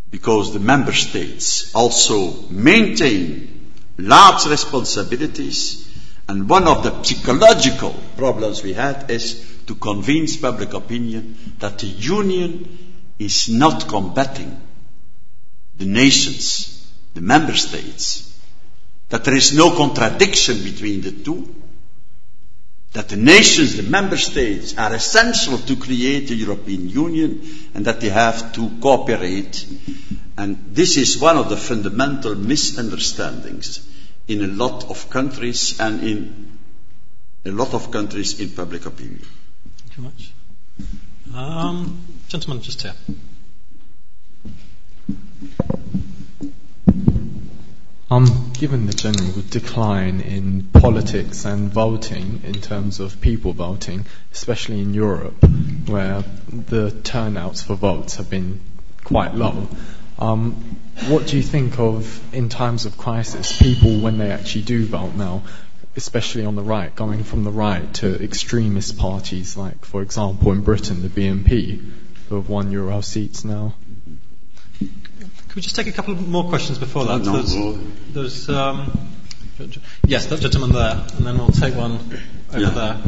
because 0.10 0.54
the 0.54 0.60
member 0.60 0.94
states 0.94 1.74
also 1.76 2.48
maintain 2.50 3.74
large 3.98 4.46
responsibilities, 4.46 5.88
and 6.28 6.50
one 6.50 6.68
of 6.68 6.84
the 6.84 7.04
psychological 7.04 7.94
problems 8.16 8.64
we 8.64 8.74
had 8.74 9.12
is 9.12 9.46
to 9.68 9.76
convince 9.76 10.38
public 10.38 10.74
opinion 10.74 11.38
that 11.60 11.80
the 11.80 11.88
union 11.88 12.89
is 13.20 13.50
not 13.50 13.88
combating 13.88 14.60
the 15.78 15.86
nations, 15.86 16.92
the 17.14 17.22
member 17.22 17.54
states, 17.56 18.26
that 19.10 19.24
there 19.24 19.36
is 19.36 19.54
no 19.54 19.76
contradiction 19.76 20.64
between 20.64 21.02
the 21.02 21.12
two, 21.12 21.56
that 22.94 23.10
the 23.10 23.18
nations, 23.18 23.76
the 23.78 23.84
member 23.84 24.18
states, 24.18 24.78
are 24.78 24.94
essential 24.96 25.58
to 25.60 25.76
create 25.76 26.32
a 26.32 26.36
European 26.36 26.90
Union 26.90 27.42
and 27.76 27.86
that 27.86 28.02
they 28.02 28.10
have 28.10 28.54
to 28.54 28.70
cooperate. 28.82 29.66
And 30.38 30.74
this 30.74 30.98
is 30.98 31.20
one 31.20 31.38
of 31.38 31.50
the 31.50 31.58
fundamental 31.58 32.34
misunderstandings 32.36 33.88
in 34.28 34.44
a 34.44 34.48
lot 34.48 34.90
of 34.90 35.10
countries 35.10 35.80
and 35.80 36.04
in 36.04 36.58
a 37.46 37.52
lot 37.52 37.74
of 37.74 37.92
countries 37.92 38.40
in 38.40 38.50
public 38.50 38.86
opinion. 38.86 39.26
Thank 39.78 39.98
you 39.98 40.04
much. 40.04 40.32
Um, 41.36 42.02
gentleman 42.30 42.62
just 42.62 42.84
here. 42.84 42.94
Um, 48.12 48.52
given 48.54 48.86
the 48.86 48.94
general 48.94 49.44
decline 49.50 50.22
in 50.22 50.64
politics 50.64 51.46
and 51.46 51.72
voting 51.72 52.42
in 52.44 52.56
terms 52.56 53.00
of 53.00 53.20
people 53.22 53.54
voting, 53.54 54.06
especially 54.32 54.82
in 54.82 54.94
Europe, 54.94 55.44
where 55.88 56.24
the 56.50 56.92
turnouts 56.92 57.64
for 57.64 57.76
votes 57.76 58.16
have 58.16 58.30
been 58.30 58.62
quite 59.04 59.34
low, 59.34 59.68
um, 60.20 60.54
what 61.08 61.28
do 61.28 61.38
you 61.38 61.44
think 61.44 61.80
of 61.80 62.22
in 62.34 62.50
times 62.50 62.86
of 62.86 62.98
crisis, 62.98 63.60
people 63.60 64.00
when 64.00 64.18
they 64.18 64.32
actually 64.32 64.64
do 64.64 64.86
vote 64.86 65.16
now, 65.16 65.44
especially 65.96 66.46
on 66.46 66.56
the 66.56 66.64
right, 66.64 66.96
going 66.96 67.24
from 67.24 67.44
the 67.44 67.52
right 67.52 67.92
to 67.96 68.24
extremist 68.24 68.98
parties 68.98 69.56
like, 69.56 69.86
for 69.86 70.02
example, 70.02 70.52
in 70.52 70.62
Britain, 70.62 71.02
the 71.02 71.10
BNP, 71.10 72.09
who 72.30 72.36
have 72.36 72.48
won 72.50 72.72
Euro 72.72 73.02
seats 73.02 73.44
now? 73.44 73.74
Could 74.80 75.56
we 75.56 75.62
just 75.62 75.76
take 75.76 75.88
a 75.88 75.92
couple 75.92 76.16
more 76.16 76.48
questions 76.48 76.78
before 76.78 77.06
that? 77.06 77.20
No, 77.24 77.34
there's, 77.34 77.56
no. 77.56 77.72
there's 78.14 78.50
um, 78.50 79.10
yes, 80.06 80.28
that 80.28 80.40
gentleman 80.40 80.72
there, 80.72 81.06
and 81.18 81.26
then 81.26 81.38
we'll 81.38 81.48
take 81.50 81.76
one 81.76 81.94
over 82.54 82.60
Yeah. 82.60 82.70
there. 82.70 83.02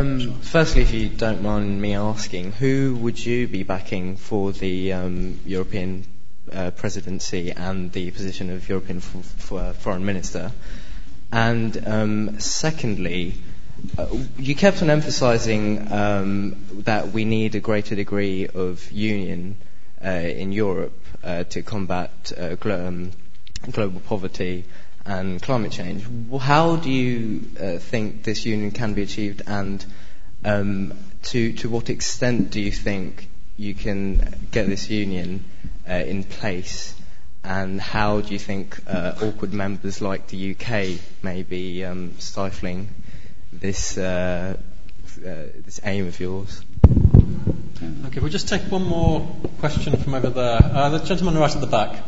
Um, 0.00 0.40
firstly, 0.40 0.82
if 0.82 0.92
you 0.92 1.08
don't 1.08 1.42
mind 1.42 1.80
me 1.80 1.94
asking, 1.94 2.52
who 2.52 2.96
would 3.00 3.24
you 3.24 3.46
be 3.46 3.62
backing 3.62 4.16
for 4.16 4.50
the 4.50 4.92
um, 4.92 5.38
European 5.46 6.04
uh, 6.52 6.70
presidency 6.72 7.52
and 7.52 7.92
the 7.92 8.10
position 8.10 8.50
of 8.50 8.68
European 8.68 8.98
f- 8.98 9.52
f- 9.52 9.76
foreign 9.76 10.04
minister? 10.04 10.50
And 11.30 11.86
um, 11.86 12.40
secondly, 12.40 13.34
you 14.38 14.54
kept 14.54 14.82
on 14.82 14.90
emphasising 14.90 15.92
um, 15.92 16.56
that 16.84 17.12
we 17.12 17.24
need 17.24 17.54
a 17.54 17.60
greater 17.60 17.94
degree 17.94 18.46
of 18.46 18.90
union 18.90 19.56
uh, 20.04 20.08
in 20.10 20.52
Europe 20.52 20.98
uh, 21.22 21.44
to 21.44 21.62
combat 21.62 22.32
uh, 22.36 22.56
um, 22.70 23.10
global 23.70 24.00
poverty 24.00 24.64
and 25.04 25.40
climate 25.40 25.72
change. 25.72 26.04
How 26.40 26.76
do 26.76 26.90
you 26.90 27.40
think 27.78 28.22
this 28.22 28.46
union 28.46 28.70
can 28.70 28.94
be 28.94 29.02
achieved, 29.02 29.42
and 29.46 29.84
um, 30.44 30.94
to 31.24 31.52
what 31.68 31.90
extent 31.90 32.50
do 32.50 32.60
you 32.60 32.72
think 32.72 33.28
you 33.56 33.74
can 33.74 34.34
get 34.50 34.66
this 34.66 34.88
union 34.88 35.44
in 35.86 36.24
place? 36.24 36.94
And 37.42 37.78
how 37.78 38.22
do 38.22 38.32
you 38.32 38.38
think 38.38 38.80
awkward 38.88 39.52
members 39.52 40.00
like 40.00 40.28
the 40.28 40.52
UK 40.52 40.98
may 41.22 41.42
be 41.42 41.84
stifling 42.18 42.88
this 43.60 43.96
uh, 43.98 44.56
uh, 44.56 45.34
this 45.64 45.80
aim 45.84 46.06
of 46.06 46.18
yours? 46.18 46.62
Okay, 48.06 48.20
we'll 48.20 48.30
just 48.30 48.48
take 48.48 48.62
one 48.70 48.84
more 48.84 49.26
question 49.60 49.96
from 49.96 50.14
over 50.14 50.30
there. 50.30 50.60
Uh, 50.62 50.88
the 50.90 50.98
gentleman 51.00 51.36
right 51.36 51.54
at 51.54 51.60
the 51.60 51.66
back. 51.66 52.02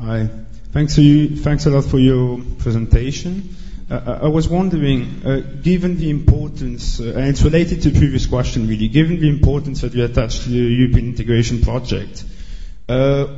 Hi. 0.00 0.28
Thanks 0.72 0.94
to 0.94 1.02
you. 1.02 1.36
Thanks 1.36 1.66
a 1.66 1.70
lot 1.70 1.84
for 1.84 1.98
your 1.98 2.40
presentation. 2.58 3.56
Uh, 3.90 4.00
I 4.06 4.26
I 4.26 4.28
was 4.28 4.48
wondering, 4.48 5.22
uh, 5.24 5.40
given 5.62 5.96
the 5.98 6.10
importance, 6.10 7.00
uh, 7.00 7.12
and 7.16 7.28
it's 7.28 7.42
related 7.42 7.82
to 7.82 7.90
the 7.90 7.98
previous 7.98 8.26
question 8.26 8.68
really, 8.68 8.88
given 8.88 9.20
the 9.20 9.28
importance 9.28 9.80
that 9.80 9.94
you 9.94 10.04
attach 10.04 10.40
to 10.44 10.48
the 10.48 10.58
European 10.58 11.06
integration 11.06 11.60
project, 11.60 12.24
uh, 12.24 12.39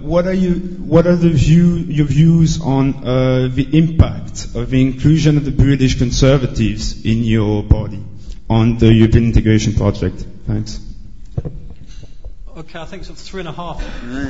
what 0.01 0.27
are 0.27 0.33
you, 0.33 0.55
what 0.55 1.07
are 1.07 1.17
the 1.17 1.29
view, 1.29 1.77
your 1.77 2.07
views 2.07 2.61
on 2.61 3.05
uh, 3.05 3.49
the 3.53 3.69
impact 3.77 4.47
of 4.55 4.71
the 4.71 4.81
inclusion 4.81 5.37
of 5.37 5.45
the 5.45 5.51
British 5.51 5.99
Conservatives 5.99 7.05
in 7.05 7.25
your 7.25 7.63
body 7.63 8.03
on 8.49 8.79
the 8.79 8.93
European 8.93 9.25
integration 9.25 9.75
project? 9.75 10.25
Thanks. 10.47 10.81
Okay, 12.57 12.79
I 12.79 12.85
think 12.85 13.05
sort 13.05 13.19
of 13.19 13.25
three 13.25 13.41
and 13.41 13.49
a 13.49 13.53
half 13.53 13.83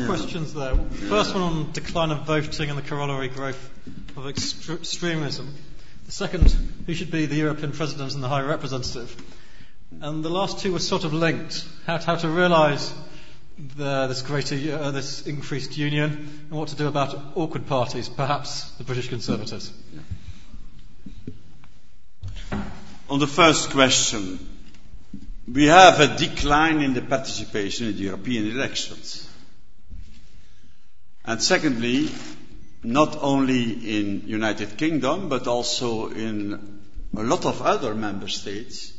questions 0.06 0.54
there. 0.54 0.74
First 0.76 1.34
one 1.34 1.42
on 1.42 1.72
decline 1.72 2.10
of 2.10 2.26
voting 2.26 2.70
and 2.70 2.78
the 2.78 2.82
corollary 2.82 3.28
growth 3.28 3.70
of 4.16 4.24
extre- 4.24 4.78
extremism. 4.78 5.54
The 6.06 6.12
second, 6.12 6.50
who 6.86 6.94
should 6.94 7.10
be 7.10 7.26
the 7.26 7.36
European 7.36 7.72
President 7.72 8.14
and 8.14 8.22
the 8.22 8.28
High 8.28 8.42
Representative? 8.42 9.14
and 10.00 10.24
the 10.24 10.30
last 10.30 10.60
two 10.60 10.72
were 10.72 10.78
sort 10.78 11.04
of 11.04 11.12
linked. 11.12 11.66
How, 11.86 11.98
how 11.98 12.16
to 12.16 12.28
realise 12.28 12.92
this 13.76 14.22
greater, 14.22 14.56
uh, 14.76 14.90
this 14.90 15.26
increased 15.26 15.76
union, 15.76 16.10
and 16.48 16.58
what 16.58 16.68
to 16.68 16.76
do 16.76 16.88
about 16.88 17.14
awkward 17.34 17.66
parties, 17.66 18.08
perhaps 18.08 18.70
the 18.72 18.84
British 18.84 19.08
Conservatives. 19.08 19.72
On 23.08 23.18
the 23.18 23.26
first 23.26 23.70
question, 23.70 24.38
we 25.52 25.66
have 25.66 26.00
a 26.00 26.16
decline 26.16 26.80
in 26.80 26.94
the 26.94 27.02
participation 27.02 27.86
in 27.88 27.96
the 27.96 28.02
European 28.02 28.50
elections. 28.50 29.28
And 31.24 31.42
secondly, 31.42 32.10
not 32.82 33.16
only 33.20 33.98
in 33.98 34.22
the 34.22 34.28
United 34.28 34.76
Kingdom, 34.76 35.28
but 35.28 35.46
also 35.46 36.08
in 36.10 36.80
a 37.16 37.22
lot 37.22 37.44
of 37.44 37.62
other 37.62 37.94
member 37.94 38.28
states, 38.28 38.92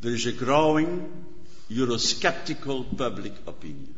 there 0.00 0.12
is 0.14 0.26
a 0.26 0.32
growing 0.32 1.33
Eurosceptical 1.70 2.96
public 2.96 3.32
opinion. 3.46 3.94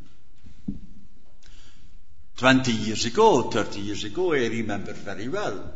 Twenty 2.36 2.72
years 2.72 3.06
ago, 3.06 3.50
thirty 3.50 3.80
years 3.80 4.04
ago, 4.04 4.34
I 4.34 4.46
remember 4.46 4.92
very 4.92 5.28
well, 5.28 5.72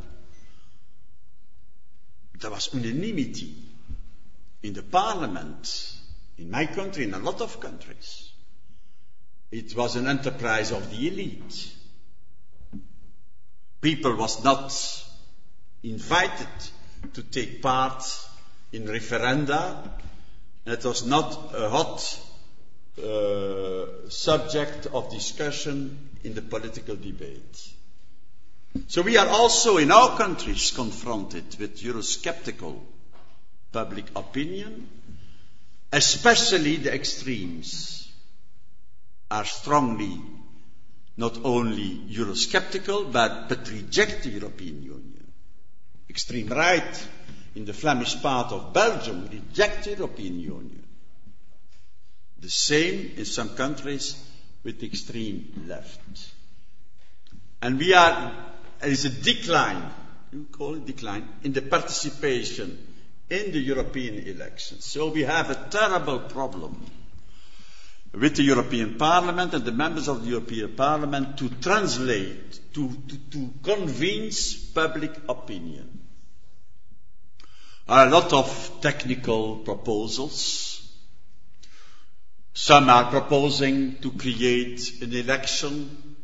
there 2.39 2.51
was 2.51 2.73
unanimity 2.75 3.55
in 4.63 4.75
the 4.75 4.83
parliament, 4.83 5.95
in 6.39 6.51
my 6.51 6.67
country, 6.67 7.05
in 7.05 7.15
a 7.15 7.19
lot 7.19 7.41
of 7.41 7.61
countries. 7.61 8.31
It 9.51 9.75
was 9.75 9.97
an 9.97 10.07
enterprise 10.07 10.71
of 10.71 10.91
the 10.91 11.09
elite. 11.09 11.73
People 13.81 14.17
was 14.17 14.45
not 14.45 14.73
invited 15.83 16.49
to 17.15 17.23
take 17.23 17.63
part 17.63 18.05
in 18.73 18.85
referenda. 18.85 19.91
It 20.67 20.85
was 20.85 21.05
not 21.07 21.53
a 21.55 21.69
hot 21.71 22.21
uh, 23.03 24.09
subject 24.11 24.87
of 24.87 25.11
discussion 25.11 26.11
in 26.23 26.35
the 26.35 26.43
political 26.43 26.97
debate. 26.97 27.69
So 28.89 29.03
we 29.03 29.17
are 29.17 29.29
also 29.29 29.79
in 29.79 29.91
our 29.91 30.17
countries 30.17 30.71
confronted 30.71 31.57
with 31.59 31.81
Eurosceptical 31.83 32.79
public 33.73 34.07
opinion, 34.15 34.89
especially 35.93 36.77
the 36.77 36.95
extremes 36.95 38.09
are 39.31 39.45
strongly 39.45 40.21
not 41.17 41.39
only 41.45 42.01
Eurosceptical 42.11 43.11
but, 43.13 43.49
but 43.49 43.69
reject 43.71 44.25
the 44.25 44.31
European 44.31 44.83
Union. 44.83 45.33
Extreme 46.09 46.49
right 46.49 47.09
in 47.55 47.65
the 47.65 47.73
Flemish 47.73 48.21
part 48.23 48.53
of 48.53 48.73
Belgium 48.73 49.29
reject 49.31 49.85
the 49.85 49.91
European 49.91 50.39
Union. 50.41 50.83
The 52.41 52.51
same 52.51 53.13
in 53.17 53.25
some 53.25 53.51
countries 53.51 54.17
with 54.65 54.83
extreme 54.83 55.65
left. 55.69 56.01
And 57.63 57.79
we 57.79 57.93
are, 57.95 58.33
there 58.81 58.91
is 58.91 59.05
a 59.05 59.11
decline, 59.11 59.83
you 60.33 60.47
call 60.51 60.75
it 60.77 60.87
decline, 60.87 61.29
in 61.43 61.53
the 61.53 61.63
participation 61.63 62.79
in 63.29 63.53
the 63.53 63.59
European 63.61 64.15
elections. 64.27 64.85
So 64.85 65.11
we 65.11 65.23
have 65.23 65.51
a 65.51 65.69
terrible 65.71 66.19
problem 66.21 66.85
with 68.13 68.37
the 68.37 68.43
European 68.43 68.97
Parliament 68.99 69.55
and 69.55 69.65
the 69.65 69.71
members 69.73 70.09
of 70.09 70.23
the 70.25 70.31
European 70.31 70.75
Parliament 70.75 71.39
to 71.39 71.49
translate, 71.49 72.59
to, 72.75 72.89
to, 73.09 73.17
to 73.31 73.51
convince 73.63 74.55
public 74.57 75.13
opinion. 75.29 76.00
Are 77.89 78.07
a 78.07 78.11
lot 78.11 78.33
of 78.33 78.79
technical 78.81 79.57
proposals. 79.57 80.89
Some 82.55 82.89
are 82.89 83.11
proposing 83.11 83.97
to 84.03 84.11
create 84.13 85.03
an 85.03 85.13
election 85.13 86.17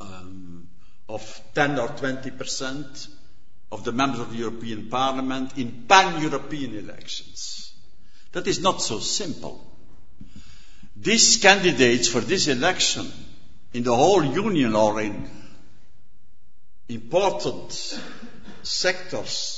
um, 0.00 0.68
of 1.08 1.40
10 1.54 1.78
or 1.78 1.88
20 1.88 2.30
percent 2.30 3.08
of 3.70 3.84
the 3.84 3.92
members 3.92 4.20
of 4.20 4.30
the 4.30 4.38
European 4.38 4.88
Parliament 4.88 5.56
in 5.58 5.84
pan-European 5.88 6.76
elections. 6.76 7.72
That 8.32 8.46
is 8.46 8.60
not 8.60 8.80
so 8.82 8.98
simple. 8.98 9.64
These 10.96 11.38
candidates 11.38 12.08
for 12.08 12.20
this 12.20 12.48
election 12.48 13.10
in 13.72 13.82
the 13.82 13.94
whole 13.94 14.24
Union 14.24 14.74
or 14.74 15.00
in 15.00 15.28
important 16.88 17.72
sectors 18.62 19.55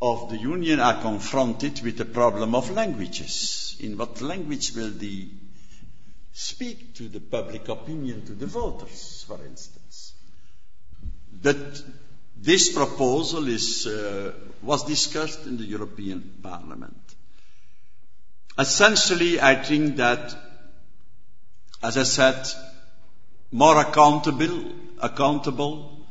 of 0.00 0.28
the 0.30 0.36
Union 0.36 0.80
are 0.80 1.00
confronted 1.00 1.80
with 1.82 1.96
the 1.96 2.04
problem 2.04 2.54
of 2.54 2.70
languages. 2.70 3.76
In 3.80 3.96
what 3.96 4.20
language 4.20 4.72
will 4.74 4.90
they 4.90 5.28
speak 6.32 6.94
to 6.94 7.08
the 7.08 7.20
public 7.20 7.68
opinion, 7.68 8.26
to 8.26 8.32
the 8.32 8.46
voters, 8.46 9.24
for 9.26 9.38
instance? 9.44 10.12
That 11.40 11.82
this 12.36 12.72
proposal 12.72 13.48
is, 13.48 13.86
uh, 13.86 14.32
was 14.62 14.84
discussed 14.84 15.46
in 15.46 15.56
the 15.56 15.64
European 15.64 16.40
Parliament. 16.42 17.00
Essentially, 18.58 19.40
I 19.40 19.54
think 19.62 19.96
that, 19.96 20.34
as 21.82 21.96
I 21.96 22.02
said, 22.02 22.46
more 23.50 23.80
accountable, 23.80 24.72
accountable 25.00 26.06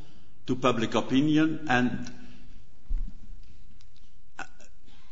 to 0.47 0.55
public 0.55 0.95
opinion 0.95 1.67
and 1.69 2.11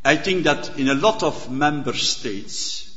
I 0.05 0.15
think 0.17 0.43
that 0.43 0.77
in 0.77 0.89
a 0.89 0.93
lot 0.95 1.23
of 1.23 1.49
member 1.49 1.93
states, 1.93 2.89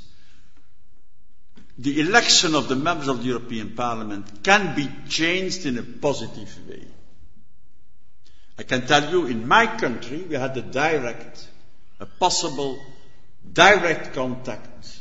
the 1.79 2.01
election 2.01 2.55
of 2.55 2.69
the 2.69 2.77
members 2.77 3.09
of 3.09 3.19
the 3.19 3.27
European 3.29 3.75
Parliament 3.77 4.43
can 4.43 4.75
be 4.75 4.89
changed 5.09 5.67
in 5.67 5.79
a 5.79 5.83
positive 5.83 6.69
way. 6.69 6.85
I 8.59 8.63
can 8.63 8.87
tell 8.87 9.11
you 9.11 9.27
in 9.27 9.47
my 9.47 9.67
country 9.67 10.23
we 10.23 10.35
had 10.37 10.57
a 10.57 10.63
direct, 10.63 11.47
a 12.01 12.07
possible 12.07 12.79
direct 13.53 14.15
contact 14.15 15.01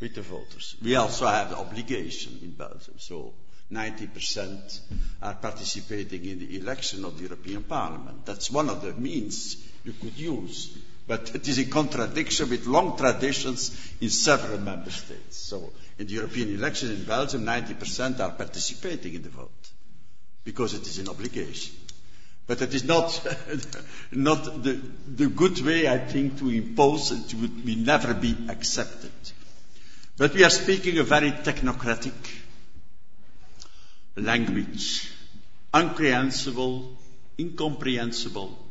with 0.00 0.14
the 0.14 0.22
voters. 0.22 0.76
We 0.82 0.96
also 0.96 1.26
have 1.26 1.50
the 1.50 1.58
obligation 1.58 2.38
in 2.42 2.50
Belgium, 2.52 2.94
so 2.98 3.32
90% 3.70 4.80
are 5.22 5.34
participating 5.34 6.24
in 6.24 6.38
the 6.40 6.58
election 6.58 7.04
of 7.04 7.16
the 7.16 7.24
European 7.24 7.62
Parliament. 7.62 8.26
That's 8.26 8.50
one 8.50 8.68
of 8.68 8.82
the 8.82 8.92
means 8.94 9.56
you 9.84 9.92
could 9.92 10.16
use. 10.18 10.76
But 11.10 11.34
it 11.34 11.48
is 11.48 11.58
in 11.58 11.70
contradiction 11.70 12.50
with 12.50 12.66
long 12.66 12.96
traditions 12.96 13.76
in 14.00 14.10
several 14.10 14.58
member 14.60 14.92
states. 14.92 15.38
So 15.38 15.72
in 15.98 16.06
the 16.06 16.12
European 16.12 16.54
elections 16.54 16.92
in 16.92 17.04
Belgium, 17.04 17.44
90% 17.44 18.20
are 18.20 18.30
participating 18.30 19.14
in 19.14 19.22
the 19.22 19.28
vote 19.28 19.70
because 20.44 20.72
it 20.72 20.86
is 20.86 20.98
an 20.98 21.08
obligation. 21.08 21.74
But 22.46 22.62
it 22.62 22.72
is 22.74 22.84
not, 22.84 23.10
not 24.12 24.62
the, 24.62 24.80
the 25.08 25.26
good 25.26 25.60
way, 25.62 25.88
I 25.88 25.98
think, 25.98 26.38
to 26.38 26.48
impose. 26.48 27.10
It 27.10 27.34
would 27.34 27.64
will 27.64 27.78
never 27.78 28.14
be 28.14 28.36
accepted. 28.48 29.10
But 30.16 30.32
we 30.32 30.44
are 30.44 30.50
speaking 30.50 30.98
a 30.98 31.02
very 31.02 31.32
technocratic 31.32 32.14
language, 34.14 35.10
incomprehensible, 35.74 36.96
incomprehensible. 37.36 38.69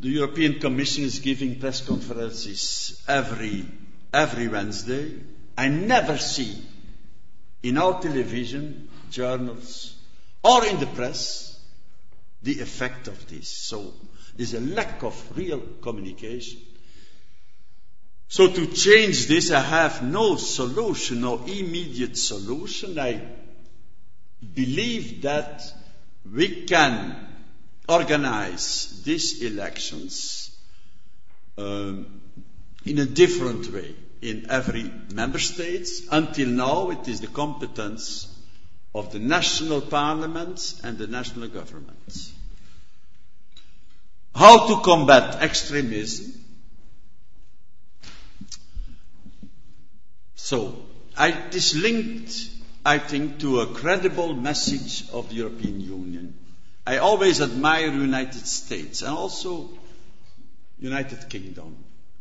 The 0.00 0.08
European 0.08 0.60
Commission 0.60 1.04
is 1.04 1.18
giving 1.18 1.58
press 1.58 1.80
conferences 1.80 3.02
every, 3.08 3.64
every 4.12 4.46
Wednesday. 4.46 5.12
I 5.56 5.68
never 5.68 6.16
see 6.18 6.56
in 7.64 7.78
our 7.78 8.00
television, 8.00 8.88
journals, 9.10 9.96
or 10.44 10.64
in 10.66 10.78
the 10.78 10.86
press 10.86 11.58
the 12.42 12.60
effect 12.60 13.08
of 13.08 13.28
this. 13.28 13.48
So 13.48 13.92
there's 14.36 14.54
a 14.54 14.60
lack 14.60 15.02
of 15.02 15.36
real 15.36 15.60
communication. 15.82 16.60
So 18.28 18.46
to 18.52 18.66
change 18.68 19.26
this, 19.26 19.50
I 19.50 19.60
have 19.60 20.02
no 20.04 20.36
solution, 20.36 21.22
no 21.22 21.44
immediate 21.44 22.16
solution. 22.16 22.98
I 22.98 23.20
believe 24.54 25.22
that 25.22 25.62
we 26.30 26.66
can 26.66 27.27
organize 27.88 29.02
these 29.04 29.42
elections 29.42 30.56
um, 31.56 32.20
in 32.84 32.98
a 32.98 33.06
different 33.06 33.72
way 33.72 33.94
in 34.20 34.46
every 34.50 34.90
member 35.12 35.38
state. 35.38 35.88
Until 36.10 36.48
now, 36.48 36.90
it 36.90 37.08
is 37.08 37.20
the 37.20 37.26
competence 37.28 38.34
of 38.94 39.12
the 39.12 39.18
national 39.18 39.80
parliaments 39.80 40.80
and 40.82 40.98
the 40.98 41.06
national 41.06 41.48
governments. 41.48 42.32
How 44.34 44.68
to 44.68 44.82
combat 44.82 45.42
extremism? 45.42 46.32
So, 50.36 50.82
I, 51.16 51.28
it 51.30 51.54
is 51.54 51.74
linked, 51.76 52.48
I 52.84 52.98
think, 52.98 53.40
to 53.40 53.60
a 53.60 53.66
credible 53.66 54.34
message 54.34 55.08
of 55.12 55.28
the 55.28 55.34
European 55.34 55.80
Union. 55.80 56.34
I 56.88 56.96
always 56.98 57.42
admire 57.42 57.90
the 57.90 57.98
United 57.98 58.46
States 58.46 59.02
and 59.02 59.10
also 59.10 59.68
United 60.78 61.28
Kingdom. 61.28 61.76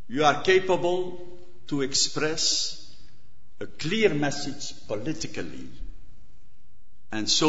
you 0.10 0.26
are 0.26 0.42
capable 0.42 1.26
to 1.68 1.84
express 1.84 2.50
a 3.62 3.66
clear 3.66 4.10
message 4.14 4.74
politically. 4.90 5.70
And 7.14 7.30
so 7.30 7.48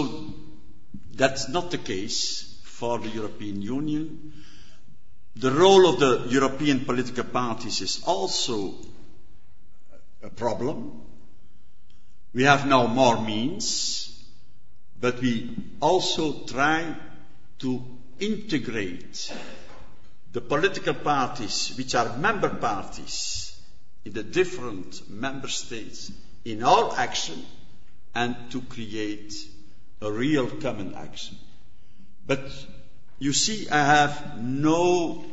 that's 1.22 1.48
not 1.48 1.72
the 1.72 1.78
case 1.78 2.60
for 2.62 3.00
the 3.00 3.08
European 3.08 3.62
Union. 3.62 4.32
The 5.34 5.50
role 5.50 5.88
of 5.88 5.98
the 5.98 6.12
European 6.28 6.84
political 6.84 7.24
parties 7.24 7.80
is 7.80 8.00
also 8.04 8.74
a 10.22 10.30
problem. 10.30 11.02
We 12.32 12.44
have 12.44 12.64
now 12.64 12.86
more 12.86 13.20
means, 13.20 13.68
but 15.00 15.20
we 15.20 15.56
also 15.80 16.32
try 16.46 16.94
to 17.58 17.84
integrate 18.18 19.32
the 20.32 20.40
political 20.40 20.94
parties, 20.94 21.72
which 21.76 21.94
are 21.94 22.16
member 22.16 22.48
parties 22.48 23.56
in 24.04 24.12
the 24.12 24.22
different 24.22 25.08
member 25.10 25.48
states, 25.48 26.12
in 26.44 26.62
our 26.62 26.94
action 26.96 27.42
and 28.14 28.36
to 28.50 28.60
create 28.62 29.34
a 30.00 30.10
real 30.10 30.48
common 30.48 30.94
action. 30.94 31.36
But 32.26 32.50
you 33.18 33.32
see, 33.32 33.68
I 33.68 33.84
have 33.84 34.40
no 34.40 35.24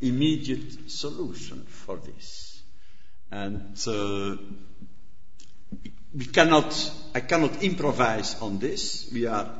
immediate 0.00 0.90
solution 0.90 1.64
for 1.64 1.96
this. 1.96 2.62
And 3.30 3.76
uh, 3.86 4.36
we 6.14 6.24
cannot, 6.26 6.92
I 7.14 7.20
cannot 7.20 7.62
improvise 7.62 8.40
on 8.40 8.58
this. 8.58 9.10
We 9.12 9.26
are 9.26 9.50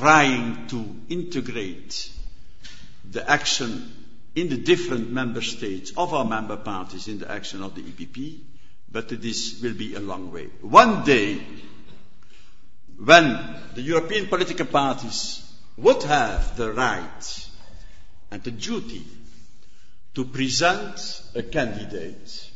trying 0.00 0.66
to 0.68 0.82
integrate 1.10 2.10
the 3.10 3.28
action 3.30 3.92
in 4.34 4.48
the 4.48 4.56
different 4.56 5.10
member 5.10 5.42
states 5.42 5.92
of 5.94 6.14
our 6.14 6.24
member 6.24 6.56
parties 6.56 7.06
in 7.06 7.18
the 7.18 7.30
action 7.30 7.62
of 7.62 7.74
the 7.74 7.82
EPP, 7.82 8.38
but 8.90 9.10
this 9.10 9.60
will 9.60 9.74
be 9.74 9.94
a 9.94 10.00
long 10.00 10.32
way. 10.32 10.46
One 10.62 11.04
day, 11.04 11.42
when 12.96 13.38
the 13.74 13.82
European 13.82 14.26
political 14.28 14.64
parties 14.64 15.42
would 15.76 16.02
have 16.04 16.56
the 16.56 16.72
right 16.72 17.48
and 18.30 18.42
the 18.42 18.50
duty 18.52 19.04
to 20.14 20.24
present 20.24 21.22
a 21.34 21.42
candidate 21.42 22.50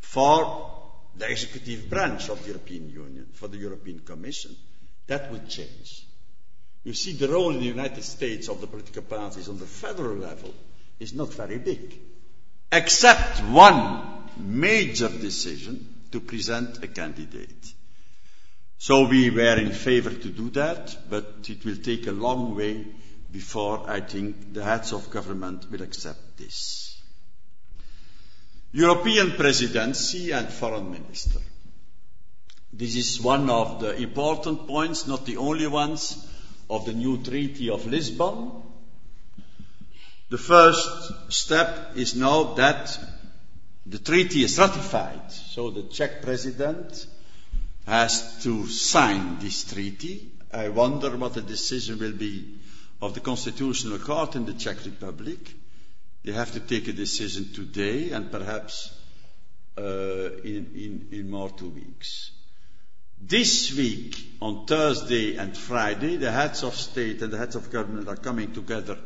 for 0.00 0.80
the 1.16 1.28
executive 1.28 1.90
branch 1.90 2.28
of 2.28 2.40
the 2.42 2.48
European 2.50 2.88
Union, 2.90 3.26
for 3.32 3.48
the 3.48 3.56
European 3.56 3.98
Commission, 3.98 4.54
that 5.08 5.32
would 5.32 5.48
change. 5.48 6.05
You 6.86 6.94
see, 6.94 7.14
the 7.14 7.26
role 7.26 7.50
in 7.50 7.58
the 7.58 7.66
United 7.66 8.04
States 8.04 8.48
of 8.48 8.60
the 8.60 8.68
political 8.68 9.02
parties 9.02 9.48
on 9.48 9.58
the 9.58 9.66
federal 9.66 10.18
level 10.18 10.54
is 11.00 11.14
not 11.14 11.34
very 11.34 11.58
big, 11.58 11.98
except 12.70 13.40
one 13.40 14.28
major 14.36 15.08
decision 15.08 15.94
to 16.12 16.20
present 16.20 16.84
a 16.84 16.86
candidate. 16.86 17.72
So 18.78 19.08
we 19.08 19.30
were 19.30 19.58
in 19.58 19.72
favor 19.72 20.10
to 20.10 20.28
do 20.28 20.48
that, 20.50 20.96
but 21.10 21.48
it 21.48 21.64
will 21.64 21.78
take 21.78 22.06
a 22.06 22.12
long 22.12 22.54
way 22.54 22.86
before 23.32 23.90
I 23.90 23.98
think 23.98 24.54
the 24.54 24.62
heads 24.62 24.92
of 24.92 25.10
government 25.10 25.68
will 25.68 25.82
accept 25.82 26.36
this. 26.36 27.02
European 28.70 29.32
presidency 29.32 30.30
and 30.30 30.48
foreign 30.48 30.92
minister. 30.92 31.40
This 32.72 32.94
is 32.94 33.20
one 33.20 33.50
of 33.50 33.80
the 33.80 33.96
important 33.96 34.68
points, 34.68 35.08
not 35.08 35.26
the 35.26 35.38
only 35.38 35.66
ones 35.66 36.24
of 36.68 36.84
the 36.84 36.92
new 36.92 37.22
Treaty 37.22 37.70
of 37.70 37.86
Lisbon. 37.86 38.50
The 40.28 40.38
first 40.38 41.32
step 41.32 41.92
is 41.96 42.16
now 42.16 42.54
that 42.54 42.98
the 43.86 43.98
treaty 43.98 44.42
is 44.42 44.58
ratified, 44.58 45.30
so 45.30 45.70
the 45.70 45.84
Czech 45.84 46.22
president 46.22 47.06
has 47.86 48.42
to 48.42 48.66
sign 48.66 49.38
this 49.38 49.62
treaty. 49.64 50.32
I 50.52 50.70
wonder 50.70 51.16
what 51.16 51.34
the 51.34 51.42
decision 51.42 52.00
will 52.00 52.12
be 52.12 52.58
of 53.00 53.14
the 53.14 53.20
Constitutional 53.20 53.98
Court 53.98 54.34
in 54.34 54.46
the 54.46 54.54
Czech 54.54 54.84
Republic. 54.84 55.54
They 56.24 56.32
have 56.32 56.52
to 56.54 56.60
take 56.60 56.88
a 56.88 56.92
decision 56.92 57.52
today 57.52 58.10
and 58.10 58.32
perhaps 58.32 58.92
uh, 59.78 59.82
in, 60.42 60.72
in, 60.74 61.08
in 61.12 61.30
more 61.30 61.50
two 61.50 61.68
weeks. 61.68 62.32
This 63.20 63.72
week, 63.74 64.16
on 64.40 64.66
Thursday 64.66 65.36
and 65.36 65.56
Friday, 65.56 66.16
the 66.16 66.30
heads 66.30 66.62
of 66.62 66.74
state 66.74 67.22
and 67.22 67.32
the 67.32 67.38
heads 67.38 67.56
of 67.56 67.70
government 67.70 68.08
are 68.08 68.16
coming 68.16 68.52
together 68.52 68.98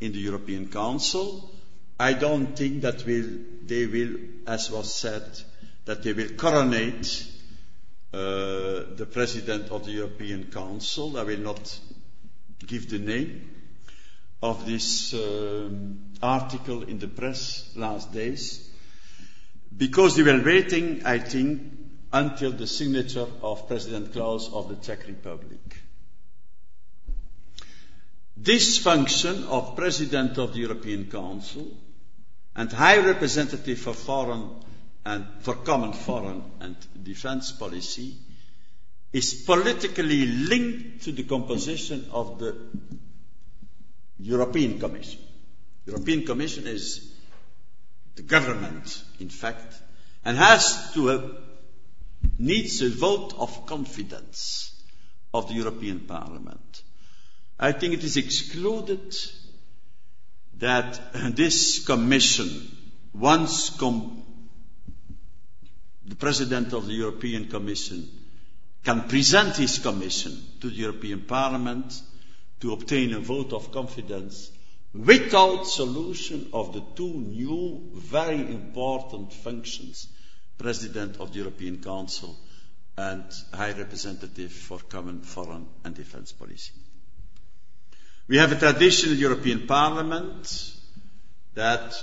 in 0.00 0.12
the 0.12 0.18
European 0.18 0.68
Council. 0.68 1.50
I 1.98 2.14
don't 2.14 2.56
think 2.56 2.82
that 2.82 3.06
will, 3.06 3.28
they 3.64 3.86
will, 3.86 4.16
as 4.46 4.70
was 4.70 4.92
said, 4.92 5.22
that 5.84 6.02
they 6.02 6.12
will 6.12 6.30
coronate 6.30 7.26
uh, 8.12 8.18
the 8.96 9.08
President 9.10 9.70
of 9.70 9.84
the 9.86 9.92
European 9.92 10.50
Council. 10.50 11.16
I 11.16 11.22
will 11.22 11.38
not 11.38 11.78
give 12.66 12.90
the 12.90 12.98
name 12.98 13.48
of 14.42 14.66
this 14.66 15.14
um, 15.14 16.00
article 16.22 16.82
in 16.82 16.98
the 16.98 17.08
press 17.08 17.72
last 17.76 18.12
days 18.12 18.68
because 19.74 20.16
they 20.16 20.22
were 20.24 20.42
waiting, 20.44 21.06
I 21.06 21.18
think, 21.18 21.62
until 22.12 22.52
the 22.52 22.66
signature 22.66 23.26
of 23.42 23.66
President 23.68 24.12
Klaus 24.12 24.52
of 24.52 24.68
the 24.68 24.76
Czech 24.76 25.06
Republic. 25.06 25.82
This 28.36 28.78
function 28.78 29.44
of 29.44 29.76
President 29.76 30.36
of 30.38 30.52
the 30.52 30.60
European 30.60 31.10
Council 31.10 31.66
and 32.56 32.70
High 32.72 32.98
Representative 32.98 33.78
for 33.78 33.94
Foreign 33.94 34.50
and 35.04 35.26
for 35.40 35.54
Common 35.54 35.92
Foreign 35.92 36.42
and 36.60 36.76
Defence 37.02 37.52
Policy 37.52 38.16
is 39.12 39.34
politically 39.34 40.26
linked 40.26 41.02
to 41.04 41.12
the 41.12 41.22
composition 41.24 42.06
of 42.12 42.38
the 42.38 42.56
European 44.18 44.78
Commission. 44.78 45.20
European 45.86 46.24
Commission 46.24 46.66
is 46.66 47.12
the 48.14 48.22
government, 48.22 49.02
in 49.20 49.28
fact, 49.28 49.74
and 50.24 50.36
has 50.36 50.92
to 50.94 51.36
needs 52.38 52.80
a 52.82 52.88
vote 52.90 53.34
of 53.38 53.66
confidence 53.66 54.72
of 55.32 55.48
the 55.48 55.54
European 55.54 56.00
Parliament. 56.00 56.82
I 57.58 57.72
think 57.72 57.94
it 57.94 58.04
is 58.04 58.16
excluded 58.16 59.16
that 60.58 61.00
this 61.36 61.84
Commission, 61.84 62.48
once 63.12 63.70
com- 63.70 64.22
the 66.04 66.16
President 66.16 66.72
of 66.72 66.86
the 66.86 66.92
European 66.94 67.48
Commission 67.48 68.08
can 68.84 69.08
present 69.08 69.56
his 69.56 69.78
Commission 69.78 70.36
to 70.60 70.68
the 70.68 70.74
European 70.76 71.20
Parliament 71.22 72.00
to 72.60 72.72
obtain 72.72 73.12
a 73.14 73.20
vote 73.20 73.52
of 73.52 73.72
confidence 73.72 74.50
without 74.94 75.64
solution 75.66 76.48
of 76.52 76.72
the 76.72 76.82
two 76.96 77.12
new 77.14 77.90
very 77.94 78.38
important 78.40 79.32
functions 79.32 80.08
President 80.58 81.16
of 81.18 81.32
the 81.32 81.38
European 81.38 81.82
Council 81.82 82.36
and 82.96 83.24
High 83.52 83.72
Representative 83.72 84.52
for 84.52 84.78
Common 84.78 85.20
Foreign 85.22 85.66
and 85.84 85.94
Defence 85.94 86.32
Policy. 86.32 86.72
We 88.28 88.36
have 88.38 88.52
a 88.52 88.58
tradition 88.58 89.10
in 89.10 89.16
the 89.16 89.22
European 89.22 89.66
Parliament 89.66 90.72
that 91.54 91.94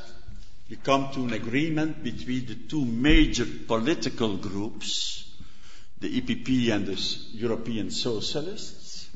we 0.69 0.75
come 0.75 1.11
to 1.13 1.23
an 1.23 1.33
agreement 1.33 2.03
between 2.03 2.45
the 2.45 2.55
two 2.55 2.85
major 2.85 3.45
political 3.45 4.37
groups, 4.37 5.25
the 5.99 6.21
EPP 6.21 6.71
and 6.71 6.85
the 6.85 7.37
European 7.37 7.89
Socialists. 7.91 9.09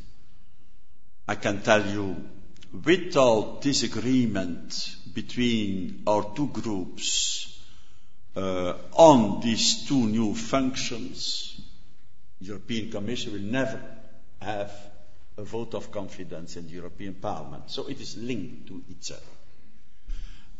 I 1.27 1.35
can 1.35 1.61
tell 1.61 1.85
you, 1.85 2.23
without 2.83 3.61
disagreement 3.61 4.95
between 5.13 6.03
our 6.07 6.33
two 6.35 6.47
groups, 6.47 7.52
Uh, 8.35 8.73
on 8.93 9.41
these 9.41 9.87
two 9.87 10.07
new 10.07 10.33
functions, 10.33 11.61
the 12.41 12.47
European 12.47 12.89
Commission 12.89 13.33
will 13.33 13.39
never 13.39 13.79
have 14.41 14.71
a 15.37 15.43
vote 15.43 15.75
of 15.75 15.91
confidence 15.91 16.55
in 16.57 16.65
the 16.67 16.73
European 16.73 17.13
Parliament. 17.13 17.69
So 17.69 17.87
it 17.87 18.01
is 18.01 18.17
linked 18.17 18.67
to 18.67 18.81
each 18.89 19.11
other. 19.11 19.21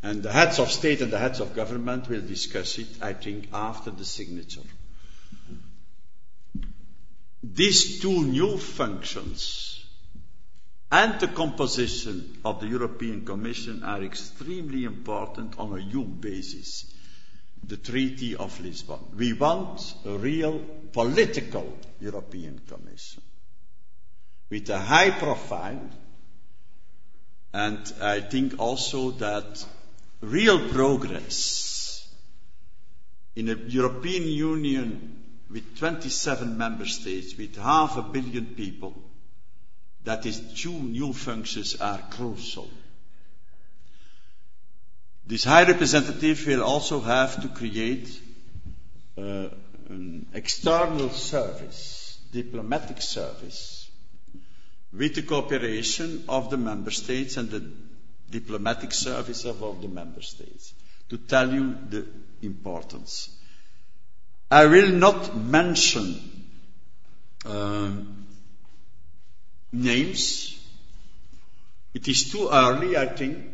And 0.02 0.22
the 0.22 0.32
heads 0.32 0.58
of 0.58 0.70
state 0.70 1.00
and 1.00 1.12
the 1.12 1.18
heads 1.18 1.40
of 1.40 1.54
government 1.56 2.08
will 2.08 2.20
discuss 2.20 2.78
it, 2.78 2.86
I 3.02 3.12
think, 3.12 3.48
after 3.52 3.90
the 3.90 4.04
signature. 4.04 4.60
These 7.42 8.00
two 8.00 8.22
new 8.24 8.56
functions 8.56 9.84
and 10.92 11.18
the 11.20 11.28
composition 11.28 12.38
of 12.44 12.60
the 12.60 12.68
European 12.68 13.24
Commission 13.24 13.82
are 13.82 14.02
extremely 14.02 14.84
important 14.84 15.58
on 15.58 15.72
a 15.76 15.82
EU 15.82 16.04
basis 16.04 16.93
the 17.66 17.76
Treaty 17.76 18.36
of 18.36 18.60
Lisbon. 18.60 18.98
We 19.16 19.32
want 19.32 19.94
a 20.04 20.12
real 20.18 20.58
political 20.92 21.76
European 22.00 22.60
Commission 22.68 23.22
with 24.50 24.68
a 24.70 24.78
high 24.78 25.10
profile, 25.10 25.80
and 27.52 27.92
I 28.00 28.20
think 28.20 28.58
also 28.58 29.10
that 29.12 29.64
real 30.20 30.68
progress 30.70 32.08
in 33.36 33.48
a 33.48 33.54
European 33.54 34.24
Union 34.28 35.22
with 35.50 35.78
27 35.78 36.56
member 36.56 36.86
states, 36.86 37.36
with 37.36 37.56
half 37.56 37.96
a 37.96 38.02
billion 38.02 38.46
people, 38.54 38.94
that 40.04 40.26
is 40.26 40.40
two 40.62 40.72
new 40.72 41.12
functions 41.12 41.76
are 41.80 42.00
crucial. 42.10 42.68
This 45.26 45.44
High 45.44 45.64
Representative 45.64 46.46
will 46.46 46.62
also 46.62 47.00
have 47.00 47.40
to 47.42 47.48
create 47.48 48.20
uh, 49.16 49.48
an 49.88 50.26
external 50.34 51.08
service, 51.08 52.18
diplomatic 52.30 53.00
service, 53.00 53.90
with 54.92 55.14
the 55.14 55.22
cooperation 55.22 56.24
of 56.28 56.50
the 56.50 56.58
member 56.58 56.90
states 56.90 57.38
and 57.38 57.50
the 57.50 57.64
diplomatic 58.30 58.92
service 58.92 59.44
of 59.44 59.62
all 59.62 59.72
the 59.72 59.88
member 59.88 60.20
states, 60.20 60.74
to 61.08 61.16
tell 61.16 61.52
you 61.52 61.74
the 61.88 62.06
importance. 62.42 63.30
I 64.50 64.66
will 64.66 64.90
not 64.90 65.34
mention 65.36 66.20
um, 67.46 68.26
names. 69.72 70.58
It 71.94 72.08
is 72.08 72.30
too 72.30 72.48
early, 72.52 72.96
I 72.96 73.06
think. 73.06 73.53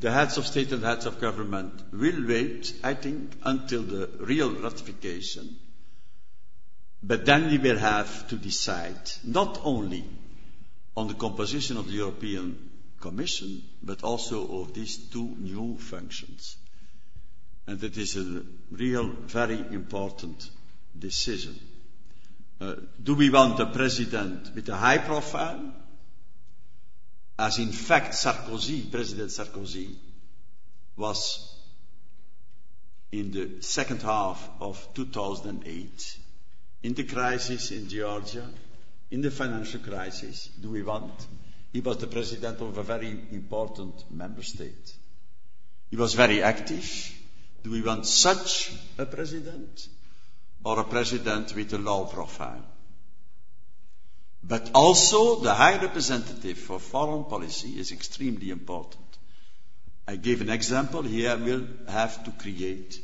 The 0.00 0.10
heads 0.10 0.38
of 0.38 0.46
state 0.46 0.72
and 0.72 0.82
heads 0.82 1.04
of 1.04 1.20
government 1.20 1.82
will 1.92 2.26
wait, 2.26 2.74
I 2.82 2.94
think, 2.94 3.36
until 3.42 3.82
the 3.82 4.08
real 4.18 4.50
ratification. 4.50 5.56
But 7.02 7.26
then 7.26 7.50
we 7.50 7.58
will 7.58 7.76
have 7.76 8.26
to 8.28 8.36
decide 8.36 9.10
not 9.24 9.60
only 9.62 10.04
on 10.96 11.08
the 11.08 11.14
composition 11.14 11.76
of 11.76 11.86
the 11.86 11.92
European 11.92 12.70
Commission, 12.98 13.62
but 13.82 14.02
also 14.02 14.62
of 14.62 14.72
these 14.72 14.96
two 14.96 15.34
new 15.38 15.76
functions. 15.76 16.56
And 17.66 17.84
it 17.84 17.98
is 17.98 18.16
a 18.16 18.42
real, 18.70 19.06
very 19.08 19.58
important 19.58 20.48
decision. 20.98 21.58
Uh, 22.58 22.76
do 23.02 23.14
we 23.14 23.28
want 23.28 23.60
a 23.60 23.66
president 23.66 24.54
with 24.54 24.66
a 24.70 24.76
high 24.76 24.98
profile? 24.98 25.74
As 27.40 27.58
in 27.58 27.72
fact 27.72 28.12
Sarkozy, 28.12 28.90
President 28.90 29.30
Sarkozy, 29.30 29.96
was 30.94 31.56
in 33.10 33.30
the 33.30 33.62
second 33.62 34.02
half 34.02 34.46
of 34.60 34.86
2008, 34.92 36.18
in 36.82 36.92
the 36.92 37.04
crisis 37.04 37.70
in 37.70 37.88
Georgia, 37.88 38.46
in 39.10 39.22
the 39.22 39.30
financial 39.30 39.80
crisis, 39.80 40.50
do 40.60 40.68
we 40.68 40.82
want? 40.82 41.14
He 41.72 41.80
was 41.80 41.96
the 41.96 42.08
president 42.08 42.60
of 42.60 42.76
a 42.76 42.82
very 42.82 43.08
important 43.32 44.10
member 44.10 44.42
state. 44.42 44.92
He 45.88 45.96
was 45.96 46.12
very 46.12 46.42
active. 46.42 47.10
Do 47.62 47.70
we 47.70 47.80
want 47.80 48.04
such 48.04 48.70
a 48.98 49.06
president 49.06 49.88
or 50.62 50.78
a 50.78 50.84
president 50.84 51.54
with 51.54 51.72
a 51.72 51.78
low 51.78 52.04
profile? 52.04 52.66
But 54.42 54.70
also 54.74 55.40
the 55.40 55.54
High 55.54 55.80
Representative 55.80 56.58
for 56.58 56.78
Foreign 56.78 57.24
Policy 57.24 57.78
is 57.78 57.92
extremely 57.92 58.50
important. 58.50 59.04
I 60.08 60.16
gave 60.16 60.40
an 60.40 60.50
example. 60.50 61.02
Here 61.02 61.36
we'll 61.36 61.68
have 61.88 62.24
to 62.24 62.30
create 62.32 63.00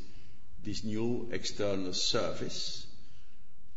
this 0.64 0.82
new 0.82 1.28
external 1.30 1.92
service. 1.92 2.86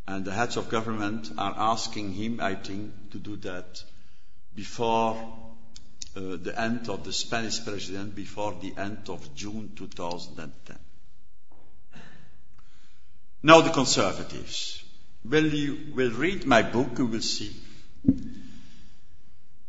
And 0.07 0.25
the 0.25 0.31
heads 0.31 0.57
of 0.57 0.69
government 0.69 1.31
are 1.37 1.53
asking 1.55 2.13
him, 2.13 2.39
I 2.41 2.55
think, 2.55 3.11
to 3.11 3.19
do 3.19 3.35
that 3.37 3.83
before 4.55 5.15
uh, 6.15 6.37
the 6.41 6.53
end 6.59 6.89
of 6.89 7.03
the 7.03 7.13
Spanish 7.13 7.63
president, 7.63 8.15
before 8.15 8.55
the 8.59 8.73
end 8.75 9.09
of 9.09 9.35
June 9.35 9.73
2010. 9.75 10.79
Now 13.43 13.61
the 13.61 13.69
conservatives. 13.69 14.83
When 15.23 15.51
you 15.51 15.77
will 15.93 16.11
read 16.11 16.45
my 16.45 16.61
book, 16.61 16.97
you 16.97 17.05
will 17.05 17.21
see 17.21 17.53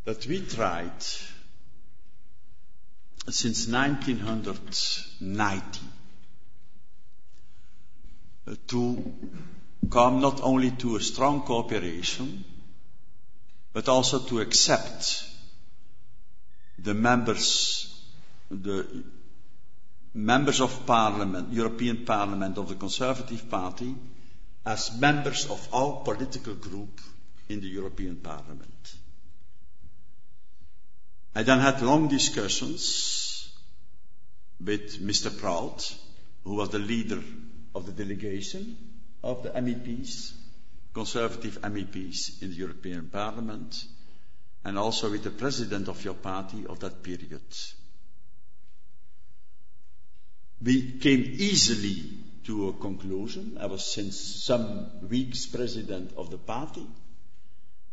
that 0.05 0.26
we 0.26 0.40
tried 0.40 1.03
since 3.28 3.68
1990 3.68 5.80
uh, 8.46 8.55
to 8.68 9.12
come 9.90 10.20
not 10.20 10.40
only 10.42 10.70
to 10.70 10.96
a 10.96 11.01
strong 11.01 11.42
cooperation, 11.42 12.44
but 13.72 13.88
also 13.88 14.18
to 14.18 14.40
accept 14.40 15.24
the 16.78 16.94
members, 16.94 18.03
the 18.51 19.05
members 20.14 20.61
of 20.61 20.86
parliament, 20.86 21.53
European 21.53 22.05
Parliament 22.05 22.59
of 22.59 22.68
the 22.68 22.74
Conservative 22.74 23.48
Party, 23.51 23.94
as 24.65 24.97
members 25.01 25.49
of 25.51 25.69
our 25.73 26.03
political 26.05 26.55
group 26.55 27.01
in 27.49 27.61
the 27.61 27.67
European 27.69 28.17
Parliament. 28.17 28.95
I 31.35 31.43
then 31.43 31.61
had 31.61 31.81
long 31.83 32.09
discussions 32.09 33.51
with 34.65 35.01
Mr. 35.01 35.37
Prout, 35.39 35.95
who 36.45 36.55
was 36.57 36.71
the 36.71 36.79
leader 36.79 37.23
of 37.75 37.87
the 37.87 37.93
delegation 37.93 38.77
of 39.23 39.43
the 39.43 39.51
MEPs, 39.51 40.33
conservative 40.93 41.59
MEPs 41.63 42.43
in 42.43 42.51
the 42.51 42.57
European 42.57 43.09
Parliament, 43.09 43.85
and 44.65 44.79
also 44.79 45.11
with 45.11 45.23
the 45.25 45.31
president 45.31 45.89
of 45.89 46.05
your 46.05 46.15
party 46.15 46.67
of 46.67 46.81
that 46.81 47.03
period. 47.03 47.41
We 50.63 50.99
came 50.99 51.21
easily 51.23 52.19
to 52.45 52.68
a 52.68 52.72
conclusion. 52.72 53.59
I 53.61 53.66
was 53.66 53.84
since 53.84 54.18
some 54.20 55.09
weeks 55.09 55.47
president 55.47 56.12
of 56.16 56.30
the 56.30 56.38
party, 56.38 56.86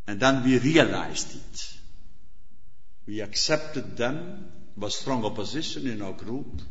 and 0.08 0.20
then 0.20 0.44
we 0.44 0.58
realized 0.60 1.36
it. 1.36 1.74
We 3.06 3.22
accepted 3.22 3.98
them, 3.98 4.52
was 4.76 4.96
strong 4.96 5.26
opposition 5.26 5.88
in 5.88 6.02
our 6.02 6.14
group, 6.14 6.62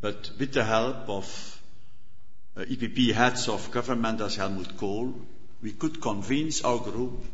but 0.00 0.30
with 0.38 0.52
the 0.52 0.64
help 0.64 1.08
of 1.08 1.60
uh, 2.56 2.60
EPP 2.60 3.12
heads 3.12 3.48
of 3.48 3.70
government 3.70 4.20
as 4.20 4.36
Helmut 4.36 4.76
Kohl, 4.76 5.14
we 5.62 5.72
could 5.72 6.00
convince 6.00 6.62
our 6.62 6.78
group, 6.78 7.24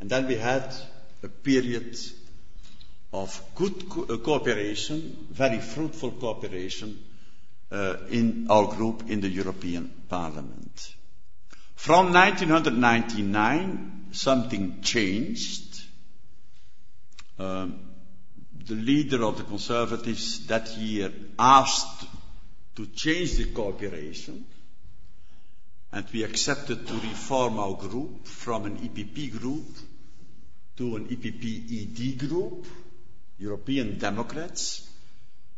and 0.00 0.10
then 0.10 0.26
we 0.26 0.34
had 0.36 0.74
a 1.22 1.28
period 1.28 1.96
of 3.12 3.40
good 3.54 3.88
co- 3.88 4.04
uh, 4.04 4.16
cooperation, 4.18 5.26
very 5.30 5.60
fruitful 5.60 6.10
cooperation 6.12 6.98
in 7.70 8.46
our 8.50 8.66
group 8.74 9.08
in 9.08 9.20
the 9.20 9.28
European 9.28 9.90
Parliament. 10.08 10.94
From 11.74 12.12
1999, 12.12 14.08
something 14.12 14.80
changed. 14.82 15.80
Um, 17.38 17.80
the 18.66 18.74
leader 18.74 19.22
of 19.22 19.38
the 19.38 19.44
Conservatives 19.44 20.46
that 20.46 20.68
year 20.76 21.12
asked 21.38 22.06
to 22.76 22.86
change 22.86 23.36
the 23.36 23.44
cooperation 23.52 24.44
and 25.92 26.06
we 26.12 26.22
accepted 26.22 26.86
to 26.86 26.94
reform 26.94 27.58
our 27.58 27.74
group 27.74 28.26
from 28.26 28.66
an 28.66 28.76
EPP 28.78 29.38
group 29.40 29.64
to 30.76 30.96
an 30.96 31.06
EPP 31.08 32.12
ED 32.12 32.18
group, 32.28 32.66
European 33.38 33.98
Democrats, 33.98 34.88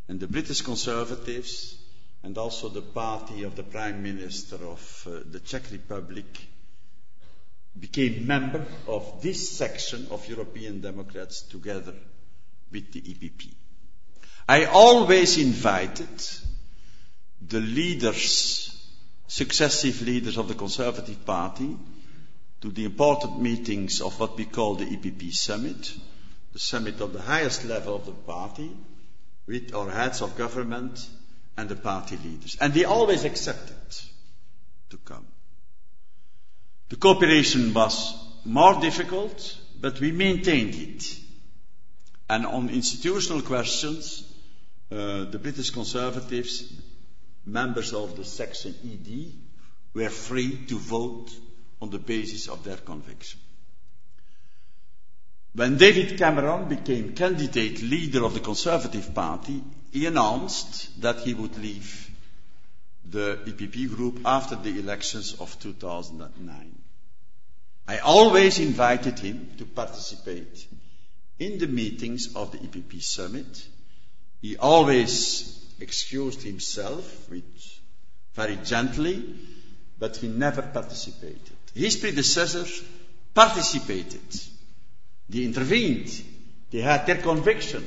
and 0.09 0.21
the 0.21 0.29
British 0.29 0.61
Conservatives, 0.63 1.77
and 2.23 2.37
also 2.37 2.69
the 2.69 2.83
party 2.83 3.45
of 3.45 3.57
the 3.57 3.63
Prime 3.63 4.03
Minister 4.03 4.57
of 4.57 5.07
uh, 5.07 5.21
the 5.31 5.41
Czech 5.41 5.71
Republic 5.73 6.27
became 7.79 8.27
member 8.27 8.65
of 8.87 9.23
this 9.23 9.57
section 9.57 10.09
of 10.11 10.29
European 10.29 10.81
Democrats 10.81 11.43
together 11.43 11.95
with 12.71 12.93
the 12.93 13.01
EPP. 13.01 13.53
I 14.49 14.65
always 14.65 15.39
invited 15.39 16.09
the 17.41 17.61
leaders 17.61 18.77
successive 19.31 20.03
leaders 20.03 20.37
of 20.39 20.49
the 20.49 20.55
Conservative 20.55 21.25
Party 21.25 21.77
to 22.61 22.71
the 22.71 22.85
important 22.85 23.41
meetings 23.41 24.01
of 24.01 24.19
what 24.19 24.37
we 24.37 24.45
call 24.45 24.75
the 24.75 24.85
EPP 24.85 25.33
Summit, 25.33 25.95
the 26.53 26.59
summit 26.59 27.01
of 27.01 27.13
the 27.13 27.23
highest 27.23 27.65
level 27.65 27.95
of 27.95 28.07
the 28.07 28.13
party, 28.13 28.71
with 29.47 29.73
our 29.73 29.89
heads 29.89 30.21
of 30.21 30.37
government 30.37 30.99
and 31.61 31.69
the 31.69 31.77
party 31.77 32.17
leaders. 32.25 32.57
And 32.61 32.73
they 32.73 32.85
always 32.85 33.25
accepted 33.25 33.77
to 34.89 34.97
come. 34.97 35.27
The 36.89 36.97
cooperation 36.97 37.75
was 37.75 38.15
more 38.45 38.81
difficult, 38.81 39.59
but 39.79 40.01
we 40.01 40.11
maintained 40.11 40.75
it. 40.75 41.17
And 42.31 42.47
on 42.47 42.71
institutional 42.71 43.43
questions, 43.43 44.25
uh, 44.91 45.25
the 45.25 45.39
British 45.39 45.71
Conservatives 45.71 46.73
members 47.45 47.93
of 47.93 48.17
the 48.17 48.25
section 48.25 48.75
ED 48.85 49.33
were 49.95 50.09
free 50.09 50.65
to 50.69 50.79
vote 50.79 51.31
on 51.83 51.91
the 51.91 51.99
basis 51.99 52.49
of 52.49 52.65
their 52.65 52.77
conviction. 52.77 53.41
When 55.53 55.77
David 55.77 56.17
Cameron 56.17 56.69
became 56.69 57.15
candidate 57.15 57.83
leader 57.83 58.25
of 58.25 58.35
the 58.35 58.41
Conservative 58.41 59.13
Party, 59.15 59.63
he 59.93 60.07
announced 60.07 61.01
that 61.01 61.21
he 61.21 61.35
would 61.35 61.57
leave 61.59 62.11
the 63.05 63.39
EPP 63.45 63.95
group 63.95 64.21
after 64.25 64.57
the 64.57 64.79
elections 64.79 65.35
of 65.41 65.59
2009. 65.59 66.79
I 67.89 67.99
always 67.99 68.61
invited 68.61 69.19
him 69.19 69.51
to 69.59 69.65
participate 69.65 70.67
in 71.39 71.59
the 71.59 71.67
meetings 71.67 72.37
of 72.37 72.53
the 72.53 72.59
EPP 72.59 73.03
summit. 73.03 73.67
He 74.41 74.57
always 74.57 75.59
excused 75.81 76.43
himself 76.43 77.29
with 77.29 77.81
very 78.35 78.57
gently, 78.57 79.35
but 79.99 80.17
he 80.17 80.29
never 80.29 80.63
participated. 80.63 81.57
His 81.75 81.97
predecessors 81.97 82.83
participated. 83.35 84.41
They 85.29 85.45
intervened. 85.45 86.11
They 86.71 86.81
had 86.81 87.07
their 87.07 87.17
conviction. 87.17 87.85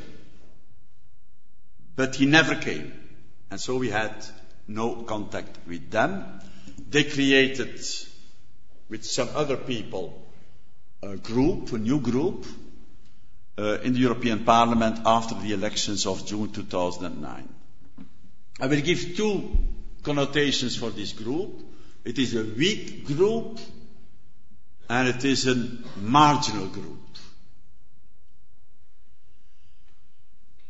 But 1.96 2.16
he 2.16 2.26
never 2.26 2.56
came. 2.56 2.92
And 3.52 3.60
so 3.60 3.78
we 3.78 3.90
had 3.90 4.14
no 4.68 5.04
contact 5.04 5.60
with 5.68 5.92
them. 5.92 6.40
They 6.90 7.04
created, 7.04 7.82
with 8.90 9.06
some 9.06 9.30
other 9.36 9.58
people, 9.58 10.22
a 11.02 11.18
group, 11.18 11.72
a 11.74 11.78
new 11.78 12.00
group, 12.00 12.46
uh, 13.58 13.80
in 13.84 13.94
the 13.94 14.00
European 14.00 14.44
Parliament 14.44 15.00
after 15.06 15.36
the 15.36 15.54
elections 15.54 16.06
of 16.08 16.26
June 16.26 16.52
2009. 16.52 17.50
I 18.60 18.68
will 18.68 18.82
give 18.82 19.16
two 19.16 19.58
connotations 20.04 20.76
for 20.76 20.90
this 20.90 21.14
group. 21.14 21.62
It 22.04 22.18
is 22.20 22.36
a 22.36 22.44
weak 22.44 23.06
group 23.06 23.60
and 24.90 25.08
it 25.08 25.24
is 25.24 25.48
a 25.48 25.56
marginal 25.98 26.68
group. 26.68 27.00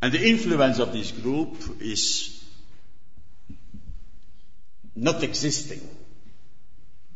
And 0.04 0.12
the 0.12 0.28
influence 0.28 0.80
of 0.80 0.92
this 0.92 1.12
group 1.12 1.56
is 1.80 2.44
not 4.94 5.22
existing 5.22 5.80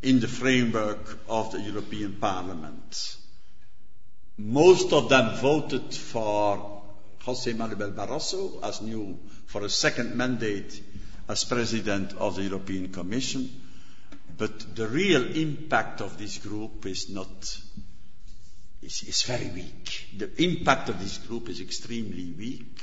in 0.01 0.21
the 0.21 0.27
framework 0.27 1.19
of 1.29 1.53
the 1.53 1.61
European 1.61 2.15
Parliament. 2.15 3.17
Most 4.39 4.95
of 4.95 5.11
them 5.11 5.37
voted 5.37 5.93
for 5.93 6.81
José 7.21 7.55
Manuel 7.55 7.91
Barroso 7.91 8.63
as 8.63 8.81
new 8.81 9.19
for 9.45 9.63
a 9.67 9.69
second 9.69 10.15
mandate 10.15 10.83
as 11.29 11.45
president 11.45 12.15
of 12.15 12.37
the 12.37 12.45
European 12.45 12.91
Commission. 12.91 13.51
But 14.39 14.75
the 14.77 14.89
real 14.89 15.37
impact 15.37 16.01
of 16.01 16.17
this 16.17 16.39
group 16.39 16.87
is 16.87 17.11
not 17.11 17.61
is, 18.83 19.03
is 19.03 19.23
very 19.23 19.49
weak. 19.51 20.09
The 20.17 20.31
impact 20.43 20.89
of 20.89 20.99
this 21.01 21.19
group 21.19 21.49
is 21.49 21.61
extremely 21.61 22.33
weak. 22.37 22.81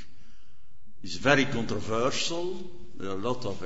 It's 1.03 1.15
very 1.15 1.45
controversial. 1.45 2.59
There 2.97 3.09
are 3.09 3.13
a 3.13 3.15
lot 3.29 3.45
of 3.45 3.61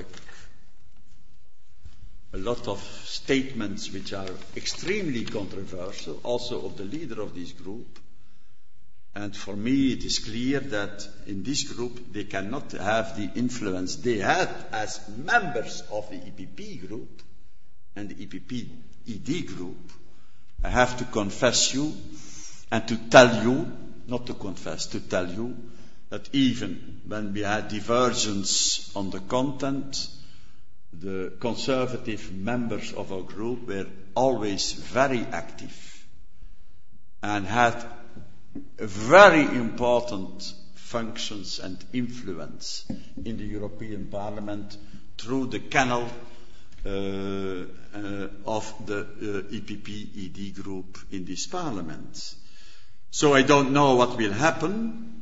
a 2.32 2.38
lot 2.38 2.68
of 2.68 2.80
statements 3.06 3.92
which 3.92 4.14
are 4.14 4.30
extremely 4.56 5.26
controversial, 5.26 6.20
also 6.24 6.66
of 6.66 6.78
the 6.78 6.84
leader 6.84 7.22
of 7.22 7.34
this 7.34 7.54
group. 7.54 7.98
And 9.16 9.36
for 9.36 9.56
me, 9.56 9.94
it 9.94 10.04
is 10.06 10.20
clear 10.20 10.60
that 10.60 11.08
in 11.26 11.42
this 11.44 11.64
group 11.64 12.14
they 12.14 12.26
cannot 12.26 12.72
have 12.74 13.18
the 13.18 13.32
influence 13.40 13.96
they 13.96 14.18
had 14.20 14.50
as 14.72 15.02
members 15.18 15.82
of 15.92 16.08
the 16.12 16.18
EPP 16.18 16.88
group 16.88 17.22
and 17.96 18.10
the 18.10 18.26
EPP 18.28 18.70
ED 19.08 19.48
group. 19.48 19.92
I 20.64 20.70
have 20.70 20.98
to 20.98 21.06
confess 21.06 21.74
you 21.74 21.94
and 22.72 22.88
to 22.88 22.98
tell 23.10 23.44
you, 23.44 23.72
not 24.08 24.26
to 24.28 24.34
confess, 24.34 24.88
to 24.88 25.00
tell 25.00 25.28
you 25.32 25.56
that 26.10 26.30
even 26.34 27.02
when 27.08 27.34
we 27.34 27.42
had 27.42 27.70
divergence 27.70 28.94
on 28.96 29.10
the 29.10 29.20
content, 29.20 30.08
the 30.92 31.32
conservative 31.40 32.32
members 32.34 32.94
of 32.94 33.14
our 33.14 33.22
group 33.22 33.68
were 33.68 33.88
always 34.16 34.74
very 34.74 35.20
active 35.20 36.06
and 37.22 37.46
had 37.46 37.86
very 38.78 39.44
important 39.44 40.54
functions 40.76 41.60
and 41.60 41.78
influence 41.94 42.86
in 43.24 43.38
the 43.38 43.44
European 43.46 44.08
Parliament 44.08 44.76
through 45.18 45.48
the 45.48 45.60
canal 45.60 46.10
of 46.86 48.74
the 48.86 49.00
uh, 49.00 49.54
EPP 49.54 49.90
ED 50.26 50.64
group 50.64 50.98
in 51.12 51.26
this 51.26 51.48
Parliament. 51.48 52.36
So 53.12 53.34
I 53.34 53.42
don't 53.42 53.74
know 53.74 53.96
what 53.96 54.18
will 54.18 54.34
happen. 54.34 55.16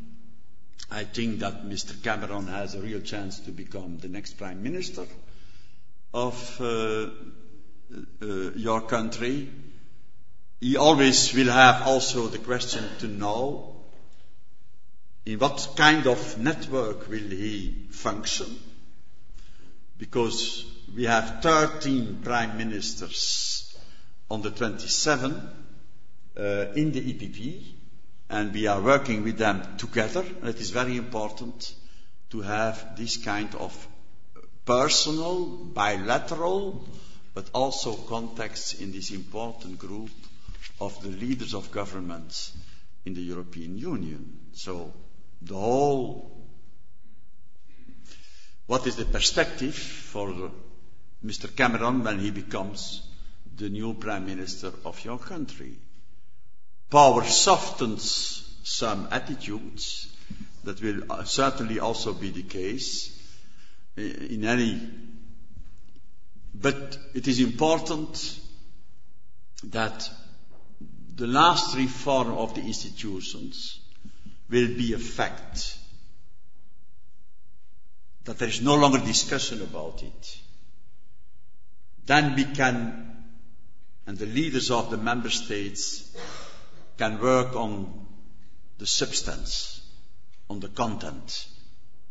I 0.91 1.03
think 1.03 1.39
that 1.39 1.65
Mr. 1.65 2.01
Cameron 2.03 2.47
has 2.47 2.75
a 2.75 2.81
real 2.81 3.01
chance 3.01 3.39
to 3.41 3.51
become 3.51 3.97
the 3.97 4.07
next 4.07 4.33
Prime 4.37 4.63
Minister 4.63 5.05
of 6.13 6.61
uh, 6.61 7.09
uh, 8.21 8.51
your 8.55 8.81
country. 8.81 9.49
He 10.59 10.77
always 10.77 11.33
will 11.33 11.51
have 11.51 11.87
also 11.87 12.27
the 12.27 12.39
question 12.39 12.85
to 12.99 13.07
know 13.07 13.77
in 15.25 15.39
what 15.39 15.73
kind 15.75 16.07
of 16.07 16.37
network 16.37 17.09
will 17.09 17.29
he 17.29 17.87
function? 17.91 18.47
Because 19.97 20.63
we 20.95 21.03
have 21.05 21.41
13 21.41 22.21
prime 22.23 22.57
ministers 22.57 23.77
on 24.29 24.41
the 24.41 24.51
27 24.51 25.33
uh, 26.37 26.41
in 26.75 26.91
the 26.91 27.13
EPP, 27.13 27.63
and 28.29 28.53
we 28.53 28.67
are 28.67 28.81
working 28.81 29.23
with 29.23 29.37
them 29.37 29.77
together. 29.77 30.21
And 30.41 30.49
it 30.49 30.59
is 30.59 30.69
very 30.71 30.97
important 30.97 31.73
to 32.31 32.41
have 32.41 32.97
this 32.97 33.17
kind 33.17 33.53
of 33.55 33.87
personal, 34.65 35.45
bilateral, 35.45 36.87
but 37.33 37.49
also 37.53 37.93
contacts 37.95 38.73
in 38.73 38.91
this 38.91 39.11
important 39.11 39.79
group 39.79 40.09
of 40.81 41.01
the 41.01 41.09
leaders 41.09 41.53
of 41.53 41.71
governments 41.71 42.51
in 43.05 43.13
the 43.13 43.21
European 43.21 43.77
Union. 43.77 44.39
So 44.53 44.93
the 45.41 45.55
whole, 45.55 46.45
what 48.65 48.85
is 48.85 48.97
the 48.97 49.05
perspective 49.05 49.75
for 49.75 50.51
Mr. 51.25 51.53
Cameron 51.55 52.03
when 52.03 52.19
he 52.19 52.31
becomes 52.31 53.01
the 53.55 53.69
new 53.69 53.93
Prime 53.93 54.25
Minister 54.25 54.71
of 54.85 55.03
your 55.03 55.17
country? 55.17 55.73
Power 56.89 57.23
softens 57.25 58.47
some 58.63 59.07
attitudes. 59.11 60.13
That 60.63 60.81
will 60.81 61.09
uh, 61.09 61.23
certainly 61.23 61.79
also 61.79 62.13
be 62.13 62.29
the 62.29 62.43
case 62.43 63.17
uh, 63.97 64.01
in 64.01 64.43
any. 64.43 64.81
But 66.53 66.97
it 67.13 67.27
is 67.27 67.39
important 67.39 68.39
that 69.63 70.09
the 71.15 71.27
last 71.27 71.75
reform 71.77 72.31
of 72.33 72.53
the 72.53 72.61
institutions 72.61 73.79
will 74.49 74.67
be 74.67 74.93
a 74.93 74.99
fact. 74.99 75.77
That 78.25 78.37
there 78.37 78.49
is 78.49 78.61
no 78.61 78.75
longer 78.75 78.99
discussion 78.99 79.61
about 79.61 80.03
it. 80.03 80.37
Then 82.07 82.35
we 82.35 82.45
can, 82.45 83.23
and 84.07 84.17
the 84.17 84.25
leaders 84.25 84.71
of 84.71 84.89
the 84.89 84.97
member 84.97 85.29
states 85.29 86.17
can 86.97 87.19
work 87.21 87.55
on 87.55 88.07
the 88.79 88.87
substance, 88.87 89.81
on 90.49 90.59
the 90.59 90.69
content, 90.69 91.47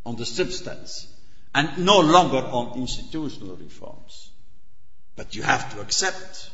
on 0.04 0.16
the 0.16 0.26
substance 0.26 1.08
and 1.56 1.78
no 1.86 2.00
longer 2.00 2.36
on 2.36 2.78
institutional 2.78 3.56
reforms. 3.56 4.30
But 5.16 5.34
you 5.34 5.42
have 5.42 5.74
to 5.74 5.80
accept 5.80 6.50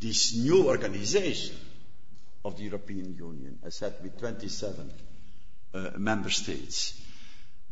this 0.00 0.36
new 0.36 0.66
organization 0.66 1.54
of 2.44 2.56
the 2.56 2.64
European 2.64 3.14
Union, 3.14 3.60
as 3.62 3.76
said 3.76 3.94
with 4.02 4.18
27 4.18 4.90
uh, 5.74 5.90
member 5.96 6.28
states. 6.28 7.00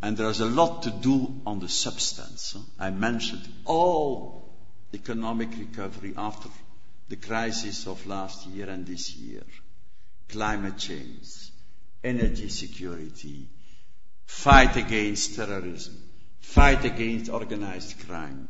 And 0.01 0.16
there 0.16 0.28
is 0.30 0.40
a 0.40 0.47
lot 0.47 0.84
to 0.84 0.90
do 0.90 1.43
on 1.44 1.59
the 1.59 1.68
substance. 1.68 2.56
I 2.78 2.90
mentioned 2.90 3.43
all 3.64 4.41
economic 4.94 5.51
recovery 5.59 6.14
after 6.16 6.48
the 7.09 7.16
crisis 7.16 7.86
of 7.86 8.06
last 8.06 8.47
year 8.47 8.69
and 8.69 8.86
this 8.86 9.14
year, 9.16 9.43
climate 10.28 10.78
change, 10.78 11.51
energy 12.02 12.48
security, 12.48 13.48
fight 14.27 14.77
against 14.77 15.36
terrorism, 15.36 15.97
fight 16.40 16.85
against 16.85 17.31
organized 17.31 18.06
crime, 18.06 18.48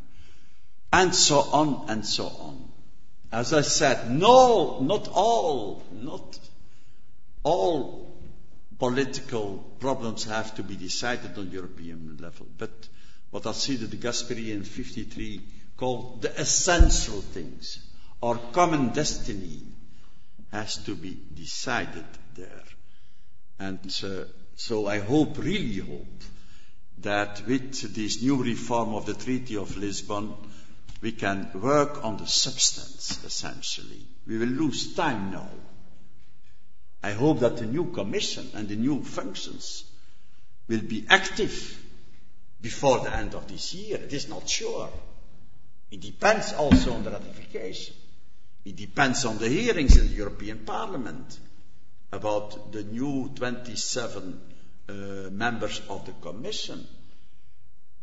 and 0.93 1.14
so 1.14 1.40
on 1.40 1.86
and 1.89 2.06
so 2.06 2.27
on. 2.27 2.69
As 3.32 3.52
I 3.52 3.62
said, 3.62 4.10
no, 4.10 4.81
not 4.81 5.09
all, 5.09 5.82
not 5.93 6.39
all 7.43 8.14
political 8.78 9.59
problems 9.81 10.24
have 10.24 10.55
to 10.56 10.62
be 10.62 10.77
decided 10.77 11.39
on 11.39 11.51
European 11.51 12.19
level. 12.20 12.47
But 12.59 12.73
what 13.31 13.44
Alcide 13.44 13.89
de 13.89 13.97
Gasperi 13.97 14.51
in 14.51 14.64
53 14.64 15.40
called 15.82 16.22
the 16.22 16.40
essential 16.40 17.20
things, 17.20 17.84
our 18.22 18.36
common 18.52 18.90
destiny, 18.90 19.62
has 20.52 20.76
to 20.76 20.94
be 20.94 21.18
decided 21.34 22.04
there. 22.36 22.62
And 23.59 23.80
uh, 24.04 24.26
so 24.54 24.86
I 24.86 25.00
hope, 25.00 25.38
really 25.38 25.78
hope, 25.78 26.22
that 26.98 27.42
with 27.48 27.96
this 27.96 28.22
new 28.22 28.44
reform 28.44 28.94
of 28.94 29.06
the 29.06 29.14
Treaty 29.14 29.56
of 29.56 29.76
Lisbon, 29.76 30.34
we 31.00 31.10
can 31.10 31.50
work 31.54 32.04
on 32.04 32.16
the 32.16 32.28
substance, 32.28 33.18
essentially. 33.24 34.06
We 34.24 34.38
will 34.38 34.54
lose 34.62 34.94
time 34.94 35.32
now. 35.32 35.48
I 37.02 37.10
hope 37.10 37.40
that 37.40 37.56
the 37.56 37.66
new 37.66 37.86
Commission 37.86 38.48
and 38.54 38.68
the 38.68 38.76
new 38.76 39.02
functions 39.02 39.82
will 40.68 40.82
be 40.82 41.06
active 41.09 41.76
before 42.60 43.00
the 43.00 43.12
end 43.12 43.34
of 43.34 43.48
this 43.48 43.74
year. 43.74 43.96
It 43.96 44.12
is 44.12 44.28
not 44.28 44.48
sure. 44.48 44.88
It 45.93 46.01
depends 46.01 46.55
also 46.55 46.94
on 46.94 47.05
the 47.05 47.10
ratification. 47.10 47.94
It 48.64 48.77
depends 48.77 49.27
on 49.27 49.36
the 49.36 49.48
hearings 49.48 49.98
in 49.98 50.09
the 50.09 50.14
European 50.14 50.60
Parliament 50.64 51.39
about 52.10 52.73
the 52.73 52.82
new 52.82 53.31
27 53.35 54.40
uh, 54.89 54.93
members 55.31 55.82
of 55.90 56.06
the 56.06 56.12
Commission. 56.12 56.86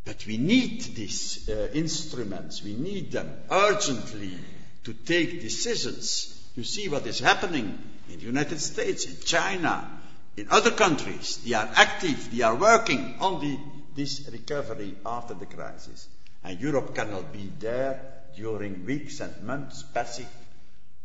But 0.06 0.24
we 0.28 0.38
need 0.38 0.82
these 0.95 1.49
uh, 1.49 1.70
instruments, 1.74 2.61
we 2.61 2.76
need 2.76 3.11
them 3.11 3.36
urgently 3.49 4.38
to 4.84 4.94
take 4.94 5.41
decisions. 5.41 6.40
You 6.56 6.64
see 6.66 6.90
what 6.90 7.07
is 7.07 7.20
happening 7.20 7.76
in 8.07 8.20
the 8.20 8.26
United 8.26 8.60
States, 8.60 9.06
in 9.06 9.18
China, 9.26 9.90
in 10.38 10.48
other 10.52 10.72
countries. 10.72 11.38
They 11.44 11.56
are 11.56 11.70
active, 11.74 12.30
they 12.36 12.44
are 12.44 12.56
working 12.56 13.16
on 13.20 13.41
the, 13.41 13.57
this 13.95 14.30
recovery 14.32 14.95
after 15.03 15.34
the 15.34 15.48
crisis. 15.48 16.07
And 16.50 16.60
Europe 16.60 16.96
cannot 16.96 17.32
be 17.32 17.52
there 17.60 18.02
during 18.36 18.84
weeks 18.84 19.20
and 19.20 19.44
months 19.44 19.84
passive 19.84 20.26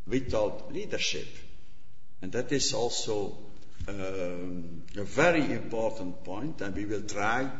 without 0.07 0.73
leadership. 0.73 1.27
And 2.23 2.33
that 2.33 2.51
is 2.51 2.73
also 2.73 3.37
um, 3.87 4.85
a 4.97 5.03
very 5.05 5.53
important 5.53 6.25
point, 6.25 6.63
and 6.63 6.75
we 6.75 6.87
will 6.87 7.03
try 7.03 7.51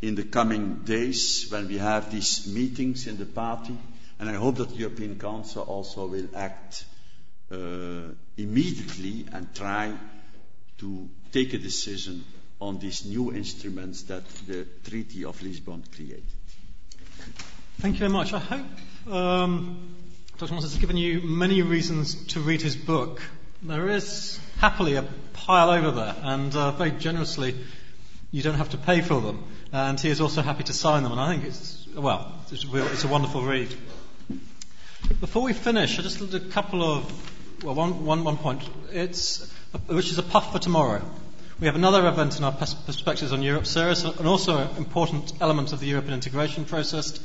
in 0.00 0.14
the 0.14 0.22
coming 0.22 0.76
days 0.86 1.48
when 1.50 1.68
we 1.68 1.76
have 1.76 2.10
these 2.10 2.46
meetings 2.46 3.06
in 3.06 3.18
the 3.18 3.26
party, 3.26 3.76
and 4.18 4.30
I 4.30 4.32
hope 4.32 4.54
that 4.56 4.70
the 4.70 4.76
European 4.76 5.18
Council 5.18 5.64
also 5.64 6.06
will 6.06 6.28
act 6.34 6.86
uh, 7.50 7.56
immediately 8.38 9.26
and 9.30 9.54
try 9.54 9.92
to 10.78 11.10
take 11.30 11.52
a 11.52 11.58
decision 11.58 12.24
on 12.58 12.78
these 12.78 13.04
new 13.04 13.34
instruments 13.34 14.04
that 14.04 14.26
the 14.46 14.66
Treaty 14.82 15.26
of 15.26 15.42
Lisbon 15.42 15.84
created. 15.94 16.24
Thank 17.78 17.94
you 17.94 18.00
very 18.00 18.10
much. 18.10 18.32
I 18.32 18.38
hope 18.38 19.12
um, 19.12 19.96
Dr. 20.38 20.52
Martens 20.52 20.72
has 20.72 20.80
given 20.80 20.96
you 20.96 21.20
many 21.20 21.62
reasons 21.62 22.26
to 22.26 22.40
read 22.40 22.62
his 22.62 22.76
book. 22.76 23.20
There 23.62 23.88
is 23.88 24.38
happily 24.58 24.96
a 24.96 25.04
pile 25.32 25.70
over 25.70 25.90
there, 25.90 26.16
and 26.22 26.54
uh, 26.54 26.70
very 26.72 26.92
generously, 26.92 27.54
you 28.30 28.42
don't 28.42 28.54
have 28.54 28.70
to 28.70 28.76
pay 28.76 29.00
for 29.00 29.20
them. 29.20 29.44
And 29.72 29.98
he 29.98 30.10
is 30.10 30.20
also 30.20 30.42
happy 30.42 30.64
to 30.64 30.72
sign 30.72 31.02
them, 31.02 31.12
and 31.12 31.20
I 31.20 31.32
think 31.32 31.44
it's, 31.44 31.86
well, 31.94 32.32
it's, 32.50 32.64
real, 32.66 32.86
it's 32.86 33.04
a 33.04 33.08
wonderful 33.08 33.42
read. 33.42 33.74
Before 35.20 35.42
we 35.42 35.52
finish, 35.52 35.98
I 35.98 36.02
just 36.02 36.18
did 36.18 36.34
a 36.34 36.50
couple 36.50 36.82
of, 36.82 37.64
well, 37.64 37.74
one, 37.74 38.04
one, 38.04 38.24
one 38.24 38.36
point, 38.36 38.62
it's, 38.92 39.52
which 39.86 40.10
is 40.10 40.18
a 40.18 40.22
puff 40.22 40.52
for 40.52 40.58
tomorrow. 40.58 41.02
We 41.62 41.66
have 41.66 41.76
another 41.76 42.08
event 42.08 42.38
in 42.38 42.42
our 42.42 42.50
Perspectives 42.50 43.32
on 43.32 43.40
Europe 43.40 43.66
series, 43.66 44.02
and 44.02 44.26
also 44.26 44.58
an 44.58 44.76
important 44.78 45.32
element 45.40 45.72
of 45.72 45.78
the 45.78 45.86
European 45.86 46.14
integration 46.14 46.64
process, 46.64 47.20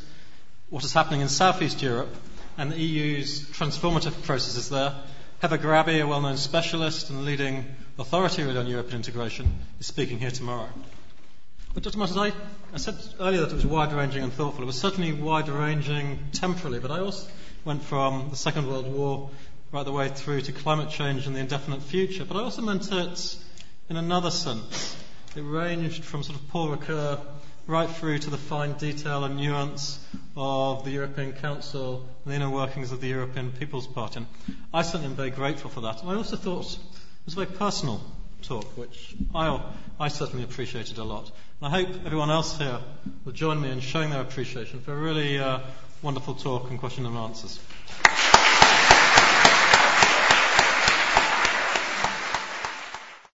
what 0.69 0.83
is 0.83 0.93
happening 0.93 1.21
in 1.21 1.27
Southeast 1.27 1.81
Europe 1.81 2.15
and 2.55 2.71
the 2.71 2.77
EU's 2.77 3.41
transformative 3.49 4.13
processes 4.25 4.69
there. 4.69 4.93
Heather 5.39 5.57
Grabbe, 5.57 5.99
a 5.99 6.05
well-known 6.05 6.37
specialist 6.37 7.09
and 7.09 7.25
leading 7.25 7.65
authority 7.97 8.43
on 8.43 8.67
European 8.67 8.97
integration, 8.97 9.51
is 9.79 9.87
speaking 9.87 10.19
here 10.19 10.29
tomorrow. 10.29 10.69
But 11.73 11.81
Dr. 11.81 11.97
Martens, 11.97 12.19
I, 12.19 12.31
I 12.71 12.77
said 12.77 12.95
earlier 13.19 13.41
that 13.41 13.49
it 13.49 13.55
was 13.55 13.65
wide-ranging 13.65 14.21
and 14.21 14.31
thoughtful. 14.31 14.61
It 14.61 14.67
was 14.67 14.79
certainly 14.79 15.13
wide-ranging 15.13 16.19
temporally, 16.33 16.77
but 16.77 16.91
I 16.91 16.99
also 16.99 17.27
went 17.65 17.81
from 17.81 18.29
the 18.29 18.35
Second 18.35 18.67
World 18.67 18.85
War 18.85 19.31
right 19.71 19.83
the 19.83 19.91
way 19.91 20.09
through 20.09 20.41
to 20.41 20.51
climate 20.51 20.91
change 20.91 21.25
and 21.25 21.35
the 21.35 21.39
indefinite 21.39 21.81
future. 21.81 22.23
But 22.23 22.37
I 22.37 22.41
also 22.41 22.61
meant 22.61 22.91
it 22.91 23.37
in 23.89 23.97
another 23.97 24.31
sense. 24.31 24.95
It 25.35 25.41
ranged 25.41 26.03
from 26.03 26.23
sort 26.23 26.39
of 26.39 26.47
Paul 26.49 26.75
Ricoeur 26.75 27.19
right 27.67 27.89
through 27.89 28.19
to 28.19 28.29
the 28.29 28.37
fine 28.37 28.73
detail 28.73 29.25
and 29.25 29.35
nuance 29.35 29.99
of 30.35 30.85
the 30.85 30.91
European 30.91 31.33
Council 31.33 32.07
and 32.23 32.31
the 32.31 32.35
inner 32.35 32.49
workings 32.49 32.91
of 32.91 33.01
the 33.01 33.07
European 33.07 33.51
People's 33.51 33.87
Party. 33.87 34.17
And 34.17 34.27
I 34.73 34.81
certainly 34.81 35.07
am 35.07 35.15
very 35.15 35.31
grateful 35.31 35.69
for 35.69 35.81
that. 35.81 36.01
And 36.01 36.09
I 36.09 36.15
also 36.15 36.37
thought 36.37 36.65
it 36.65 36.79
was 37.25 37.33
a 37.33 37.45
very 37.45 37.57
personal 37.57 38.01
talk, 38.41 38.65
which 38.77 39.15
I, 39.35 39.61
I 39.99 40.07
certainly 40.07 40.43
appreciated 40.43 40.97
a 40.97 41.03
lot. 41.03 41.29
And 41.61 41.75
I 41.75 41.83
hope 41.83 41.89
everyone 42.05 42.29
else 42.29 42.57
here 42.57 42.79
will 43.25 43.33
join 43.33 43.59
me 43.61 43.69
in 43.69 43.81
showing 43.81 44.11
their 44.11 44.21
appreciation 44.21 44.79
for 44.79 44.93
a 44.93 44.97
really 44.97 45.37
uh, 45.37 45.59
wonderful 46.01 46.35
talk 46.35 46.69
and 46.69 46.79
question 46.79 47.05
and 47.05 47.17
answers. 47.17 47.59